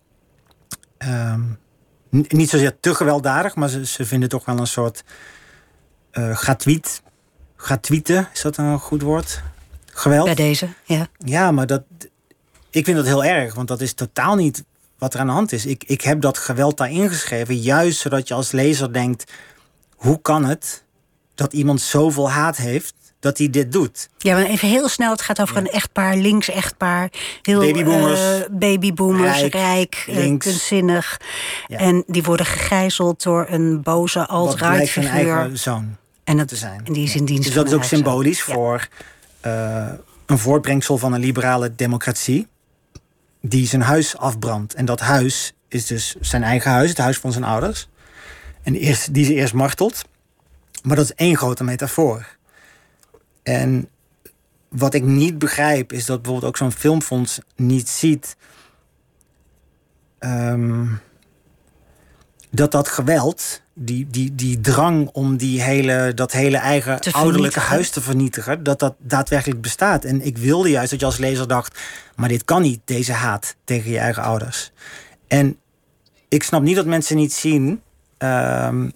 Ehm, 0.98 1.42
niet 2.10 2.50
zozeer 2.50 2.80
te 2.80 2.96
gewelddadig, 2.96 3.56
maar 3.56 3.70
ze, 3.70 3.86
ze 3.86 4.06
vinden 4.06 4.30
toch 4.30 4.46
wel 4.46 4.58
een 4.58 4.68
soort 4.68 5.04
eh 6.12 6.36
gratuit. 6.36 7.02
Gratuite, 7.56 8.28
is 8.34 8.42
dat 8.42 8.58
een 8.58 8.80
goed 8.80 9.02
woord? 9.02 9.42
Geweld? 9.86 10.26
Bij 10.26 10.36
deze, 10.36 10.68
ja. 10.84 11.08
Ja, 11.18 11.52
maar 11.52 11.68
dat, 11.68 11.84
ik 12.70 12.86
vind 12.86 12.98
dat 12.98 13.06
heel 13.06 13.24
erg, 13.24 13.54
want 13.54 13.68
dat 13.68 13.82
is 13.82 13.94
totaal 13.94 14.36
niet 14.36 14.64
wat 14.98 15.14
er 15.14 15.20
aan 15.20 15.28
de 15.28 15.34
hand 15.34 15.52
is. 15.52 15.66
Ik, 15.66 15.84
ik 15.84 16.02
heb 16.02 16.22
dat 16.22 16.38
geweld 16.38 16.78
daarin 16.78 17.10
geschreven, 17.10 17.58
juist 17.58 18.00
zodat 18.00 18.28
je 18.28 18.34
als 18.34 18.52
lezer 18.52 18.94
denkt: 18.94 19.32
hoe 19.96 20.22
kan 20.22 20.46
het 20.46 20.84
dat 21.36 21.54
iemand 21.54 21.82
zoveel 21.82 22.32
haat 22.32 22.58
heeft 22.58 23.11
dat 23.22 23.38
hij 23.38 23.49
dit 23.49 23.72
doet? 23.72 24.09
Ja, 24.17 24.36
maar 24.36 24.45
even 24.45 24.67
heel 24.67 24.89
snel. 24.89 25.11
Het 25.11 25.22
gaat 25.22 25.41
over 25.41 25.57
een 25.57 25.69
echtpaar, 25.69 26.15
links 26.15 26.49
echtpaar. 26.49 27.09
Heel, 27.41 27.59
Babyboomers. 27.59 28.19
eh, 28.19 28.49
babyboomers, 28.51 29.39
Rijk, 29.39 29.53
rijk, 29.53 30.03
eh, 30.07 30.15
kunstzinnig. 30.38 31.19
Ja. 31.67 31.78
En 31.78 32.03
die 32.07 32.24
worden 32.24 32.45
gegijzeld 32.45 33.24
door 33.24 33.45
een 33.49 33.82
boze 33.82 34.26
alt-right 34.28 34.88
zijn 34.88 35.05
figuur. 35.05 35.36
eigen 35.38 35.57
zoon 35.59 35.95
En, 36.24 36.38
dat, 36.38 36.47
te 36.47 36.55
zijn. 36.55 36.82
en 36.84 36.93
die 36.93 37.03
is 37.03 37.15
in 37.15 37.26
dienst 37.26 37.43
Dus 37.43 37.53
dat 37.53 37.67
is 37.67 37.74
ook 37.74 37.84
zoon. 37.84 37.97
symbolisch 37.99 38.41
voor 38.41 38.88
eh, 39.41 39.88
een 40.26 40.38
voortbrengsel 40.38 40.97
van 40.97 41.13
een 41.13 41.19
liberale 41.19 41.76
democratie. 41.76 42.47
Die 43.41 43.67
zijn 43.67 43.82
huis 43.82 44.17
afbrandt. 44.17 44.74
En 44.74 44.86
dat 44.86 44.99
huis 44.99 45.53
is 45.67 45.86
dus 45.86 46.15
zijn 46.19 46.43
eigen 46.43 46.72
huis, 46.72 46.89
het 46.89 46.97
huis 46.97 47.17
van 47.17 47.32
zijn 47.32 47.43
ouders. 47.43 47.88
En 48.63 48.76
eerst, 48.76 49.13
die 49.13 49.26
ze 49.26 49.34
eerst 49.34 49.53
martelt. 49.53 50.01
Maar 50.84 50.95
dat 50.95 51.05
is 51.05 51.13
één 51.15 51.38
grote 51.38 51.63
metafoor. 51.63 52.26
En 53.44 53.89
wat 54.70 54.94
ik 54.94 55.04
niet 55.04 55.38
begrijp, 55.39 55.94
is 55.94 56.06
dat 56.06 56.22
bijvoorbeeld 56.22 56.52
ook 56.52 56.58
zo'n 56.58 56.72
filmfonds 56.72 57.39
niet 57.56 57.89
ziet. 57.89 58.36
ehm, 60.20 60.86
dat 62.52 62.72
dat 62.72 62.88
geweld, 62.88 63.62
die, 63.74 64.08
die, 64.10 64.36
die 64.36 64.60
drang 64.60 65.10
om 65.14 65.38
die 65.38 65.62
hele, 65.62 66.12
dat 66.14 66.32
hele 66.32 66.58
eigen 66.58 67.00
ouderlijke 67.12 67.60
huis 67.60 67.89
te 67.89 68.02
vernietigen, 68.02 68.64
dat 68.64 68.80
dat 68.80 68.96
daadwerkelijk 68.98 69.62
bestaat. 69.62 70.06
En 70.06 70.22
ik 70.22 70.38
wilde 70.38 70.70
juist 70.70 70.92
dat 70.92 71.00
je 71.00 71.06
als 71.06 71.18
lezer 71.18 71.48
dacht, 71.48 71.80
maar 72.16 72.30
dit 72.30 72.44
kan 72.44 72.62
niet, 72.62 72.80
deze 72.86 73.14
haat 73.14 73.56
tegen 73.64 73.92
je 73.92 74.00
eigen 74.00 74.24
ouders. 74.24 74.72
En 75.28 75.58
ik 76.28 76.44
snap 76.44 76.62
niet 76.62 76.76
dat 76.76 76.86
mensen 76.86 77.16
niet 77.16 77.34
zien 77.34 77.82
ehm, 78.18 78.89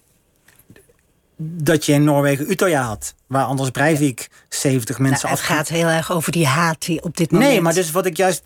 dat 1.38 1.86
je 1.86 1.92
in 1.92 2.04
Noorwegen 2.04 2.50
Utøya 2.50 2.82
had, 2.82 3.14
waar 3.26 3.44
Anders 3.44 3.70
Breivik 3.70 4.28
70 4.48 4.98
mensen 4.98 5.28
Nou, 5.28 5.34
het 5.38 5.42
afging. 5.42 5.58
gaat 5.58 5.68
heel 5.68 5.86
erg 5.88 6.12
over 6.12 6.32
die 6.32 6.46
haat 6.46 6.84
die 6.84 7.02
op 7.02 7.16
dit 7.16 7.30
moment... 7.30 7.50
Nee, 7.50 7.60
maar 7.60 7.74
dus 7.74 7.90
wat 7.90 8.06
ik 8.06 8.16
juist. 8.16 8.42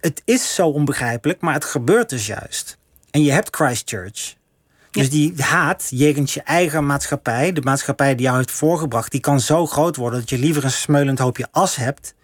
Het 0.00 0.22
is 0.24 0.54
zo 0.54 0.68
onbegrijpelijk, 0.68 1.40
maar 1.40 1.54
het 1.54 1.64
gebeurt 1.64 2.08
dus 2.08 2.26
juist. 2.26 2.78
En 3.10 3.22
je 3.22 3.32
hebt 3.32 3.56
Christchurch. 3.56 4.34
Dus 4.90 5.04
Ja. 5.04 5.10
die 5.10 5.34
haat 5.42 5.86
jegens 5.90 6.34
je 6.34 6.42
eigen 6.42 6.86
maatschappij, 6.86 7.52
de 7.52 7.60
maatschappij 7.60 8.14
die 8.14 8.24
jou 8.24 8.36
heeft 8.36 8.50
voorgebracht, 8.50 9.10
die 9.10 9.20
kan 9.20 9.40
zo 9.40 9.66
groot 9.66 9.96
worden 9.96 10.18
dat 10.20 10.30
je 10.30 10.38
liever 10.38 10.64
een 10.64 10.70
smeulend 10.70 11.18
hoopje 11.18 11.48
as 11.50 11.76
hebt 11.76 12.14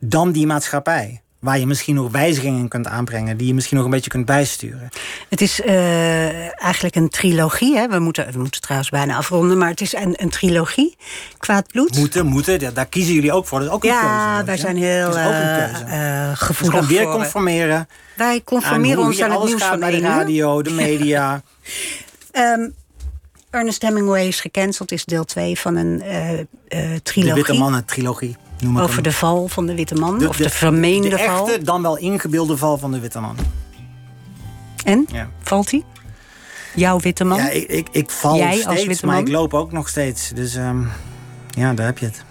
dan 0.00 0.32
die 0.32 0.46
maatschappij. 0.46 1.22
Waar 1.38 1.58
je 1.58 1.66
misschien 1.66 1.94
nog 1.94 2.10
wijzigingen 2.12 2.58
in 2.60 2.68
kunt 2.68 2.86
aanbrengen, 2.86 3.36
die 3.36 3.46
je 3.46 3.54
misschien 3.54 3.76
nog 3.76 3.84
een 3.86 3.92
beetje 3.92 4.10
kunt 4.10 4.24
bijsturen. 4.26 4.88
Het 5.28 5.40
is 5.40 5.60
eh, 5.60 6.62
eigenlijk 6.64 6.94
een 6.94 7.08
trilogie. 7.08 7.76
Hè? 7.76 7.88
We, 7.88 7.98
moeten, 7.98 8.32
we 8.32 8.38
moeten 8.38 8.60
trouwens 8.60 8.90
bijna 8.90 9.16
afronden, 9.16 9.58
maar 9.58 9.68
het 9.68 9.80
is 9.80 9.94
een, 9.94 10.14
een 10.22 10.28
trilogie. 10.30 10.96
Kwaad 11.38 11.66
bloed. 11.66 11.96
Moeten, 11.96 12.26
moeten, 12.26 12.58
daar- 12.58 12.72
daar 12.72 12.86
kiezen 12.86 13.14
jullie 13.14 13.32
ook 13.32 13.46
voor. 13.46 13.58
Dat 13.58 13.68
is 13.68 13.74
ook 13.74 13.84
een 13.84 13.90
keuze. 13.90 14.04
ja, 14.04 14.36
weet 14.36 14.44
wij 14.46 14.54
je. 14.54 14.60
zijn 14.60 14.76
heel 14.76 15.10
keuze. 15.10 15.84
eh, 15.84 16.28
Dus 16.28 16.38
gevoelig 16.38 16.74
gewoon 16.74 16.88
weer 16.88 17.02
voor- 17.02 17.12
conformeren. 17.12 17.88
Wij 18.16 18.42
conformeren 18.44 19.02
ons 19.04 19.22
aan 19.22 19.30
het 19.30 19.44
nieuws 19.44 19.60
gaat 19.60 19.68
van 19.70 19.80
bij 19.80 19.90
de 19.90 20.00
radio, 20.00 20.62
de 20.62 20.70
media. 20.70 21.42
Ehm, 22.32 22.68
Ernest 23.50 23.82
Hemingway 23.82 24.26
is 24.26 24.40
gecanceld, 24.40 24.92
is 24.92 25.04
deel 25.04 25.24
2 25.24 25.58
van 25.58 25.76
een 25.76 26.02
eh, 26.02 26.28
De 26.68 27.00
trilogie. 27.02 27.34
Witte 27.34 27.54
Mannen 27.54 27.84
trilogie. 27.84 28.36
Noem 28.58 28.78
over 28.78 29.02
de 29.02 29.12
val 29.12 29.48
van 29.48 29.66
de 29.66 29.74
Witte 29.74 29.94
Man, 29.94 30.28
of 30.28 30.36
de, 30.36 30.50
vermeende 30.50 31.08
de 31.08 31.18
val. 31.18 31.48
echte, 31.48 31.64
dan 31.64 31.82
wel 31.82 31.96
ingebeelde 31.96 32.56
val 32.56 32.78
van 32.78 32.92
de 32.92 33.00
Witte 33.00 33.20
Man. 33.20 33.36
En? 34.84 35.06
Ja. 35.12 35.28
Valt 35.42 35.70
hij? 35.70 35.84
Jouw 36.74 37.00
Witte 37.00 37.24
Man? 37.24 37.38
Ja, 37.38 37.48
ik, 37.50 37.68
ik, 37.68 37.88
ik 37.92 38.10
val 38.10 38.36
Jij 38.36 38.50
als 38.50 38.60
steeds, 38.60 38.84
witte 38.84 39.06
maar 39.06 39.14
man? 39.14 39.24
ik 39.24 39.32
loop 39.32 39.54
ook 39.54 39.72
nog 39.72 39.88
steeds. 39.88 40.30
Dus 40.34 40.54
ehm, 40.54 40.82
ja, 41.50 41.72
daar 41.74 41.86
heb 41.86 41.98
je 41.98 42.06
het. 42.06 42.24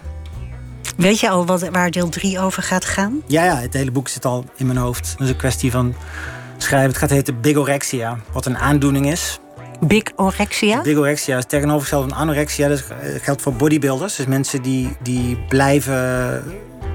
Weet 0.97 1.19
je 1.19 1.29
al 1.29 1.45
wat, 1.45 1.69
waar 1.69 1.91
deel 1.91 2.09
3 2.09 2.39
over 2.39 2.63
gaat 2.63 2.85
gaan? 2.85 3.21
Ja, 3.25 3.43
ja, 3.45 3.55
het 3.55 3.73
hele 3.73 3.91
boek 3.91 4.07
zit 4.07 4.25
al 4.25 4.45
in 4.55 4.65
mijn 4.65 4.77
hoofd. 4.79 5.15
Is 5.19 5.29
een 5.29 5.35
kwestie 5.35 5.71
van 5.71 5.95
schrijven. 6.57 6.89
Het 6.89 6.97
gaat 6.97 7.09
heten 7.09 7.41
Bigorexia, 7.41 8.19
wat 8.31 8.45
een 8.45 8.57
aandoening 8.57 9.11
is. 9.11 9.39
Big 9.79 10.03
Orexia? 10.15 10.81
Bigorexia 10.81 11.37
is 11.37 11.45
tegenovergesteld 11.45 12.03
aan 12.11 12.17
anorexia. 12.17 12.67
Dat 12.67 12.83
geldt 13.21 13.41
voor 13.41 13.53
bodybuilders. 13.53 14.15
Dus 14.15 14.25
mensen 14.25 14.61
die, 14.61 14.95
die 15.01 15.37
blijven 15.49 16.43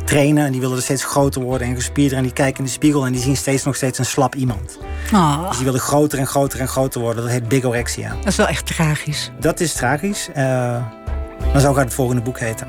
trainen 0.05 0.45
en 0.47 0.53
die 0.53 0.61
willen 0.61 0.77
er 0.77 0.83
steeds 0.83 1.05
groter 1.05 1.43
worden 1.43 1.67
en 1.67 1.75
gespierder. 1.75 2.17
En 2.19 2.23
die 2.23 2.33
kijken 2.33 2.59
in 2.59 2.65
de 2.65 2.71
spiegel 2.71 3.07
en 3.07 3.13
die 3.13 3.21
zien 3.21 3.37
steeds 3.37 3.65
nog 3.65 3.77
steeds 3.77 3.99
een 3.99 4.05
slap 4.05 4.35
iemand. 4.35 4.79
Oh, 5.13 5.49
Dus 5.49 5.57
die 5.57 5.65
willen 5.65 5.81
groter 5.81 6.19
en 6.19 6.27
groter 6.27 6.61
en 6.61 6.69
groter 6.69 7.01
worden. 7.01 7.23
Dat 7.23 7.33
heet 7.33 7.49
bigorexia. 7.49 8.09
dat 8.19 8.27
is 8.27 8.37
wel 8.37 8.47
echt 8.47 8.67
tragisch. 8.67 9.31
Dat 9.41 9.61
is 9.61 9.73
tragisch. 9.73 10.29
Eh, 10.35 10.45
maar 11.53 11.61
zo 11.61 11.73
gaat 11.73 11.85
het 11.85 11.95
volgende 11.95 12.23
boek 12.23 12.39
heten. 12.39 12.69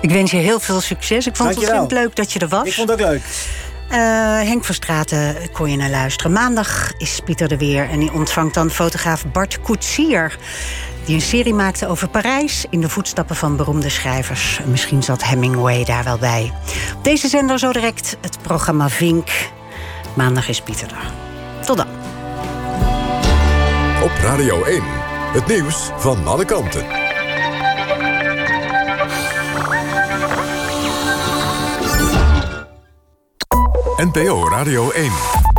Ik 0.00 0.10
wens 0.10 0.30
je 0.30 0.36
heel 0.36 0.60
veel 0.60 0.80
succes. 0.80 1.26
Ik 1.26 1.36
vond 1.36 1.48
het 1.48 1.58
ontzettend 1.58 1.92
leuk 1.92 2.16
dat 2.16 2.32
je 2.32 2.38
er 2.38 2.48
was. 2.48 2.66
Ik 2.66 2.72
vond 2.72 2.88
het 2.88 3.00
ook 3.00 3.06
leuk. 3.06 3.22
Uh, 3.90 3.96
Henk 4.48 4.64
van 4.64 4.74
Straten 4.74 5.36
kon 5.52 5.70
je 5.70 5.76
naar 5.76 5.90
luisteren. 5.90 6.32
Maandag 6.32 6.92
is 6.98 7.20
Pieter 7.24 7.52
er 7.52 7.58
weer 7.58 7.88
en 7.88 7.98
die 7.98 8.12
ontvangt 8.12 8.54
dan 8.54 8.70
fotograaf 8.70 9.26
Bart 9.26 9.60
Koetsier. 9.60 10.38
Die 11.04 11.14
een 11.14 11.20
serie 11.20 11.54
maakte 11.54 11.86
over 11.86 12.08
Parijs 12.08 12.66
in 12.70 12.80
de 12.80 12.88
voetstappen 12.88 13.36
van 13.36 13.56
beroemde 13.56 13.88
schrijvers. 13.88 14.60
Misschien 14.66 15.02
zat 15.02 15.24
Hemingway 15.24 15.84
daar 15.84 16.04
wel 16.04 16.18
bij. 16.18 16.52
Op 16.96 17.04
deze 17.04 17.28
zender 17.28 17.58
zo 17.58 17.72
direct 17.72 18.16
het 18.20 18.38
programma 18.42 18.88
Vink. 18.88 19.28
Maandag 20.14 20.48
is 20.48 20.60
Pieter 20.60 20.88
er. 20.88 21.12
Tot 21.64 21.76
dan. 21.76 21.88
Op 24.02 24.10
Radio 24.22 24.64
1, 24.64 24.82
het 25.32 25.46
nieuws 25.46 25.90
van 25.96 26.26
alle 26.26 26.44
kanten. 26.44 26.97
NPO 33.98 34.48
Radio 34.48 34.92
1. 34.94 35.57